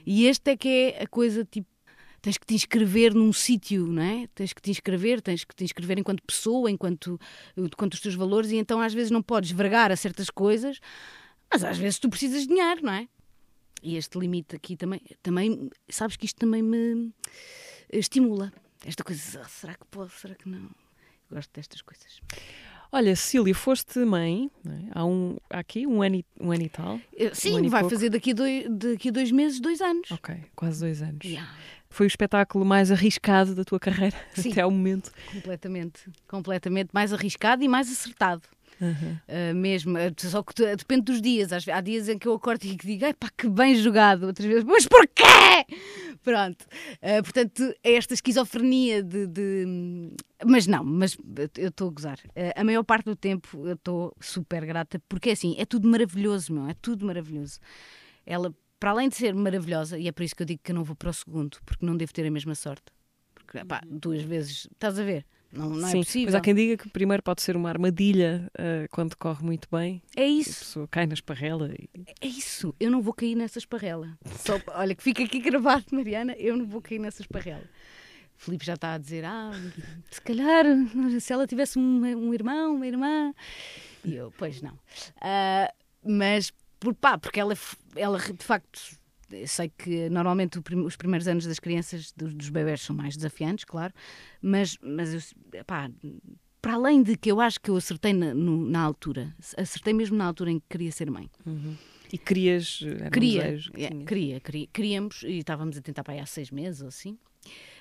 E 0.06 0.26
este 0.26 0.52
é 0.52 0.56
que 0.56 0.68
é 0.68 1.02
a 1.02 1.06
coisa 1.06 1.44
tipo 1.44 1.70
tens 2.22 2.38
que 2.38 2.46
te 2.46 2.54
inscrever 2.54 3.12
num 3.12 3.32
sítio, 3.32 3.84
não 3.86 4.00
é? 4.00 4.28
Tens 4.28 4.52
que 4.52 4.62
te 4.62 4.70
inscrever, 4.70 5.20
tens 5.20 5.44
que 5.44 5.54
te 5.54 5.64
inscrever 5.64 5.98
enquanto 5.98 6.22
pessoa, 6.22 6.70
enquanto, 6.70 7.20
enquanto 7.56 7.94
os 7.94 8.00
teus 8.00 8.14
valores, 8.14 8.52
e 8.52 8.56
então 8.56 8.80
às 8.80 8.94
vezes 8.94 9.10
não 9.10 9.20
podes 9.20 9.50
vergar 9.50 9.90
a 9.90 9.96
certas 9.96 10.30
coisas, 10.30 10.78
mas 11.52 11.64
às 11.64 11.76
vezes 11.76 11.98
tu 11.98 12.08
precisas 12.08 12.42
de 12.42 12.48
dinheiro, 12.48 12.80
não 12.84 12.92
é? 12.92 13.08
E 13.82 13.96
este 13.96 14.16
limite 14.18 14.54
aqui 14.54 14.76
também, 14.76 15.02
também 15.20 15.68
sabes 15.88 16.16
que 16.16 16.24
isto 16.24 16.38
também 16.38 16.62
me 16.62 17.12
estimula. 17.92 18.52
Esta 18.86 19.02
coisa, 19.02 19.40
ah, 19.40 19.48
será 19.48 19.74
que 19.74 19.84
posso, 19.90 20.16
será 20.20 20.36
que 20.36 20.48
não? 20.48 20.70
Gosto 21.32 21.50
destas 21.54 21.82
coisas. 21.82 22.20
Olha, 22.94 23.16
Cília, 23.16 23.54
foste 23.54 24.00
mãe 24.00 24.50
é? 24.66 24.70
há, 24.94 25.04
um, 25.04 25.38
há 25.48 25.60
aqui 25.60 25.86
um 25.86 26.02
ano, 26.02 26.16
e, 26.16 26.24
um 26.38 26.52
ano 26.52 26.62
e 26.62 26.68
tal. 26.68 27.00
Sim, 27.32 27.60
um 27.60 27.68
vai 27.70 27.80
pouco. 27.80 27.94
fazer 27.94 28.10
daqui 28.10 28.34
dois, 28.34 28.66
daqui 28.68 29.10
dois 29.10 29.32
meses, 29.32 29.60
dois 29.60 29.80
anos. 29.80 30.10
Ok, 30.10 30.36
quase 30.54 30.80
dois 30.80 31.00
anos. 31.00 31.24
Yeah. 31.24 31.50
Foi 31.88 32.06
o 32.06 32.08
espetáculo 32.08 32.66
mais 32.66 32.90
arriscado 32.90 33.54
da 33.54 33.64
tua 33.64 33.80
carreira 33.80 34.16
Sim, 34.34 34.52
até 34.52 34.60
ao 34.60 34.70
momento. 34.70 35.10
Completamente, 35.32 36.10
completamente 36.28 36.90
mais 36.92 37.14
arriscado 37.14 37.64
e 37.64 37.68
mais 37.68 37.90
acertado. 37.90 38.42
Uhum. 38.82 39.16
Uh, 39.28 39.54
mesmo, 39.54 39.96
uh, 39.96 40.12
só 40.18 40.42
que 40.42 40.54
depende 40.76 41.02
dos 41.02 41.22
dias. 41.22 41.50
Há 41.52 41.80
dias 41.80 42.08
em 42.08 42.18
que 42.18 42.26
eu 42.26 42.34
acordo 42.34 42.64
e 42.64 42.74
digo, 42.74 43.14
pá, 43.14 43.30
que 43.36 43.48
bem 43.48 43.76
jogado. 43.76 44.26
Outras 44.26 44.48
vezes, 44.48 44.64
mas 44.64 44.86
porquê? 44.88 45.22
Pronto. 46.24 46.66
Uh, 47.00 47.22
portanto, 47.22 47.74
é 47.84 47.92
esta 47.92 48.14
esquizofrenia 48.14 49.00
de, 49.00 49.28
de, 49.28 50.10
Mas 50.44 50.66
não, 50.66 50.82
mas 50.82 51.16
eu 51.56 51.68
estou 51.68 51.88
a 51.88 51.92
gozar. 51.92 52.18
a 52.56 52.64
maior 52.64 52.82
parte 52.82 53.04
do 53.04 53.14
tempo 53.14 53.66
eu 53.68 53.74
estou 53.74 54.16
super 54.20 54.66
grata, 54.66 55.00
porque 55.08 55.30
é 55.30 55.32
assim, 55.32 55.54
é 55.58 55.64
tudo 55.64 55.88
maravilhoso, 55.88 56.52
meu, 56.52 56.68
é 56.68 56.74
tudo 56.74 57.06
maravilhoso. 57.06 57.60
Ela, 58.26 58.52
para 58.80 58.90
além 58.90 59.08
de 59.08 59.14
ser 59.14 59.32
maravilhosa, 59.32 59.96
e 59.96 60.08
é 60.08 60.12
por 60.12 60.24
isso 60.24 60.34
que 60.34 60.42
eu 60.42 60.46
digo 60.46 60.60
que 60.62 60.72
eu 60.72 60.74
não 60.74 60.82
vou 60.82 60.96
para 60.96 61.10
o 61.10 61.14
segundo, 61.14 61.58
porque 61.64 61.86
não 61.86 61.96
devo 61.96 62.12
ter 62.12 62.26
a 62.26 62.30
mesma 62.30 62.56
sorte. 62.56 62.86
Porque, 63.32 63.64
pá, 63.64 63.80
duas 63.88 64.22
vezes, 64.22 64.66
estás 64.72 64.98
a 64.98 65.04
ver? 65.04 65.24
Não, 65.52 65.68
não 65.68 65.86
é 65.86 65.90
Sim, 65.90 66.00
é 66.00 66.04
possível. 66.04 66.26
Mas 66.26 66.34
há 66.34 66.40
quem 66.40 66.54
diga 66.54 66.82
que 66.82 66.88
primeiro 66.88 67.22
pode 67.22 67.42
ser 67.42 67.56
uma 67.56 67.68
armadilha 67.68 68.50
uh, 68.58 68.88
quando 68.90 69.14
corre 69.16 69.44
muito 69.44 69.68
bem. 69.70 70.02
É 70.16 70.24
isso. 70.24 70.50
A 70.50 70.64
pessoa 70.64 70.88
cai 70.88 71.06
na 71.06 71.12
esparrela. 71.12 71.70
E... 71.74 71.88
É 72.20 72.26
isso. 72.26 72.74
Eu 72.80 72.90
não 72.90 73.02
vou 73.02 73.12
cair 73.12 73.34
nessa 73.34 73.58
esparrela. 73.58 74.16
Só, 74.40 74.58
olha, 74.68 74.94
que 74.94 75.02
fica 75.02 75.22
aqui 75.22 75.38
gravado, 75.42 75.84
Mariana, 75.92 76.32
eu 76.38 76.56
não 76.56 76.66
vou 76.66 76.80
cair 76.80 76.98
nessa 76.98 77.20
esparrela. 77.20 77.64
Filipe 78.36 78.64
já 78.64 78.74
está 78.74 78.94
a 78.94 78.98
dizer: 78.98 79.24
ah, 79.24 79.52
se 80.10 80.20
calhar 80.22 80.64
se 81.20 81.32
ela 81.32 81.46
tivesse 81.46 81.78
um, 81.78 82.02
um 82.02 82.32
irmão, 82.32 82.76
uma 82.76 82.86
irmã. 82.86 83.34
E 84.04 84.14
eu, 84.14 84.32
pois 84.38 84.62
não. 84.62 84.72
Uh, 84.72 85.72
mas 86.04 86.50
por, 86.80 86.94
pá, 86.94 87.16
porque 87.18 87.38
ela, 87.38 87.54
ela 87.94 88.18
de 88.18 88.44
facto 88.44 88.98
sei 89.46 89.72
que 89.76 90.08
normalmente 90.08 90.58
os 90.58 90.96
primeiros 90.96 91.28
anos 91.28 91.46
das 91.46 91.58
crianças, 91.58 92.12
dos, 92.12 92.34
dos 92.34 92.48
bebés, 92.48 92.82
são 92.82 92.94
mais 92.94 93.16
desafiantes, 93.16 93.64
claro, 93.64 93.92
mas, 94.40 94.76
mas 94.82 95.14
eu, 95.52 95.64
pá, 95.64 95.90
para 96.60 96.74
além 96.74 97.02
de 97.02 97.16
que 97.16 97.30
eu 97.30 97.40
acho 97.40 97.60
que 97.60 97.70
eu 97.70 97.76
acertei 97.76 98.12
na, 98.12 98.32
no, 98.32 98.64
na 98.64 98.80
altura, 98.80 99.34
acertei 99.56 99.92
mesmo 99.92 100.16
na 100.16 100.24
altura 100.24 100.52
em 100.52 100.60
que 100.60 100.66
queria 100.70 100.92
ser 100.92 101.10
mãe. 101.10 101.28
Uhum. 101.44 101.76
E 102.12 102.18
querias. 102.18 102.80
Queria, 103.10 103.58
que 103.58 103.84
é, 103.84 103.90
queria, 104.04 104.40
queria, 104.40 104.68
queríamos 104.72 105.22
e 105.22 105.38
estávamos 105.38 105.78
a 105.78 105.80
tentar 105.80 106.04
para 106.04 106.14
aí 106.14 106.20
há 106.20 106.26
seis 106.26 106.50
meses 106.50 106.82
ou 106.82 106.88
assim. 106.88 107.18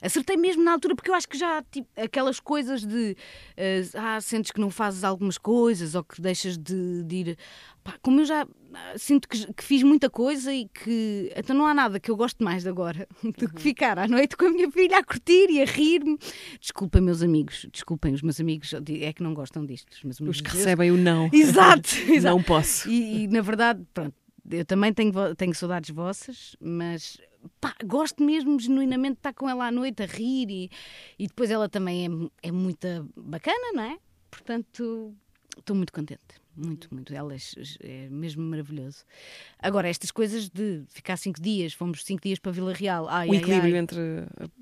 Acertei 0.02 0.36
mesmo 0.36 0.64
na 0.64 0.72
altura, 0.72 0.96
porque 0.96 1.12
eu 1.12 1.14
acho 1.14 1.28
que 1.28 1.38
já, 1.38 1.62
tipo, 1.70 1.88
aquelas 1.96 2.40
coisas 2.40 2.84
de. 2.84 3.16
Uh, 3.52 3.98
ah, 3.98 4.20
sentes 4.20 4.52
que 4.52 4.60
não 4.60 4.72
fazes 4.72 5.04
algumas 5.04 5.38
coisas 5.38 5.94
ou 5.94 6.04
que 6.04 6.20
deixas 6.20 6.58
de, 6.58 7.04
de 7.04 7.16
ir. 7.16 7.38
Pá, 7.84 7.94
como 8.02 8.22
eu 8.22 8.26
já 8.26 8.48
sinto 8.98 9.28
que, 9.28 9.54
que, 9.54 9.64
fiz 9.64 9.84
muita 9.84 10.10
coisa 10.10 10.54
e 10.54 10.68
que. 10.68 11.32
Então 11.36 11.56
não 11.56 11.66
há 11.66 11.74
nada 11.74 12.00
que 12.00 12.10
eu 12.10 12.16
goste 12.16 12.44
mais 12.44 12.64
de 12.64 12.70
agora 12.70 13.08
do 13.24 13.34
que 13.34 13.46
uhum. 13.46 13.60
ficar 13.60 14.00
à 14.00 14.08
noite 14.08 14.38
com 14.38 14.46
a 14.46 14.52
minha 14.52 14.70
filha 14.72 15.00
a 15.00 15.04
curtir 15.04 15.48
e 15.50 15.62
a 15.62 15.66
rir-me. 15.66 16.18
Desculpem, 16.60 17.02
meus 17.02 17.22
amigos, 17.22 17.68
desculpem, 17.72 18.14
os 18.14 18.22
meus 18.22 18.40
amigos 18.40 18.74
é 18.74 19.14
que 19.14 19.24
não 19.24 19.34
gostam 19.34 19.66
disto. 19.66 19.90
Os, 20.06 20.20
os 20.20 20.42
que 20.42 20.52
recebem 20.52 20.92
o 20.92 20.98
não. 20.98 21.30
Exato, 21.34 21.90
exato. 22.10 22.36
não 22.36 22.44
posso. 22.44 22.90
E, 22.90 23.24
e 23.24 23.28
na 23.28 23.42
verdade, 23.42 23.84
pronto, 23.94 24.16
eu 24.50 24.66
também 24.66 24.94
tenho, 24.94 25.36
tenho 25.36 25.54
saudades 25.54 25.90
vossas, 25.90 26.56
mas 26.60 27.18
pá, 27.60 27.76
gosto 27.86 28.24
mesmo 28.24 28.60
genuinamente 28.60 29.14
de 29.14 29.20
estar 29.20 29.34
com 29.34 29.50
ela 29.50 29.68
à 29.68 29.72
noite 29.72 30.04
a 30.04 30.06
rir 30.06 30.50
e, 30.50 30.70
e 31.18 31.28
depois 31.28 31.50
ela 31.52 31.70
também 31.70 32.30
é, 32.42 32.48
é 32.48 32.52
muito 32.52 32.88
bacana, 33.16 33.72
não 33.74 33.84
é? 33.84 33.98
Portanto, 34.30 35.14
estou 35.58 35.76
muito 35.76 35.92
contente. 35.94 36.41
Muito, 36.64 36.94
muito. 36.94 37.14
Ela 37.14 37.34
é, 37.34 37.38
é, 37.82 38.10
mesmo 38.10 38.44
maravilhoso. 38.44 39.04
Agora, 39.58 39.90
estas 39.90 40.12
coisas 40.12 40.48
de 40.48 40.84
ficar 40.90 41.18
cinco 41.18 41.42
dias, 41.42 41.74
fomos 41.74 42.04
cinco 42.04 42.22
dias 42.22 42.38
para 42.38 42.52
Vila 42.52 42.74
Real. 42.74 43.08
Ai, 43.10 43.30
o 43.30 43.32
ai, 43.32 43.38
equilíbrio 43.38 43.74
ai. 43.74 43.80
entre 43.80 44.02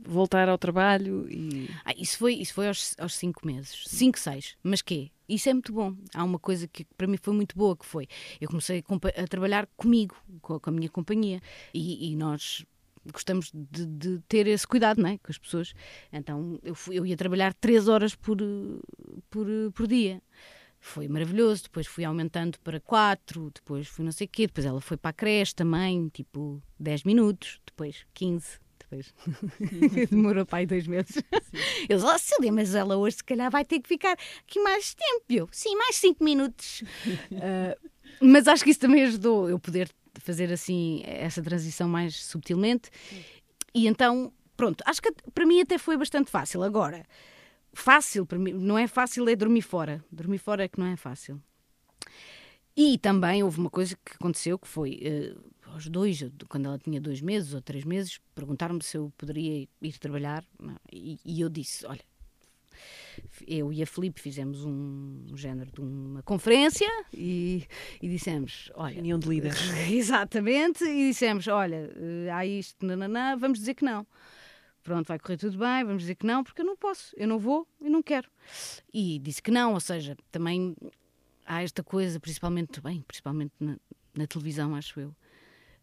voltar 0.01 0.47
ao 0.47 0.57
trabalho 0.57 1.27
e. 1.29 1.69
Ah, 1.83 1.93
isso 1.97 2.17
foi, 2.17 2.35
isso 2.35 2.53
foi 2.53 2.67
aos, 2.67 2.95
aos 2.97 3.15
cinco 3.15 3.45
meses. 3.45 3.83
Cinco, 3.85 4.17
seis. 4.17 4.55
Mas 4.63 4.81
quê? 4.81 5.11
Isso 5.27 5.49
é 5.49 5.53
muito 5.53 5.73
bom. 5.73 5.93
Há 6.15 6.23
uma 6.23 6.39
coisa 6.39 6.67
que 6.67 6.85
para 6.85 7.05
mim 7.05 7.17
foi 7.21 7.33
muito 7.33 7.55
boa, 7.55 7.75
que 7.75 7.85
foi, 7.85 8.07
eu 8.39 8.47
comecei 8.47 8.83
a, 8.87 9.23
a 9.23 9.27
trabalhar 9.27 9.67
comigo, 9.75 10.15
com 10.41 10.55
a, 10.55 10.59
com 10.59 10.69
a 10.69 10.73
minha 10.73 10.89
companhia. 10.89 11.41
E, 11.73 12.11
e 12.11 12.15
nós 12.15 12.65
gostamos 13.11 13.51
de, 13.53 13.85
de, 13.85 14.19
ter 14.27 14.47
esse 14.47 14.67
cuidado 14.67 15.01
não 15.01 15.09
é? 15.09 15.17
com 15.17 15.31
as 15.31 15.37
pessoas. 15.37 15.73
Então 16.11 16.59
eu, 16.63 16.73
fui, 16.75 16.97
eu 16.97 17.05
ia 17.05 17.17
trabalhar 17.17 17.53
três 17.53 17.87
horas 17.87 18.15
por, 18.15 18.37
por, 19.29 19.47
por 19.73 19.87
dia. 19.87 20.21
Foi 20.79 21.07
maravilhoso. 21.07 21.63
Depois 21.63 21.87
fui 21.87 22.03
aumentando 22.03 22.59
para 22.59 22.79
quatro, 22.79 23.51
depois 23.53 23.87
fui 23.87 24.05
não 24.05 24.11
sei 24.11 24.25
o 24.25 24.29
quê. 24.29 24.47
Depois 24.47 24.65
ela 24.65 24.81
foi 24.81 24.97
para 24.97 25.09
a 25.09 25.13
creche 25.13 25.53
também, 25.53 26.07
tipo 26.09 26.61
10 26.79 27.03
minutos, 27.03 27.59
depois 27.65 28.05
15. 28.13 28.59
Depois 28.79 29.13
demorou 30.09 30.45
para 30.45 30.59
aí 30.59 30.65
dois 30.65 30.87
meses. 30.87 31.15
Sim. 31.15 31.21
Eu 31.87 31.97
disse, 31.97 32.09
oh 32.09 32.17
Cília, 32.17 32.51
mas 32.51 32.73
ela 32.73 32.97
hoje 32.97 33.17
se 33.17 33.23
calhar 33.23 33.51
vai 33.51 33.63
ter 33.63 33.79
que 33.79 33.87
ficar 33.87 34.13
aqui 34.13 34.59
mais 34.61 34.93
tempo. 34.95 35.25
Eu, 35.29 35.49
sim, 35.51 35.75
mais 35.75 35.95
cinco 35.97 36.23
minutos. 36.23 36.81
uh, 37.31 37.89
mas 38.19 38.47
acho 38.47 38.63
que 38.63 38.71
isso 38.71 38.79
também 38.79 39.03
ajudou 39.03 39.49
eu 39.49 39.59
poder 39.59 39.89
fazer 40.19 40.51
assim 40.51 41.03
essa 41.05 41.41
transição 41.41 41.87
mais 41.87 42.15
subtilmente. 42.23 42.89
E 43.73 43.87
então, 43.87 44.33
pronto, 44.57 44.83
acho 44.85 45.01
que 45.01 45.13
para 45.33 45.45
mim 45.45 45.61
até 45.61 45.77
foi 45.77 45.97
bastante 45.97 46.31
fácil. 46.31 46.63
Agora, 46.63 47.05
fácil 47.73 48.25
para 48.25 48.37
mim, 48.37 48.53
não 48.53 48.77
é 48.77 48.87
fácil 48.87 49.27
é 49.29 49.35
dormir 49.35 49.61
fora. 49.61 50.03
Dormir 50.11 50.37
fora 50.37 50.63
é 50.63 50.67
que 50.67 50.79
não 50.79 50.87
é 50.87 50.95
fácil. 50.95 51.41
E 52.75 52.97
também 52.97 53.43
houve 53.43 53.59
uma 53.59 53.69
coisa 53.69 53.95
que 53.95 54.15
aconteceu 54.15 54.57
que 54.57 54.67
foi 54.67 55.01
uh, 55.03 55.71
aos 55.73 55.87
dois, 55.87 56.23
quando 56.47 56.67
ela 56.67 56.79
tinha 56.79 56.99
dois 57.01 57.21
meses 57.21 57.53
ou 57.53 57.61
três 57.61 57.83
meses, 57.83 58.19
perguntaram-me 58.33 58.83
se 58.83 58.97
eu 58.97 59.11
poderia 59.17 59.67
ir 59.81 59.97
trabalhar 59.99 60.43
e, 60.91 61.19
e 61.25 61.41
eu 61.41 61.49
disse: 61.49 61.85
Olha, 61.85 62.01
eu 63.47 63.71
e 63.73 63.81
a 63.81 63.87
Felipe 63.87 64.21
fizemos 64.21 64.63
um, 64.63 65.25
um 65.31 65.37
género 65.37 65.71
de 65.71 65.81
uma 65.81 66.23
conferência 66.23 66.89
e, 67.13 67.65
e 68.01 68.07
dissemos, 68.07 68.71
olha... 68.75 68.99
União 68.99 69.19
de 69.19 69.27
líderes. 69.27 69.59
Exatamente, 69.89 70.83
e 70.83 71.09
dissemos, 71.09 71.47
olha, 71.47 71.91
eh, 71.95 72.29
há 72.31 72.45
isto, 72.45 72.85
nananã, 72.85 73.37
vamos 73.37 73.59
dizer 73.59 73.73
que 73.73 73.83
não. 73.83 74.05
Pronto, 74.83 75.07
vai 75.07 75.19
correr 75.19 75.37
tudo 75.37 75.57
bem, 75.57 75.83
vamos 75.83 76.03
dizer 76.03 76.15
que 76.15 76.25
não, 76.25 76.43
porque 76.43 76.61
eu 76.61 76.65
não 76.65 76.75
posso, 76.75 77.13
eu 77.17 77.27
não 77.27 77.37
vou 77.37 77.67
e 77.81 77.89
não 77.89 78.01
quero. 78.01 78.29
E 78.93 79.19
disse 79.19 79.41
que 79.41 79.51
não, 79.51 79.73
ou 79.73 79.79
seja, 79.79 80.15
também 80.31 80.75
há 81.45 81.63
esta 81.63 81.83
coisa, 81.83 82.19
principalmente, 82.19 82.79
bem, 82.79 83.01
principalmente 83.07 83.53
na, 83.59 83.77
na 84.15 84.27
televisão, 84.27 84.75
acho 84.75 84.99
eu, 84.99 85.15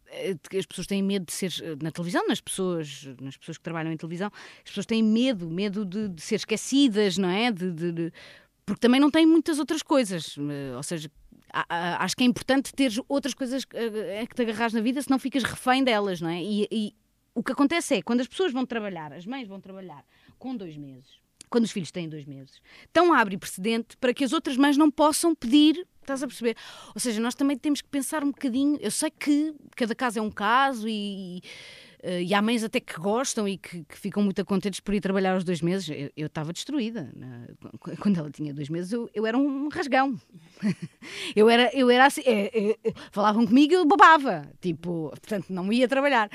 eh, 0.09 0.37
as 0.59 0.67
pessoas 0.67 0.87
têm 0.87 1.03
medo 1.03 1.27
de 1.27 1.33
ser 1.33 1.53
eh, 1.63 1.77
na 1.83 1.91
televisão, 1.91 2.27
nas 2.27 2.41
pessoas, 2.41 3.09
nas 3.21 3.37
pessoas 3.37 3.59
que 3.59 3.65
trabalham 3.65 3.93
em 3.93 3.97
televisão, 3.97 4.31
as 4.59 4.71
pessoas 4.71 4.87
têm 4.87 5.03
medo, 5.03 5.51
medo 5.51 5.85
de, 5.85 6.09
de 6.09 6.23
ser 6.23 6.37
esquecidas, 6.37 7.19
não 7.19 7.29
é? 7.29 7.51
De, 7.51 7.71
de, 7.73 7.93
de, 7.93 8.13
porque 8.65 8.81
também 8.81 9.01
não 9.01 9.11
têm 9.11 9.27
muitas 9.27 9.59
outras 9.59 9.83
coisas, 9.83 10.37
eh, 10.39 10.77
ou 10.77 10.83
seja, 10.83 11.11
acho 11.99 12.17
que 12.17 12.23
é 12.23 12.27
importante 12.27 12.73
ter 12.75 12.93
outras 13.09 13.33
coisas 13.33 13.65
que 13.65 14.35
te 14.35 14.43
agarras 14.43 14.73
na 14.73 14.81
vida, 14.81 15.01
senão 15.01 15.19
ficas 15.19 15.43
refém 15.43 15.83
delas, 15.83 16.21
não 16.21 16.29
é? 16.29 16.43
E, 16.43 16.69
e 16.71 16.95
o 17.37 17.43
que 17.43 17.53
acontece 17.53 17.97
é, 17.97 18.03
quando 18.03 18.21
as 18.21 18.27
pessoas 18.27 18.51
vão 18.51 18.65
trabalhar, 18.65 19.13
as 19.13 19.27
mães 19.27 19.47
vão 19.47 19.61
trabalhar 19.61 20.03
com 20.39 20.57
dois 20.57 20.77
meses, 20.77 21.21
quando 21.51 21.65
os 21.65 21.71
filhos 21.71 21.93
têm 21.93 22.09
dois 22.09 22.25
meses, 22.25 22.63
estão 22.87 23.13
a 23.13 23.21
abrir 23.21 23.37
precedente 23.37 23.97
para 23.99 24.15
que 24.15 24.25
as 24.25 24.33
outras 24.33 24.57
mães 24.57 24.77
não 24.77 24.91
possam 24.91 25.35
pedir 25.35 25.87
Estás 26.07 26.23
a 26.23 26.27
perceber? 26.29 26.57
Ou 26.95 27.01
seja, 27.01 27.21
nós 27.21 27.35
também 27.35 27.59
temos 27.59 27.83
que 27.83 27.89
pensar 27.89 28.23
um 28.23 28.29
bocadinho. 28.29 28.79
Eu 28.81 28.93
sei 28.93 29.11
que 29.11 29.53
cada 29.75 29.93
caso 29.93 30.21
é 30.21 30.23
um 30.23 30.31
caso 30.31 30.89
e, 30.89 31.43
e, 32.05 32.23
e 32.27 32.33
há 32.33 32.41
mães 32.41 32.63
até 32.63 32.79
que 32.79 32.95
gostam 32.95 33.49
e 33.49 33.59
que, 33.59 33.85
que, 33.85 33.99
ficam 33.99 34.23
muito 34.23 34.45
contentes 34.45 34.79
por 34.79 34.95
ir 34.95 35.01
trabalhar 35.01 35.35
aos 35.35 35.43
dois 35.43 35.61
meses. 35.61 35.89
Eu 36.17 36.29
estava 36.29 36.53
destruída. 36.53 37.13
Quando 37.99 38.21
ela 38.21 38.31
tinha 38.31 38.55
dois 38.55 38.69
meses, 38.69 38.93
eu, 38.93 39.11
eu 39.13 39.27
era 39.27 39.37
um 39.37 39.69
rasgão. 39.69 40.17
eu 41.35 41.51
era, 41.51 41.77
eu 41.77 41.91
era 41.91 42.07
assim. 42.07 42.23
É, 42.25 42.71
é, 42.71 42.77
falavam 43.11 43.45
comigo 43.45 43.73
e 43.73 43.75
eu 43.75 43.85
babava. 43.85 44.49
Tipo, 44.61 45.09
portanto, 45.09 45.47
não 45.51 45.73
ia 45.73 45.89
trabalhar. 45.89 46.31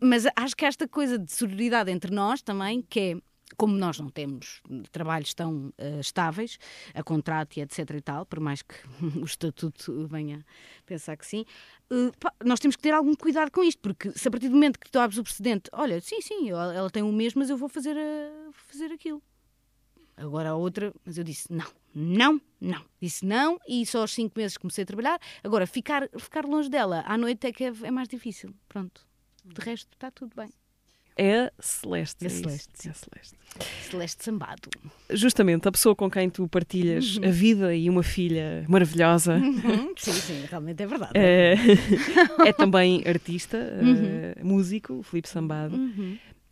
Mas 0.00 0.24
acho 0.34 0.56
que 0.56 0.64
esta 0.64 0.88
coisa 0.88 1.18
de 1.18 1.30
sororidade 1.30 1.90
entre 1.90 2.12
nós 2.12 2.42
também, 2.42 2.82
que 2.82 3.00
é 3.00 3.16
como 3.56 3.76
nós 3.76 3.98
não 3.98 4.08
temos 4.08 4.62
trabalhos 4.92 5.34
tão 5.34 5.66
uh, 5.78 6.00
estáveis, 6.00 6.58
a 6.94 7.02
contrato 7.02 7.56
e 7.56 7.60
etc 7.60 7.90
e 7.90 8.00
tal, 8.00 8.24
por 8.24 8.40
mais 8.40 8.62
que 8.62 8.74
o 9.20 9.24
estatuto 9.24 10.06
venha 10.06 10.44
pensar 10.86 11.16
que 11.16 11.26
sim, 11.26 11.44
uh, 11.90 12.12
pá, 12.18 12.32
nós 12.44 12.60
temos 12.60 12.76
que 12.76 12.82
ter 12.82 12.92
algum 12.92 13.14
cuidado 13.14 13.50
com 13.50 13.62
isto, 13.62 13.80
porque 13.80 14.12
se 14.12 14.28
a 14.28 14.30
partir 14.30 14.48
do 14.48 14.54
momento 14.54 14.78
que 14.78 14.90
tu 14.90 14.98
abres 14.98 15.18
o 15.18 15.22
precedente, 15.22 15.68
olha, 15.72 16.00
sim, 16.00 16.20
sim, 16.20 16.50
ela 16.50 16.88
tem 16.90 17.02
um 17.02 17.12
mês, 17.12 17.34
mas 17.34 17.50
eu 17.50 17.56
vou 17.56 17.68
fazer, 17.68 17.96
uh, 17.96 18.52
fazer 18.52 18.92
aquilo. 18.92 19.22
Agora 20.16 20.50
a 20.50 20.54
outra, 20.54 20.92
mas 21.04 21.16
eu 21.16 21.24
disse 21.24 21.50
não, 21.50 21.66
não, 21.94 22.40
não. 22.60 22.84
Disse 23.00 23.24
não 23.24 23.58
e 23.66 23.86
só 23.86 24.02
aos 24.02 24.12
cinco 24.12 24.38
meses 24.38 24.58
comecei 24.58 24.84
a 24.84 24.86
trabalhar. 24.86 25.18
Agora, 25.42 25.66
ficar, 25.66 26.10
ficar 26.18 26.44
longe 26.44 26.68
dela 26.68 27.02
à 27.06 27.16
noite 27.16 27.46
é 27.46 27.52
que 27.52 27.64
é, 27.64 27.72
é 27.84 27.90
mais 27.90 28.06
difícil. 28.06 28.54
Pronto. 28.68 29.09
De 29.44 29.60
resto, 29.60 29.88
está 29.92 30.10
tudo 30.10 30.32
bem. 30.36 30.50
É 31.16 31.52
Celeste. 31.58 32.24
É, 32.24 32.26
é 32.26 32.30
Celeste. 32.30 32.88
É 32.88 32.92
Celeste. 32.92 33.36
Celeste 33.90 34.24
Sambado. 34.24 34.70
Justamente, 35.10 35.68
a 35.68 35.72
pessoa 35.72 35.94
com 35.94 36.10
quem 36.10 36.30
tu 36.30 36.48
partilhas 36.48 37.16
uhum. 37.16 37.28
a 37.28 37.30
vida 37.30 37.74
e 37.74 37.90
uma 37.90 38.02
filha 38.02 38.64
maravilhosa. 38.68 39.34
Uhum. 39.34 39.92
Sim, 39.98 40.12
sim, 40.12 40.44
realmente 40.48 40.82
é 40.82 40.86
verdade. 40.86 41.12
É, 41.14 41.56
é 42.46 42.52
também 42.52 43.02
artista, 43.06 43.58
uhum. 43.82 44.32
uh, 44.42 44.46
músico, 44.46 45.02
Filipe 45.02 45.28
Sambado. 45.28 45.76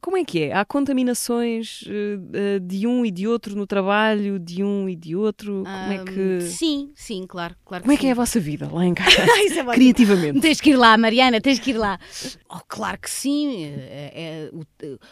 Como 0.09 0.17
é 0.17 0.25
que 0.25 0.45
é? 0.45 0.55
Há 0.55 0.65
contaminações 0.65 1.83
uh, 1.83 2.61
de 2.61 2.87
um 2.87 3.05
e 3.05 3.11
de 3.11 3.29
outro 3.29 3.55
no 3.55 3.67
trabalho, 3.67 4.39
de 4.39 4.65
um 4.65 4.89
e 4.89 4.97
de 4.97 5.15
outro? 5.15 5.65
Como 5.65 5.93
é 5.93 6.03
que. 6.03 6.41
Sim, 6.47 6.91
sim, 6.95 7.27
claro. 7.29 7.55
claro 7.63 7.85
Como 7.85 7.93
é 7.93 7.95
que 7.95 8.01
que 8.01 8.07
é 8.07 8.13
a 8.13 8.15
vossa 8.15 8.41
vida 8.41 8.71
lá 8.73 8.87
em 8.87 8.95
casa? 8.97 9.21
é 9.21 9.75
Criativamente. 9.75 10.41
Tens 10.41 10.63
que 10.63 10.71
ir 10.71 10.77
lá, 10.77 10.97
Mariana, 10.97 11.43
tens 11.43 11.59
que 11.59 11.73
ir 11.73 11.77
lá. 11.77 12.01
Oh, 12.49 12.61
claro 12.67 12.99
que 12.99 13.11
sim. 13.11 13.67
É, 13.67 14.11
é, 14.15 14.51
o, 14.51 14.65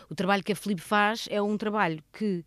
o 0.09 0.15
trabalho 0.15 0.43
que 0.43 0.53
a 0.53 0.57
Felipe 0.57 0.81
faz 0.81 1.29
é 1.31 1.43
um 1.43 1.59
trabalho 1.59 2.03
que 2.11 2.43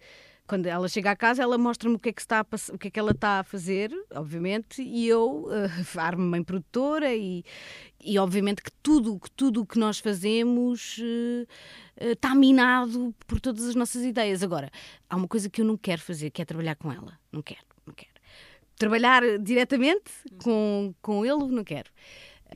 quando 0.50 0.66
ela 0.66 0.90
chega 0.90 1.12
à 1.12 1.16
casa, 1.16 1.44
ela 1.44 1.60
mostra-me 1.60 1.96
o 1.96 2.00
que 2.00 2.10
é 2.10 2.12
que 2.12 2.22
está 2.22 2.40
a, 2.40 2.74
o 2.74 2.78
que 2.80 2.88
é 2.88 2.92
que 2.92 3.00
ela 3.00 3.12
está 3.12 3.40
a 3.40 3.44
fazer, 3.44 3.92
obviamente, 4.16 4.82
e 4.82 5.08
eu 5.08 5.46
uh, 5.46 6.00
armo-me 6.00 6.40
em 6.40 6.44
produtora 6.44 7.14
e, 7.14 7.44
e 8.04 8.18
obviamente 8.18 8.64
que 8.64 8.72
tudo 8.82 9.20
que 9.20 9.30
tudo 9.30 9.64
que 9.64 9.78
nós 9.78 10.00
fazemos 10.00 10.98
uh, 10.98 12.04
uh, 12.04 12.12
está 12.14 12.34
minado 12.34 13.14
por 13.28 13.40
todas 13.40 13.64
as 13.64 13.76
nossas 13.76 14.04
ideias. 14.04 14.42
Agora, 14.42 14.72
há 15.08 15.16
uma 15.16 15.28
coisa 15.28 15.52
que 15.52 15.62
eu 15.62 15.66
não 15.66 15.78
quero 15.78 16.02
fazer, 16.02 16.32
que 16.32 16.42
é 16.42 16.46
trabalhar 16.46 16.76
com 16.76 16.92
ela. 16.92 17.14
Não 17.32 17.44
quero, 17.44 17.62
não 17.86 17.94
quero. 17.94 18.12
Trabalhar 18.76 19.22
diretamente 19.38 20.12
com, 20.42 20.96
com 21.00 21.24
ele, 21.24 21.46
não 21.48 21.64
quero. 21.64 21.92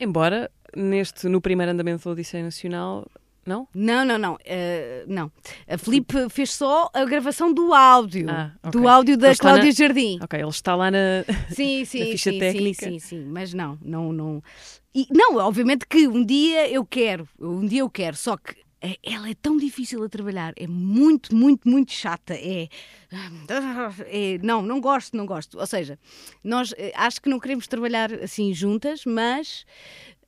Embora 0.00 0.50
neste 0.76 1.28
no 1.28 1.40
primeiro 1.40 1.70
andamento 1.70 2.04
da 2.04 2.10
Odisseia 2.10 2.42
Nacional 2.42 3.08
Não? 3.46 3.68
Não, 3.74 4.04
não, 4.04 4.18
não. 4.18 4.34
Uh, 4.34 5.04
não. 5.06 5.32
A 5.68 5.76
Filipe 5.76 6.28
fez 6.30 6.52
só 6.52 6.90
a 6.92 7.04
gravação 7.04 7.52
do 7.52 7.74
áudio. 7.74 8.28
Ah, 8.30 8.52
okay. 8.62 8.70
Do 8.80 8.88
áudio 8.88 9.16
da 9.16 9.34
Cláudia 9.34 9.66
na... 9.66 9.70
Jardim. 9.70 10.18
Ok, 10.22 10.40
ele 10.40 10.48
está 10.48 10.74
lá 10.74 10.90
na, 10.90 11.24
sim, 11.50 11.84
sim, 11.84 12.00
na 12.00 12.06
ficha 12.06 12.30
sim, 12.30 12.38
técnica. 12.38 12.86
Sim, 12.86 12.98
sim, 12.98 13.18
sim. 13.18 13.24
Mas 13.26 13.52
não, 13.52 13.78
não, 13.82 14.12
não. 14.12 14.42
E, 14.94 15.06
não, 15.10 15.36
obviamente 15.36 15.86
que 15.86 16.06
um 16.08 16.24
dia 16.24 16.68
eu 16.70 16.84
quero. 16.84 17.28
Um 17.38 17.66
dia 17.66 17.80
eu 17.80 17.90
quero. 17.90 18.16
Só 18.16 18.36
que 18.36 18.64
ela 19.02 19.30
é 19.30 19.34
tão 19.34 19.56
difícil 19.56 20.02
a 20.04 20.08
trabalhar, 20.08 20.52
é 20.56 20.66
muito, 20.66 21.34
muito, 21.34 21.68
muito 21.68 21.92
chata. 21.92 22.34
É, 22.34 22.68
é, 24.08 24.38
não, 24.42 24.60
não 24.60 24.80
gosto, 24.80 25.16
não 25.16 25.24
gosto. 25.24 25.58
Ou 25.58 25.66
seja, 25.66 25.98
nós 26.42 26.74
eh, 26.76 26.92
acho 26.94 27.22
que 27.22 27.30
não 27.30 27.40
queremos 27.40 27.66
trabalhar 27.66 28.12
assim 28.12 28.52
juntas, 28.52 29.04
mas 29.06 29.64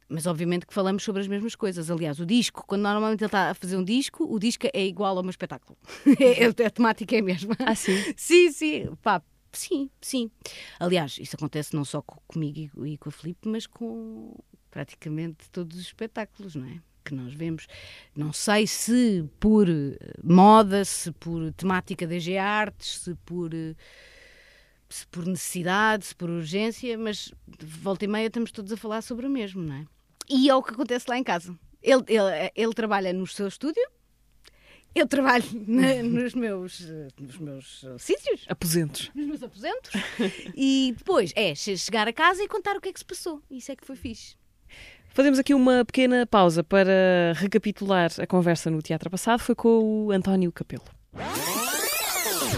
mas 0.08 0.26
obviamente 0.26 0.66
que 0.66 0.74
falamos 0.74 1.02
sobre 1.02 1.22
as 1.22 1.28
mesmas 1.28 1.54
coisas. 1.54 1.90
Aliás, 1.90 2.20
o 2.20 2.26
disco, 2.26 2.64
quando 2.66 2.82
normalmente 2.82 3.20
ele 3.20 3.28
está 3.28 3.50
a 3.50 3.54
fazer 3.54 3.76
um 3.76 3.84
disco, 3.84 4.24
o 4.24 4.38
disco 4.38 4.66
é 4.72 4.86
igual 4.86 5.16
ao 5.16 5.22
meu 5.22 5.30
espetáculo. 5.30 5.78
é, 6.20 6.64
a 6.64 6.70
temática 6.70 7.16
é 7.16 7.20
a 7.20 7.22
mesma. 7.22 7.56
Ah, 7.58 7.74
sim? 7.74 7.96
sim, 8.16 8.52
sim. 8.52 8.88
Pá, 9.02 9.22
sim, 9.52 9.90
sim. 10.00 10.30
Aliás, 10.78 11.18
isso 11.20 11.36
acontece 11.36 11.74
não 11.74 11.84
só 11.84 12.02
comigo 12.02 12.86
e 12.86 12.96
com 12.98 13.08
a 13.08 13.12
Filipe, 13.12 13.48
mas 13.48 13.66
com 13.66 14.34
praticamente 14.70 15.50
todos 15.50 15.76
os 15.76 15.86
espetáculos, 15.86 16.54
não 16.54 16.66
é? 16.66 16.80
que 17.06 17.14
nós 17.14 17.32
vemos. 17.32 17.66
Não 18.14 18.32
sei 18.32 18.66
se 18.66 19.24
por 19.38 19.68
eh, 19.68 19.96
moda, 20.22 20.84
se 20.84 21.12
por 21.12 21.52
temática 21.52 22.06
da 22.06 22.18
G 22.18 22.36
Artes, 22.36 22.98
se 22.98 23.14
por, 23.24 23.54
eh, 23.54 23.76
se 24.88 25.06
por 25.06 25.24
necessidade, 25.24 26.06
se 26.06 26.14
por 26.14 26.28
urgência, 26.28 26.98
mas 26.98 27.32
de 27.46 27.64
volta 27.64 28.04
e 28.04 28.08
meia 28.08 28.26
estamos 28.26 28.50
todos 28.50 28.72
a 28.72 28.76
falar 28.76 29.02
sobre 29.02 29.24
o 29.24 29.30
mesmo, 29.30 29.62
não 29.62 29.76
é? 29.76 29.86
E 30.28 30.48
é 30.48 30.54
o 30.54 30.62
que 30.62 30.72
acontece 30.72 31.06
lá 31.08 31.18
em 31.18 31.24
casa. 31.24 31.56
Ele, 31.82 32.02
ele, 32.08 32.52
ele 32.54 32.74
trabalha 32.74 33.12
no 33.12 33.26
seu 33.26 33.46
estúdio, 33.46 33.82
eu 34.96 35.06
trabalho 35.06 35.44
na, 35.66 36.02
nos 36.02 36.34
meus, 36.34 36.80
nos 37.20 37.36
meus 37.38 37.84
sítios. 37.98 38.44
Aposentos. 38.48 39.10
Nos 39.14 39.26
meus 39.26 39.42
aposentos. 39.42 39.90
e 40.56 40.94
depois 40.96 41.32
é 41.36 41.54
chegar 41.54 42.08
a 42.08 42.12
casa 42.12 42.42
e 42.42 42.48
contar 42.48 42.76
o 42.76 42.80
que 42.80 42.88
é 42.88 42.92
que 42.92 42.98
se 42.98 43.04
passou. 43.04 43.42
Isso 43.50 43.70
é 43.70 43.76
que 43.76 43.86
foi 43.86 43.94
fixe. 43.94 44.36
Fazemos 45.10 45.38
aqui 45.38 45.54
uma 45.54 45.84
pequena 45.84 46.26
pausa 46.26 46.64
para 46.64 47.32
recapitular 47.36 48.10
a 48.18 48.26
conversa 48.26 48.70
no 48.70 48.82
teatro 48.82 49.10
passado. 49.10 49.40
Foi 49.40 49.54
com 49.54 50.06
o 50.06 50.12
António 50.12 50.50
Capelo. 50.50 50.84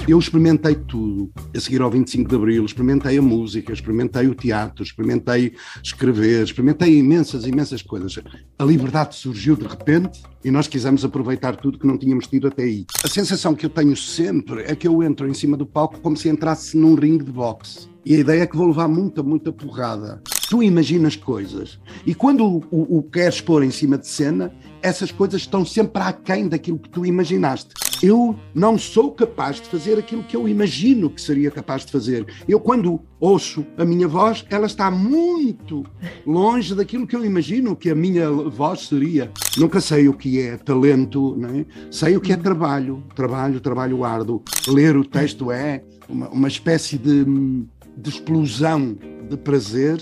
Eu 0.09 0.18
experimentei 0.18 0.74
tudo 0.74 1.30
a 1.55 1.61
seguir 1.61 1.82
ao 1.82 1.91
25 1.91 2.28
de 2.28 2.34
Abril, 2.34 2.64
experimentei 2.64 3.18
a 3.18 3.22
música, 3.22 3.72
experimentei 3.72 4.26
o 4.26 4.34
teatro, 4.34 4.82
experimentei 4.82 5.53
escrever, 5.82 6.45
experimentei 6.45 6.99
imensas, 6.99 7.47
imensas 7.47 7.82
coisas. 7.82 8.18
A 8.59 8.64
liberdade 8.64 9.14
surgiu 9.14 9.55
de 9.55 9.66
repente 9.66 10.22
e 10.45 10.51
nós 10.51 10.66
quisemos 10.66 11.05
aproveitar 11.05 11.57
tudo 11.57 11.78
que 11.78 11.86
não 11.86 11.99
tínhamos 11.99 12.26
tido 12.26 12.49
até 12.49 12.62
aí. 12.62 12.86
A 13.05 13.09
sensação 13.09 13.55
que 13.55 13.66
eu 13.66 13.70
tenho 13.70 13.97
sempre 13.97 14.62
é 14.62 14.74
que 14.74 14.89
eu 14.89 15.03
entro 15.03 15.28
em 15.28 15.34
cima 15.34 15.57
do 15.57 15.66
palco 15.66 16.01
como 16.01 16.16
se 16.16 16.28
entrasse 16.28 16.76
num 16.76 16.95
ringue 16.95 17.24
de 17.24 17.32
boxe. 17.32 17.89
E 18.05 18.14
a 18.14 18.18
ideia 18.18 18.42
é 18.42 18.46
que 18.46 18.57
vou 18.57 18.68
levar 18.68 18.88
muita, 18.88 19.22
muita 19.22 19.53
porrada. 19.53 20.22
Tu 20.49 20.62
imaginas 20.62 21.14
coisas 21.14 21.78
e 22.07 22.14
quando 22.14 22.42
o, 22.42 22.64
o, 22.70 22.99
o 22.99 23.03
queres 23.03 23.40
pôr 23.40 23.62
em 23.62 23.70
cima 23.70 23.99
de 23.99 24.09
cena, 24.09 24.51
essas 24.80 25.12
coisas 25.12 25.42
estão 25.42 25.64
sempre 25.64 26.03
aquém 26.03 26.49
daquilo 26.49 26.78
que 26.78 26.88
tu 26.88 27.05
imaginaste. 27.05 27.74
Eu 28.03 28.36
não 28.55 28.78
sou 28.78 29.11
capaz 29.11 29.57
de 29.57 29.68
fazer 29.68 29.99
aquilo 29.99 30.22
que 30.22 30.36
eu 30.36 30.49
imagino 30.49 31.11
que 31.11 31.20
seria 31.20 31.51
capaz 31.51 31.84
de 31.84 31.90
fazer. 31.90 32.24
Eu, 32.46 32.61
quando 32.61 33.01
ouço 33.18 33.66
a 33.76 33.84
minha 33.84 34.07
voz, 34.07 34.44
ela 34.49 34.66
está 34.66 34.88
muito 34.88 35.84
longe 36.24 36.74
daquilo 36.76 37.07
que 37.07 37.16
eu 37.16 37.24
imagino 37.24 37.74
que 37.74 37.90
a 37.90 37.94
minha 37.94 38.30
voz 38.30 38.86
seria. 38.86 39.32
Nunca 39.57 39.80
sei 39.80 40.09
o 40.09 40.14
que 40.14 40.40
é 40.40 40.57
talento, 40.57 41.36
é? 41.44 41.66
sei 41.90 42.16
o 42.16 42.20
que 42.20 42.32
é 42.32 42.36
trabalho, 42.36 43.03
trabalho, 43.16 43.61
trabalho 43.61 44.05
árduo. 44.05 44.42
Ler 44.68 44.96
o 44.96 45.05
texto 45.05 45.51
é 45.51 45.82
uma, 46.09 46.28
uma 46.28 46.49
espécie 46.49 46.96
de, 46.96 47.24
de 47.99 48.11
explosão 48.11 48.96
de 49.28 49.36
prazer 49.36 50.01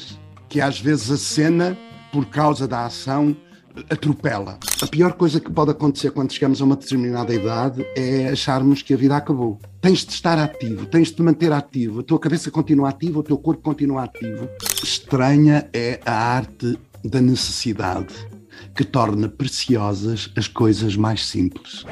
que 0.48 0.60
às 0.60 0.78
vezes 0.78 1.10
a 1.10 1.16
cena, 1.16 1.76
por 2.12 2.26
causa 2.26 2.68
da 2.68 2.84
ação, 2.84 3.36
atropela. 3.90 4.58
A 4.80 4.86
pior 4.86 5.14
coisa 5.14 5.40
que 5.40 5.50
pode 5.50 5.70
acontecer 5.70 6.10
quando 6.10 6.32
chegamos 6.32 6.60
a 6.60 6.64
uma 6.64 6.76
determinada 6.76 7.34
idade 7.34 7.84
é 7.96 8.28
acharmos 8.28 8.82
que 8.82 8.94
a 8.94 8.96
vida 8.96 9.16
acabou. 9.16 9.58
Tens 9.80 10.04
de 10.04 10.12
estar 10.12 10.38
ativo, 10.38 10.86
tens 10.86 11.08
de 11.08 11.14
te 11.14 11.22
manter 11.22 11.52
ativo, 11.52 12.00
a 12.00 12.02
tua 12.02 12.18
cabeça 12.18 12.50
continua 12.50 12.88
ativa, 12.88 13.18
o 13.18 13.22
teu 13.22 13.38
corpo 13.38 13.62
continua 13.62 14.04
ativo. 14.04 14.48
Estranha 14.82 15.68
é 15.72 16.00
a 16.04 16.12
arte 16.12 16.78
da 17.04 17.20
necessidade 17.20 18.14
que 18.74 18.84
torna 18.84 19.28
preciosas 19.28 20.30
as 20.36 20.48
coisas 20.48 20.96
mais 20.96 21.26
simples. 21.26 21.84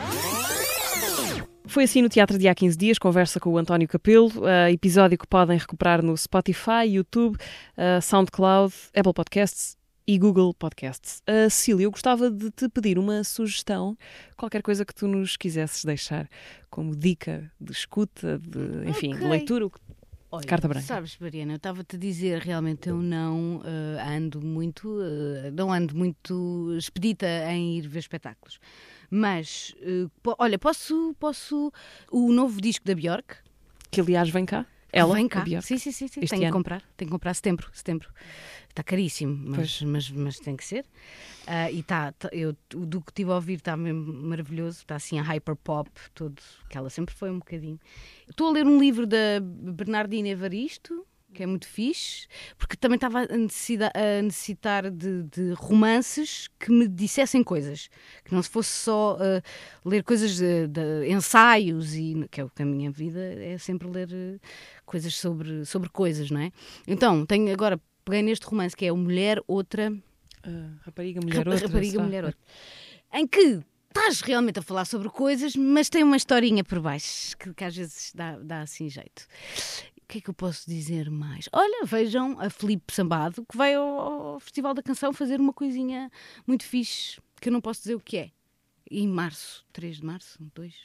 Foi 1.74 1.82
assim 1.82 2.02
no 2.02 2.08
Teatro 2.08 2.38
de 2.38 2.46
há 2.46 2.54
15 2.54 2.78
dias, 2.78 2.98
conversa 3.00 3.40
com 3.40 3.50
o 3.50 3.58
António 3.58 3.88
Capelo, 3.88 4.28
uh, 4.28 4.70
episódio 4.72 5.18
que 5.18 5.26
podem 5.26 5.58
recuperar 5.58 6.04
no 6.04 6.16
Spotify, 6.16 6.86
YouTube, 6.86 7.34
uh, 7.34 8.00
SoundCloud, 8.00 8.72
Apple 8.94 9.12
Podcasts 9.12 9.76
e 10.06 10.16
Google 10.16 10.54
Podcasts. 10.54 11.20
Uh, 11.28 11.50
Cília, 11.50 11.82
eu 11.82 11.90
gostava 11.90 12.30
de 12.30 12.48
te 12.52 12.68
pedir 12.68 12.96
uma 12.96 13.24
sugestão, 13.24 13.98
qualquer 14.36 14.62
coisa 14.62 14.84
que 14.84 14.94
tu 14.94 15.08
nos 15.08 15.36
quisesses 15.36 15.84
deixar, 15.84 16.28
como 16.70 16.94
dica 16.94 17.50
de 17.60 17.72
escuta, 17.72 18.38
de, 18.38 18.88
enfim, 18.88 19.08
okay. 19.08 19.24
de 19.24 19.28
leitura, 19.28 19.68
Olha, 20.30 20.46
Carta 20.46 20.68
branca. 20.68 20.86
Sabes, 20.86 21.16
Mariana, 21.18 21.54
eu 21.54 21.56
estava-te 21.56 21.96
a 21.96 21.98
dizer, 21.98 22.40
realmente 22.40 22.88
eu 22.88 22.98
não 22.98 23.56
uh, 23.56 24.16
ando 24.16 24.40
muito, 24.40 24.88
uh, 24.88 25.50
não 25.52 25.72
ando 25.72 25.96
muito 25.96 26.72
expedita 26.76 27.26
em 27.50 27.78
ir 27.78 27.88
ver 27.88 27.98
espetáculos. 27.98 28.60
Mas, 29.16 29.72
uh, 29.80 30.10
olha, 30.36 30.58
posso, 30.58 31.14
posso. 31.20 31.72
O 32.10 32.32
novo 32.32 32.60
disco 32.60 32.84
da 32.84 32.96
Björk. 32.96 33.36
Que 33.88 34.00
aliás 34.00 34.28
vem 34.28 34.44
cá. 34.44 34.66
Ela 34.92 35.14
vem 35.14 35.28
cá. 35.28 35.44
Sim, 35.62 35.78
sim, 35.78 35.92
sim. 35.92 36.08
sim. 36.08 36.20
Tenho 36.22 36.42
ano. 36.42 36.46
que 36.46 36.52
comprar. 36.52 36.82
Tenho 36.96 37.08
que 37.08 37.12
comprar 37.12 37.32
setembro. 37.32 37.70
setembro. 37.72 38.10
Está 38.68 38.82
caríssimo, 38.82 39.50
mas, 39.50 39.82
mas, 39.82 40.10
mas, 40.10 40.40
tem 40.40 40.56
que 40.56 40.64
ser. 40.64 40.84
Uh, 41.46 41.70
e 41.72 41.78
está, 41.78 42.10
tá, 42.10 42.28
eu, 42.32 42.56
do 42.70 43.00
que 43.00 43.12
estive 43.12 43.30
a 43.30 43.36
ouvir 43.36 43.58
está 43.58 43.76
mesmo 43.76 44.12
maravilhoso. 44.12 44.78
Está 44.78 44.96
assim 44.96 45.20
a 45.20 45.22
hyper 45.22 45.54
pop, 45.54 45.88
todo, 46.12 46.42
que 46.68 46.76
ela 46.76 46.90
sempre 46.90 47.14
foi 47.14 47.30
um 47.30 47.38
bocadinho. 47.38 47.78
Estou 48.28 48.48
a 48.48 48.52
ler 48.52 48.66
um 48.66 48.80
livro 48.80 49.06
da 49.06 49.38
Bernardina 49.40 50.28
Evaristo 50.28 51.06
que 51.34 51.42
é 51.42 51.46
muito 51.46 51.66
fixe, 51.66 52.26
porque 52.56 52.76
também 52.76 52.94
estava 52.94 53.20
a, 53.22 54.22
necessitar 54.22 54.90
de, 54.90 55.24
de, 55.24 55.52
romances 55.54 56.48
que 56.58 56.70
me 56.70 56.88
dissessem 56.88 57.42
coisas, 57.42 57.90
que 58.24 58.32
não 58.32 58.42
se 58.42 58.48
fosse 58.48 58.70
só 58.70 59.16
uh, 59.16 59.88
ler 59.88 60.02
coisas 60.02 60.36
de, 60.36 60.68
de, 60.68 61.08
ensaios, 61.10 61.94
e 61.94 62.26
que 62.30 62.40
é 62.40 62.44
o 62.44 62.48
que 62.48 62.62
a 62.62 62.66
minha 62.66 62.90
vida 62.90 63.20
é 63.20 63.58
sempre 63.58 63.88
ler 63.88 64.08
uh, 64.08 64.40
coisas 64.86 65.14
sobre, 65.14 65.64
sobre 65.66 65.90
coisas, 65.90 66.30
não 66.30 66.40
é? 66.40 66.52
Então, 66.86 67.26
tenho 67.26 67.52
agora, 67.52 67.78
peguei 68.04 68.22
neste 68.22 68.46
romance 68.46 68.76
que 68.76 68.86
é 68.86 68.92
o 68.92 68.96
Mulher 68.96 69.42
Outra. 69.46 69.92
Uh, 70.46 70.78
rapariga, 70.82 71.20
Mulher 71.20 71.48
Outra. 71.48 71.66
Rapariga, 71.66 72.02
Mulher 72.02 72.24
Outra. 72.24 72.40
Em 73.12 73.26
que 73.26 73.60
estás 73.88 74.20
realmente 74.22 74.58
a 74.58 74.62
falar 74.62 74.84
sobre 74.84 75.08
coisas, 75.08 75.54
mas 75.54 75.88
tem 75.88 76.02
uma 76.02 76.16
historinha 76.16 76.64
por 76.64 76.80
baixo 76.80 77.36
que, 77.36 77.54
que 77.54 77.64
às 77.64 77.76
vezes 77.76 78.12
dá, 78.14 78.36
dá 78.38 78.62
assim 78.62 78.88
jeito 78.88 79.28
o 80.04 80.06
que 80.06 80.18
é 80.18 80.20
que 80.20 80.28
eu 80.28 80.34
posso 80.34 80.68
dizer 80.68 81.10
mais? 81.10 81.48
Olha, 81.50 81.84
vejam 81.86 82.38
a 82.38 82.50
Felipe 82.50 82.92
Sambado, 82.92 83.44
que 83.50 83.56
vai 83.56 83.74
ao, 83.74 83.88
ao, 84.00 84.40
Festival 84.40 84.74
da 84.74 84.82
Canção 84.82 85.14
fazer 85.14 85.40
uma 85.40 85.52
coisinha 85.52 86.10
muito 86.46 86.64
fixe, 86.64 87.18
que 87.40 87.48
eu 87.48 87.52
não 87.52 87.60
posso 87.60 87.80
dizer 87.80 87.94
o 87.94 88.00
que 88.00 88.18
é. 88.18 88.30
Em 88.90 89.08
março, 89.08 89.64
3 89.72 89.96
de 89.96 90.04
março, 90.04 90.38
2. 90.54 90.74
Uh, 90.74 90.78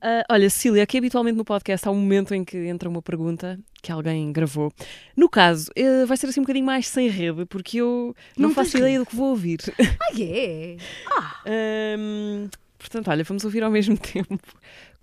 ah, 0.00 0.24
olha, 0.30 0.48
Cília, 0.48 0.82
aqui 0.82 0.96
habitualmente 0.96 1.36
no 1.36 1.44
podcast 1.44 1.86
há 1.86 1.90
um 1.90 1.96
momento 1.96 2.34
em 2.34 2.44
que 2.44 2.56
entra 2.56 2.88
uma 2.88 3.02
pergunta 3.02 3.60
que 3.82 3.92
alguém 3.92 4.32
gravou. 4.32 4.72
No 5.14 5.28
caso, 5.28 5.70
uh, 5.78 6.06
vai 6.06 6.16
ser 6.16 6.26
assim 6.26 6.40
um 6.40 6.44
bocadinho 6.44 6.64
mais 6.64 6.88
sem 6.88 7.08
rede, 7.08 7.44
porque 7.44 7.78
eu 7.78 8.16
não, 8.38 8.48
não 8.48 8.54
faço 8.54 8.78
ideia 8.78 8.98
do 8.98 9.04
que 9.04 9.14
vou 9.14 9.30
ouvir. 9.30 9.60
Ah, 10.00 10.18
é? 10.18 10.76
Ah. 11.14 11.42
um, 11.98 12.48
portanto, 12.78 13.08
olha, 13.08 13.22
vamos 13.22 13.44
ouvir 13.44 13.62
ao 13.62 13.70
mesmo 13.70 13.96
tempo. 14.00 14.38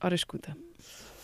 Ora, 0.02 0.16
escuta. 0.16 0.58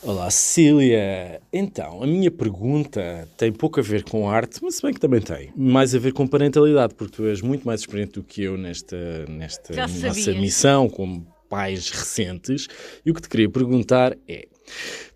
Olá, 0.01 0.31
Cecília. 0.31 1.41
Então, 1.51 2.01
a 2.01 2.07
minha 2.07 2.31
pergunta 2.31 3.27
tem 3.35 3.51
pouco 3.51 3.81
a 3.81 3.83
ver 3.83 4.03
com 4.03 4.29
arte, 4.29 4.59
mas 4.63 4.75
se 4.75 4.81
bem 4.81 4.93
que 4.93 4.99
também 4.99 5.19
tem. 5.19 5.51
Mais 5.57 5.93
a 5.93 5.99
ver 5.99 6.13
com 6.13 6.25
parentalidade, 6.25 6.95
porque 6.95 7.17
tu 7.17 7.25
és 7.25 7.41
muito 7.41 7.67
mais 7.67 7.81
experiente 7.81 8.13
do 8.13 8.23
que 8.23 8.43
eu 8.43 8.57
nesta, 8.57 9.25
nesta 9.27 9.75
nossa 9.75 10.31
missão 10.31 10.87
como 10.87 11.27
pais 11.49 11.89
recentes. 11.89 12.67
E 13.05 13.11
o 13.11 13.13
que 13.13 13.21
te 13.21 13.27
queria 13.27 13.49
perguntar 13.49 14.17
é: 14.25 14.47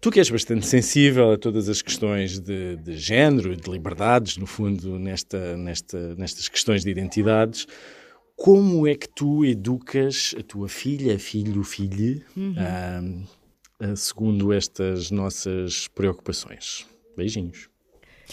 tu 0.01 0.11
que 0.11 0.19
és 0.19 0.29
bastante 0.29 0.67
sensível 0.67 1.31
a 1.31 1.37
todas 1.37 1.69
as 1.69 1.81
questões 1.81 2.41
de, 2.41 2.75
de 2.75 2.97
género 2.97 3.53
e 3.53 3.55
de 3.55 3.71
liberdades, 3.71 4.35
no 4.35 4.45
fundo, 4.45 4.99
nesta, 4.99 5.55
nesta, 5.55 6.13
nestas 6.15 6.49
questões 6.49 6.83
de 6.83 6.91
identidades. 6.91 7.65
Como 8.35 8.85
é 8.85 8.95
que 8.95 9.07
tu 9.07 9.45
educas 9.45 10.35
a 10.37 10.43
tua 10.43 10.67
filha, 10.67 11.17
filho, 11.17 11.63
filho, 11.63 12.21
uhum. 12.35 13.23
Segundo 13.95 14.53
estas 14.53 15.11
nossas 15.11 15.87
preocupações. 15.87 16.85
Beijinhos. 17.15 17.69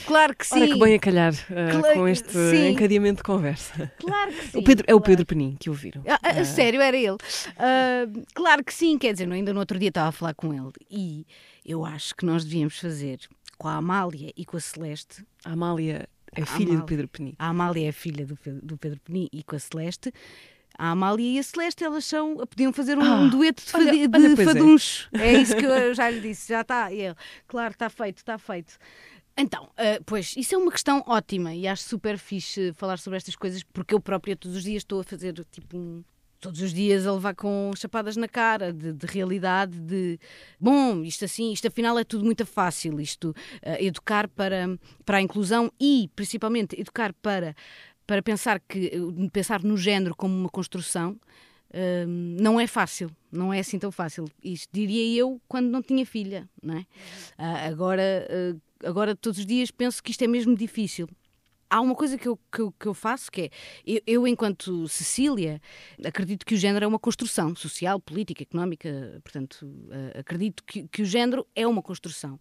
Claro 0.06 0.34
que 0.36 0.46
sim. 0.46 0.62
Ora 0.62 0.66
que 0.68 0.78
bem 0.78 0.94
a 0.94 0.98
calhar 0.98 1.32
uh, 1.32 1.80
claro, 1.80 1.94
com 1.94 2.08
este 2.08 2.32
sim. 2.32 2.68
encadeamento 2.68 3.18
de 3.18 3.22
conversa. 3.22 3.92
Claro 3.98 4.32
que 4.32 4.46
sim. 4.48 4.58
O 4.58 4.64
Pedro, 4.64 4.84
é 4.88 4.94
o 4.94 5.00
Pedro 5.00 5.26
Penin 5.26 5.56
que 5.58 5.68
ouviram. 5.68 6.02
Ah, 6.06 6.40
uh, 6.40 6.44
sério, 6.44 6.80
era 6.80 6.96
ele. 6.96 7.16
Uh, 7.16 8.24
claro 8.34 8.64
que 8.64 8.72
sim, 8.72 8.96
quer 8.98 9.12
dizer, 9.12 9.30
ainda 9.30 9.52
no 9.52 9.60
outro 9.60 9.78
dia 9.78 9.88
estava 9.88 10.08
a 10.08 10.12
falar 10.12 10.34
com 10.34 10.54
ele 10.54 10.72
e 10.90 11.26
eu 11.64 11.84
acho 11.84 12.14
que 12.14 12.24
nós 12.24 12.44
devíamos 12.44 12.78
fazer 12.78 13.18
com 13.58 13.68
a 13.68 13.74
Amália 13.74 14.32
e 14.36 14.44
com 14.44 14.56
a 14.56 14.60
Celeste. 14.60 15.24
A 15.44 15.52
Amália 15.52 16.08
é 16.32 16.44
filha 16.46 16.76
do 16.76 16.84
Pedro 16.84 17.08
Penin. 17.08 17.34
A 17.38 17.48
Amália 17.48 17.88
é 17.88 17.92
filha 17.92 18.24
do, 18.24 18.38
do 18.62 18.78
Pedro 18.78 19.00
Penin 19.00 19.28
e 19.32 19.42
com 19.42 19.56
a 19.56 19.58
Celeste 19.58 20.12
a 20.78 20.90
Amália 20.90 21.36
e 21.36 21.38
a 21.38 21.42
Celeste, 21.42 21.84
elas 21.84 22.04
são, 22.04 22.36
podiam 22.36 22.72
fazer 22.72 22.98
um, 22.98 23.02
ah, 23.02 23.26
dueto 23.28 23.62
de, 23.62 23.76
olha, 23.76 24.08
de 24.08 24.16
olha, 24.16 24.36
faduncho. 24.36 25.08
É. 25.12 25.34
é. 25.34 25.40
isso 25.40 25.56
que 25.56 25.64
eu 25.64 25.94
já 25.94 26.08
lhe 26.10 26.20
disse, 26.20 26.48
já 26.48 26.62
está. 26.62 26.92
Ele, 26.92 27.14
claro, 27.46 27.72
está 27.72 27.90
feito, 27.90 28.18
está 28.18 28.38
feito. 28.38 28.78
Então, 29.36 29.64
uh, 29.64 30.02
pois, 30.04 30.34
isso 30.36 30.54
é 30.54 30.58
uma 30.58 30.70
questão 30.70 31.02
ótima 31.06 31.54
e 31.54 31.66
acho 31.66 31.84
super 31.84 32.18
fixe 32.18 32.72
falar 32.74 32.98
sobre 32.98 33.16
estas 33.16 33.36
coisas 33.36 33.62
porque 33.62 33.94
eu 33.94 34.00
própria 34.00 34.36
todos 34.36 34.56
os 34.56 34.64
dias 34.64 34.82
estou 34.82 35.00
a 35.00 35.04
fazer 35.04 35.32
tipo 35.50 35.78
um, 35.78 36.04
todos 36.40 36.60
os 36.60 36.72
dias 36.72 37.06
a 37.06 37.12
levar 37.12 37.34
com 37.34 37.70
chapadas 37.76 38.16
na 38.16 38.26
cara 38.26 38.72
de, 38.72 38.92
de, 38.92 39.06
realidade, 39.06 39.78
de 39.78 40.18
bom, 40.58 41.02
isto 41.02 41.24
assim, 41.24 41.52
isto 41.52 41.68
afinal 41.68 41.98
é 41.98 42.04
tudo 42.04 42.24
muito 42.24 42.44
fácil, 42.46 43.00
isto 43.00 43.30
uh, 43.30 43.76
educar 43.78 44.26
para, 44.28 44.78
para 45.04 45.18
a 45.18 45.22
inclusão 45.22 45.70
e 45.78 46.10
principalmente 46.16 46.78
educar 46.80 47.12
para 47.12 47.54
para 48.10 48.22
pensar 48.22 48.58
que 48.58 48.90
pensar 49.32 49.62
no 49.62 49.76
género 49.76 50.16
como 50.16 50.34
uma 50.34 50.48
construção 50.48 51.12
uh, 51.12 52.06
não 52.08 52.58
é 52.58 52.66
fácil, 52.66 53.08
não 53.30 53.52
é 53.54 53.60
assim 53.60 53.78
tão 53.78 53.92
fácil. 53.92 54.24
Isto 54.42 54.68
diria 54.72 55.16
eu 55.20 55.40
quando 55.46 55.68
não 55.68 55.80
tinha 55.80 56.04
filha, 56.04 56.50
não 56.60 56.74
é? 56.74 56.80
Uh, 56.80 57.70
agora, 57.70 58.26
uh, 58.28 58.60
agora 58.84 59.14
todos 59.14 59.38
os 59.38 59.46
dias 59.46 59.70
penso 59.70 60.02
que 60.02 60.10
isto 60.10 60.22
é 60.22 60.26
mesmo 60.26 60.56
difícil. 60.56 61.08
Há 61.70 61.80
uma 61.80 61.94
coisa 61.94 62.18
que 62.18 62.26
eu, 62.26 62.36
que 62.52 62.60
eu, 62.60 62.72
que 62.72 62.86
eu 62.86 62.94
faço 62.94 63.30
que 63.30 63.42
é, 63.42 63.50
eu, 63.86 64.00
eu, 64.04 64.26
enquanto 64.26 64.88
Cecília, 64.88 65.62
acredito 66.04 66.44
que 66.44 66.56
o 66.56 66.58
género 66.58 66.84
é 66.84 66.88
uma 66.88 66.98
construção 66.98 67.54
social, 67.54 68.00
política, 68.00 68.42
económica, 68.42 69.20
portanto, 69.22 69.72
acredito 70.18 70.64
que, 70.64 70.88
que 70.88 71.02
o 71.02 71.04
género 71.04 71.46
é 71.54 71.64
uma 71.64 71.80
construção. 71.80 72.40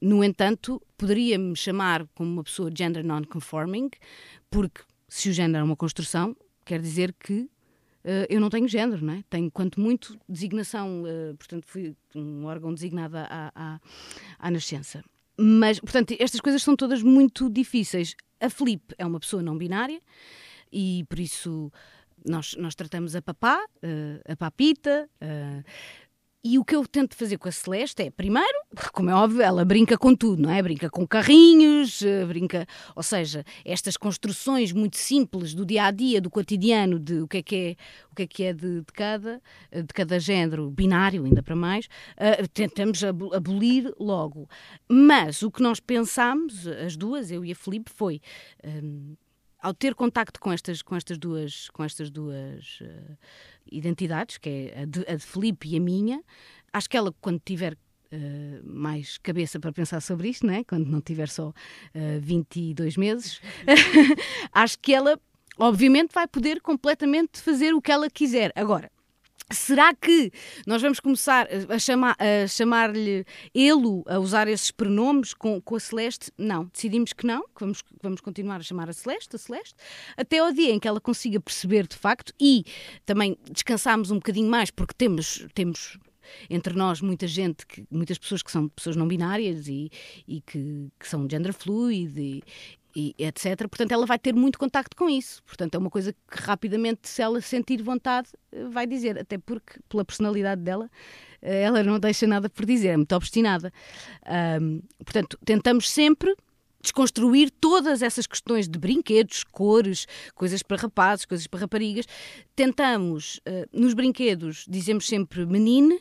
No 0.00 0.24
entanto, 0.24 0.80
poderia-me 0.96 1.54
chamar 1.54 2.06
como 2.14 2.32
uma 2.32 2.42
pessoa 2.42 2.70
gender 2.74 3.04
non-conforming, 3.04 3.90
porque 4.50 4.80
se 5.14 5.28
o 5.28 5.32
género 5.32 5.60
é 5.60 5.62
uma 5.62 5.76
construção, 5.76 6.36
quer 6.64 6.80
dizer 6.80 7.12
que 7.12 7.42
uh, 7.42 8.26
eu 8.28 8.40
não 8.40 8.50
tenho 8.50 8.66
género, 8.66 9.04
não 9.04 9.14
é? 9.14 9.22
Tenho, 9.30 9.48
quanto 9.48 9.80
muito, 9.80 10.18
designação, 10.28 11.04
uh, 11.04 11.36
portanto, 11.36 11.68
fui 11.68 11.94
um 12.16 12.46
órgão 12.46 12.74
designado 12.74 13.16
à, 13.18 13.52
à, 13.54 13.80
à 14.40 14.50
nascença. 14.50 15.04
Mas, 15.38 15.78
portanto, 15.78 16.16
estas 16.18 16.40
coisas 16.40 16.64
são 16.64 16.74
todas 16.74 17.00
muito 17.00 17.48
difíceis. 17.48 18.16
A 18.40 18.50
Felipe 18.50 18.92
é 18.98 19.06
uma 19.06 19.20
pessoa 19.20 19.40
não 19.40 19.56
binária 19.56 20.00
e, 20.72 21.04
por 21.08 21.20
isso, 21.20 21.70
nós, 22.26 22.56
nós 22.56 22.74
tratamos 22.74 23.14
a 23.14 23.22
papá, 23.22 23.64
uh, 23.64 24.32
a 24.32 24.34
papita, 24.34 25.08
e 26.44 26.58
o 26.58 26.64
que 26.64 26.76
eu 26.76 26.86
tento 26.86 27.16
fazer 27.16 27.38
com 27.38 27.48
a 27.48 27.52
Celeste 27.52 28.02
é, 28.02 28.10
primeiro, 28.10 28.58
como 28.92 29.08
é 29.08 29.14
óbvio, 29.14 29.40
ela 29.40 29.64
brinca 29.64 29.96
com 29.96 30.14
tudo, 30.14 30.42
não 30.42 30.50
é? 30.50 30.62
Brinca 30.62 30.90
com 30.90 31.06
carrinhos, 31.06 32.02
eh, 32.02 32.26
brinca. 32.26 32.66
Ou 32.94 33.02
seja, 33.02 33.42
estas 33.64 33.96
construções 33.96 34.70
muito 34.70 34.98
simples 34.98 35.54
do 35.54 35.64
dia 35.64 35.84
a 35.84 35.90
dia, 35.90 36.20
do 36.20 36.28
cotidiano, 36.28 36.98
de 36.98 37.20
o 37.20 37.26
que 37.26 37.38
é 37.38 37.42
que 37.42 37.56
é, 37.56 37.76
o 38.10 38.14
que 38.14 38.22
é, 38.22 38.26
que 38.26 38.42
é 38.42 38.52
de, 38.52 38.80
de 38.80 38.92
cada, 38.92 39.40
de 39.72 39.94
cada 39.94 40.20
género, 40.20 40.70
binário, 40.70 41.24
ainda 41.24 41.42
para 41.42 41.56
mais, 41.56 41.86
uh, 41.86 42.46
tentamos 42.52 43.02
abolir 43.02 43.94
logo. 43.98 44.46
Mas 44.86 45.42
o 45.42 45.50
que 45.50 45.62
nós 45.62 45.80
pensámos, 45.80 46.66
as 46.66 46.94
duas, 46.94 47.30
eu 47.30 47.42
e 47.42 47.52
a 47.52 47.56
Felipe, 47.56 47.90
foi. 47.90 48.20
Um, 48.62 49.16
ao 49.64 49.72
ter 49.72 49.94
contacto 49.94 50.38
com 50.38 50.52
estas, 50.52 50.82
com 50.82 50.94
estas 50.94 51.16
duas, 51.16 51.70
com 51.70 51.82
estas 51.82 52.10
duas 52.10 52.80
uh, 52.82 53.16
identidades, 53.72 54.36
que 54.36 54.50
é 54.74 54.82
a 54.82 54.84
de, 54.84 55.00
a 55.08 55.16
de 55.16 55.24
Felipe 55.24 55.66
e 55.70 55.76
a 55.78 55.80
minha, 55.80 56.22
acho 56.70 56.88
que 56.88 56.96
ela, 56.96 57.12
quando 57.20 57.40
tiver 57.44 57.76
Uh, 58.12 58.62
mais 58.62 59.18
cabeça 59.18 59.58
para 59.58 59.72
pensar 59.72 60.00
sobre 60.00 60.28
isto, 60.28 60.46
né? 60.46 60.62
quando 60.62 60.86
não 60.86 61.00
tiver 61.00 61.28
só 61.28 61.48
uh, 61.48 61.52
eh, 61.94 62.20
22 62.20 62.96
meses, 62.96 63.40
acho 64.52 64.78
que 64.78 64.94
ela, 64.94 65.18
obviamente, 65.58 66.12
vai 66.12 66.28
poder 66.28 66.60
completamente 66.60 67.40
fazer 67.40 67.74
o 67.74 67.82
que 67.82 67.90
ela 67.90 68.08
quiser. 68.08 68.52
Agora, 68.54 68.88
Será 69.52 69.94
que 69.94 70.32
nós 70.66 70.80
vamos 70.80 71.00
começar 71.00 71.46
a, 71.68 71.78
chamar, 71.78 72.16
chamar-lhe 72.48 73.26
ele, 73.54 74.02
a 74.06 74.18
usar 74.18 74.48
esses 74.48 74.70
pronomes 74.70 75.34
com, 75.34 75.60
com 75.60 75.76
a 75.76 75.80
Celeste? 75.80 76.32
Não, 76.38 76.64
decidimos 76.72 77.12
que 77.12 77.26
não, 77.26 77.42
que 77.42 77.60
vamos, 77.60 77.84
vamos 78.02 78.20
continuar 78.20 78.56
a 78.56 78.62
chamar 78.62 78.88
a 78.88 78.92
Celeste, 78.92 79.36
a 79.36 79.38
Celeste, 79.38 79.74
até 80.16 80.38
ao 80.38 80.52
dia 80.52 80.72
em 80.72 80.80
que 80.80 80.88
ela 80.88 81.00
consiga 81.00 81.38
perceber 81.38 81.86
de 81.86 81.96
facto 81.96 82.32
e 82.40 82.64
também 83.04 83.36
descansarmos 83.50 84.10
um 84.10 84.16
bocadinho 84.16 84.48
mais, 84.48 84.70
porque 84.70 84.94
temos, 84.96 85.46
temos 85.54 85.98
entre 86.48 86.74
nós 86.74 87.00
muita 87.02 87.26
gente, 87.26 87.66
que, 87.66 87.86
muitas 87.90 88.18
pessoas 88.18 88.42
que 88.42 88.50
são 88.50 88.68
pessoas 88.68 88.96
não 88.96 89.06
binárias 89.06 89.68
e, 89.68 89.90
e 90.26 90.40
que, 90.40 90.90
que 90.98 91.08
são 91.08 91.28
gender 91.30 91.52
fluid 91.52 92.18
e, 92.18 92.42
e 92.94 93.14
etc. 93.18 93.68
Portanto, 93.68 93.92
ela 93.92 94.06
vai 94.06 94.18
ter 94.18 94.34
muito 94.34 94.58
contacto 94.58 94.96
com 94.96 95.08
isso. 95.08 95.42
Portanto, 95.44 95.74
é 95.74 95.78
uma 95.78 95.90
coisa 95.90 96.12
que 96.12 96.42
rapidamente, 96.42 97.08
se 97.08 97.20
ela 97.22 97.40
sentir 97.40 97.82
vontade, 97.82 98.28
eh, 98.52 98.64
vai 98.68 98.86
dizer. 98.86 99.18
Até 99.18 99.38
porque, 99.38 99.80
pela 99.88 100.04
personalidade 100.04 100.62
dela, 100.62 100.90
eh, 101.42 101.62
ela 101.62 101.82
não 101.82 101.98
deixa 101.98 102.26
nada 102.26 102.48
por 102.48 102.64
dizer, 102.64 102.88
é 102.88 102.96
muito 102.96 103.14
obstinada. 103.14 103.72
Um, 104.60 104.80
portanto, 105.04 105.38
tentamos 105.44 105.90
sempre 105.90 106.34
desconstruir 106.80 107.50
todas 107.50 108.02
essas 108.02 108.26
questões 108.26 108.68
de 108.68 108.78
brinquedos, 108.78 109.42
cores, 109.42 110.06
coisas 110.34 110.62
para 110.62 110.76
rapazes, 110.76 111.24
coisas 111.24 111.46
para 111.46 111.60
raparigas. 111.60 112.06
Tentamos, 112.54 113.40
uh, 113.48 113.68
nos 113.72 113.94
brinquedos, 113.94 114.66
dizemos 114.68 115.06
sempre 115.06 115.44
menine, 115.46 115.98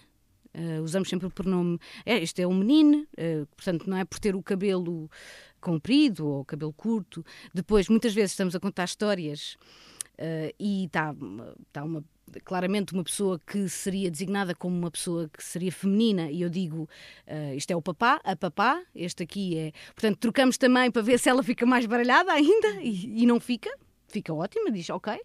Uh, 0.56 0.84
usamos 0.84 1.10
sempre 1.10 1.26
o 1.26 1.32
pronome. 1.32 1.80
É, 2.06 2.22
este 2.22 2.44
é 2.44 2.48
um 2.48 2.54
menino, 2.54 3.08
uh, 3.18 3.48
portanto, 3.56 3.90
não 3.90 3.98
é 3.98 4.06
por 4.06 4.20
ter 4.20 4.36
o 4.36 4.44
cabelo 4.44 5.10
comprido 5.64 6.28
ou 6.28 6.46
cabelo 6.46 6.74
curto. 6.74 7.26
Depois, 7.54 7.88
muitas 7.88 8.14
vezes, 8.14 8.32
estamos 8.32 8.54
a 8.54 8.60
contar 8.60 8.84
histórias 8.84 9.58
uh, 10.20 10.54
e 10.60 10.86
está 10.86 11.16
tá 11.72 11.84
uma 11.84 12.04
claramente 12.46 12.94
uma 12.94 13.04
pessoa 13.04 13.40
que 13.46 13.70
seria 13.70 14.10
designada 14.10 14.56
como 14.56 14.76
uma 14.76 14.90
pessoa 14.90 15.30
que 15.30 15.44
seria 15.44 15.72
feminina 15.72 16.32
e 16.32 16.42
eu 16.42 16.50
digo 16.50 16.90
uh, 17.28 17.54
isto 17.56 17.70
é 17.70 17.76
o 17.76 17.82
papá, 17.82 18.20
a 18.24 18.36
papá, 18.36 18.82
este 18.96 19.24
aqui 19.24 19.58
é. 19.58 19.72
Portanto, 19.94 20.18
trocamos 20.18 20.58
também 20.58 20.90
para 20.90 21.02
ver 21.02 21.20
se 21.20 21.30
ela 21.30 21.44
fica 21.44 21.66
mais 21.66 21.86
baralhada 21.86 22.32
ainda 22.32 22.82
e, 22.82 23.24
e 23.24 23.26
não 23.26 23.40
fica. 23.40 23.70
Fica 24.08 24.34
ótima, 24.34 24.72
diz 24.72 24.90
ok. 24.90 25.20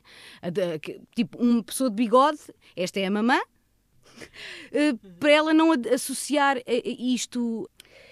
Tipo, 1.14 1.38
uma 1.42 1.62
pessoa 1.62 1.90
de 1.90 1.96
bigode, 1.96 2.40
esta 2.74 3.00
é 3.00 3.06
a 3.06 3.10
mamã, 3.10 3.38
Uh, 4.72 4.98
para 5.20 5.30
ela 5.30 5.54
não 5.54 5.70
associar 5.94 6.56
isto 6.66 7.70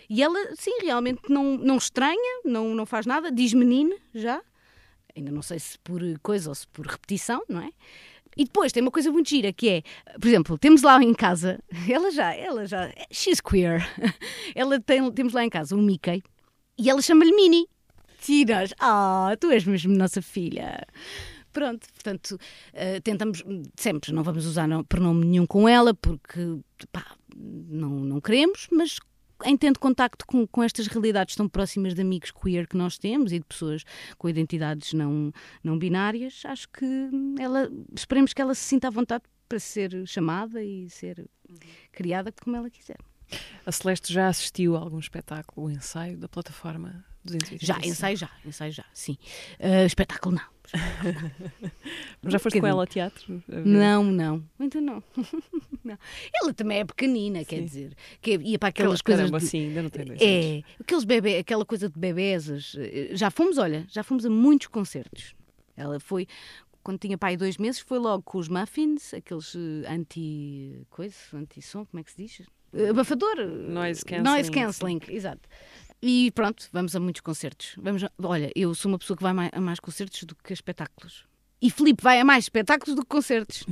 e 0.08 0.22
ela, 0.22 0.38
sim, 0.56 0.78
realmente 0.82 1.20
não, 1.28 1.56
não 1.56 1.76
estranha, 1.76 2.40
não, 2.44 2.74
não 2.74 2.86
faz 2.86 3.06
nada, 3.06 3.30
diz 3.30 3.52
menino 3.52 3.94
já. 4.14 4.40
Ainda 5.14 5.30
não 5.30 5.42
sei 5.42 5.58
se 5.58 5.78
por 5.78 6.00
coisa 6.22 6.50
ou 6.50 6.54
se 6.54 6.66
por 6.68 6.86
repetição, 6.86 7.42
não 7.48 7.60
é? 7.60 7.70
E 8.36 8.44
depois 8.44 8.70
tem 8.70 8.82
uma 8.82 8.90
coisa 8.90 9.10
muito 9.10 9.30
gira 9.30 9.50
que 9.50 9.68
é, 9.68 9.82
por 10.20 10.28
exemplo, 10.28 10.58
temos 10.58 10.82
lá 10.82 11.02
em 11.02 11.14
casa, 11.14 11.58
ela 11.88 12.10
já, 12.10 12.34
ela 12.34 12.66
já, 12.66 12.92
she's 13.10 13.40
queer. 13.40 13.82
Ela 14.54 14.80
tem, 14.80 15.10
temos 15.12 15.32
lá 15.32 15.44
em 15.44 15.50
casa 15.50 15.74
um 15.74 15.82
Mickey 15.82 16.22
e 16.78 16.88
ela 16.88 17.00
chama-lhe 17.02 17.32
Minnie. 17.32 17.66
Tiras, 18.20 18.72
ah, 18.80 19.34
tu 19.38 19.50
és 19.50 19.64
mesmo 19.64 19.94
nossa 19.94 20.20
filha. 20.20 20.86
Pronto, 21.52 21.86
portanto, 21.94 22.32
uh, 22.32 23.00
tentamos 23.02 23.42
sempre, 23.76 24.12
não 24.12 24.22
vamos 24.22 24.44
usar 24.44 24.68
pronome 24.88 25.24
nenhum 25.24 25.46
com 25.46 25.66
ela 25.66 25.94
porque 25.94 26.58
pá, 26.92 27.16
não, 27.34 27.90
não 27.90 28.20
queremos, 28.20 28.66
mas 28.70 28.98
em 29.44 29.56
tendo 29.56 29.78
contacto 29.78 30.26
com, 30.26 30.46
com 30.46 30.62
estas 30.62 30.86
realidades 30.86 31.36
tão 31.36 31.48
próximas 31.48 31.94
de 31.94 32.00
amigos 32.00 32.30
queer 32.30 32.66
que 32.66 32.76
nós 32.76 32.98
temos 32.98 33.32
e 33.32 33.38
de 33.38 33.44
pessoas 33.44 33.84
com 34.16 34.28
identidades 34.28 34.92
não, 34.92 35.32
não 35.62 35.78
binárias, 35.78 36.42
acho 36.44 36.68
que 36.68 37.10
ela, 37.38 37.70
esperemos 37.94 38.32
que 38.32 38.40
ela 38.40 38.54
se 38.54 38.62
sinta 38.62 38.88
à 38.88 38.90
vontade 38.90 39.24
para 39.48 39.58
ser 39.58 40.06
chamada 40.06 40.62
e 40.62 40.88
ser 40.90 41.28
criada 41.92 42.32
como 42.32 42.56
ela 42.56 42.70
quiser. 42.70 42.98
A 43.64 43.72
Celeste 43.72 44.12
já 44.12 44.28
assistiu 44.28 44.76
a 44.76 44.80
algum 44.80 44.98
espetáculo, 44.98 45.66
o 45.66 45.70
ensaio 45.70 46.16
da 46.16 46.28
plataforma 46.28 47.04
285? 47.26 47.66
Já, 47.66 47.78
ensaio 47.86 48.16
já, 48.16 48.30
ensaio 48.44 48.72
já, 48.72 48.84
sim. 48.92 49.18
Uh, 49.60 49.86
espetáculo 49.86 50.36
não. 50.36 50.56
Já 52.26 52.38
foste 52.38 52.58
um 52.58 52.60
com 52.60 52.66
ela 52.66 52.82
ao 52.82 52.86
teatro? 52.86 53.42
Não, 53.48 54.04
não. 54.04 54.42
Então 54.58 54.80
não. 54.80 55.02
não. 55.84 55.98
Ela 56.34 56.54
também 56.54 56.78
é 56.80 56.84
pequenina, 56.84 57.44
quer 57.44 57.62
dizer. 57.62 57.94
Que 58.20 58.36
ia 58.36 58.58
para 58.58 58.70
aquelas 58.70 59.00
coisas. 59.00 59.22
Caramba, 59.22 59.38
de... 59.38 59.46
sim, 59.46 59.68
ainda 59.68 59.82
não 59.82 59.90
tem 59.90 60.04
dois 60.04 60.20
É, 60.20 60.62
aqueles 60.80 61.04
bebê, 61.04 61.38
aquela 61.38 61.64
coisa 61.64 61.88
de 61.88 61.98
bebés. 61.98 62.74
Eh, 62.76 63.10
já 63.12 63.30
fomos, 63.30 63.58
olha, 63.58 63.86
já 63.88 64.02
fomos 64.02 64.26
a 64.26 64.30
muitos 64.30 64.66
concertos. 64.68 65.34
Ela 65.76 66.00
foi, 66.00 66.26
quando 66.82 66.98
tinha 66.98 67.18
pai 67.18 67.36
dois 67.36 67.58
meses, 67.58 67.80
foi 67.80 67.98
logo 67.98 68.22
com 68.22 68.38
os 68.38 68.48
muffins, 68.48 69.14
aqueles 69.14 69.54
eh, 69.54 69.92
anti. 69.92 70.86
coisa, 70.90 71.16
anti-som, 71.34 71.84
como 71.86 72.00
é 72.00 72.04
que 72.04 72.10
se 72.10 72.16
diz? 72.16 72.42
Abafador. 72.90 73.36
Noise 73.46 74.04
cancelling. 74.04 74.24
Noise 74.24 74.50
cancelling, 74.50 75.00
exato. 75.08 75.48
E 76.02 76.30
pronto, 76.32 76.68
vamos 76.72 76.94
a 76.94 77.00
muitos 77.00 77.20
concertos. 77.20 77.74
Vamos 77.78 78.04
a... 78.04 78.10
Olha, 78.22 78.50
eu 78.54 78.74
sou 78.74 78.90
uma 78.90 78.98
pessoa 78.98 79.16
que 79.16 79.22
vai 79.22 79.50
a 79.52 79.60
mais 79.60 79.80
concertos 79.80 80.24
do 80.24 80.34
que 80.34 80.52
a 80.52 80.54
espetáculos. 80.54 81.24
E 81.60 81.70
Filipe 81.70 82.02
vai 82.02 82.20
a 82.20 82.24
mais 82.24 82.44
espetáculos 82.44 82.94
do 82.94 83.02
que 83.02 83.08
concertos. 83.08 83.64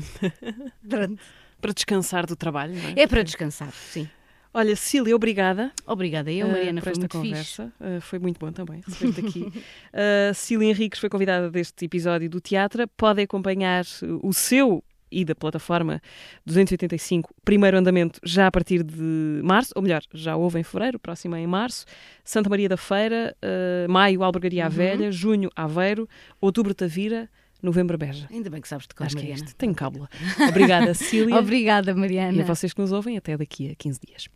para 1.61 1.73
descansar 1.73 2.27
do 2.27 2.37
trabalho, 2.37 2.75
não 2.75 2.89
é? 2.91 3.03
É 3.03 3.07
para 3.07 3.23
descansar, 3.23 3.73
sim. 3.73 4.09
Olha, 4.57 4.77
Cília, 4.77 5.17
obrigada. 5.17 5.73
Obrigada 5.85 6.31
eu, 6.31 6.47
Mariana, 6.47 6.81
uh, 6.81 6.83
por 6.85 6.93
esta 6.93 7.09
conversa. 7.09 7.73
Uh, 7.81 8.01
foi 8.01 8.21
muito 8.21 8.39
bom 8.39 8.53
também 8.53 8.83
receber-te 8.87 9.27
aqui. 9.27 9.41
uh, 9.93 10.33
Cília 10.33 10.71
Henriques 10.71 11.01
foi 11.01 11.09
convidada 11.09 11.51
deste 11.51 11.85
episódio 11.85 12.31
do 12.31 12.41
Teatro. 12.41 12.87
Pode 12.97 13.23
acompanhar 13.23 13.85
o 14.23 14.33
seu 14.33 14.85
e 15.15 15.25
da 15.25 15.35
plataforma 15.35 16.03
285, 16.45 17.33
primeiro 17.45 17.79
andamento 17.79 18.21
já 18.25 18.47
a 18.47 18.51
partir 18.51 18.83
de 18.83 19.41
março, 19.43 19.73
ou 19.77 19.83
melhor, 19.83 20.03
já 20.13 20.37
houve 20.37 20.59
em 20.59 20.63
fevereiro, 20.63 20.99
próximo 20.99 21.37
é 21.37 21.41
em 21.41 21.47
março. 21.47 21.87
Santa 22.25 22.51
Maria 22.51 22.69
da 22.69 22.77
Feira, 22.77 23.37
uh, 23.43 23.91
maio, 23.91 24.23
Albergaria 24.23 24.65
à 24.65 24.69
uhum. 24.69 24.75
Velha, 24.75 25.13
junho, 25.13 25.51
Aveiro, 25.55 26.09
outubro, 26.41 26.75
Tavira. 26.75 27.29
Novembro 27.63 27.97
Beja. 27.97 28.29
Ainda 28.31 28.51
bem 28.51 28.61
que 28.61 28.69
sabes 28.69 28.87
de 28.87 28.95
cor, 28.95 29.07
Acho 29.07 29.17
Mariana. 29.17 29.43
Que 29.43 29.51
é 29.51 29.55
Tenho 29.57 29.75
cábula. 29.75 30.07
Obrigada, 30.51 30.93
Cília. 30.93 31.35
Obrigada, 31.37 31.95
Mariana. 31.95 32.37
E 32.37 32.43
a 32.43 32.45
vocês 32.45 32.75
que 32.75 32.81
nos 32.83 32.93
ouvem, 32.93 33.17
até 33.17 33.39
daqui 33.39 33.71
a 33.71 33.75
15 33.75 34.01
dias. 34.07 34.29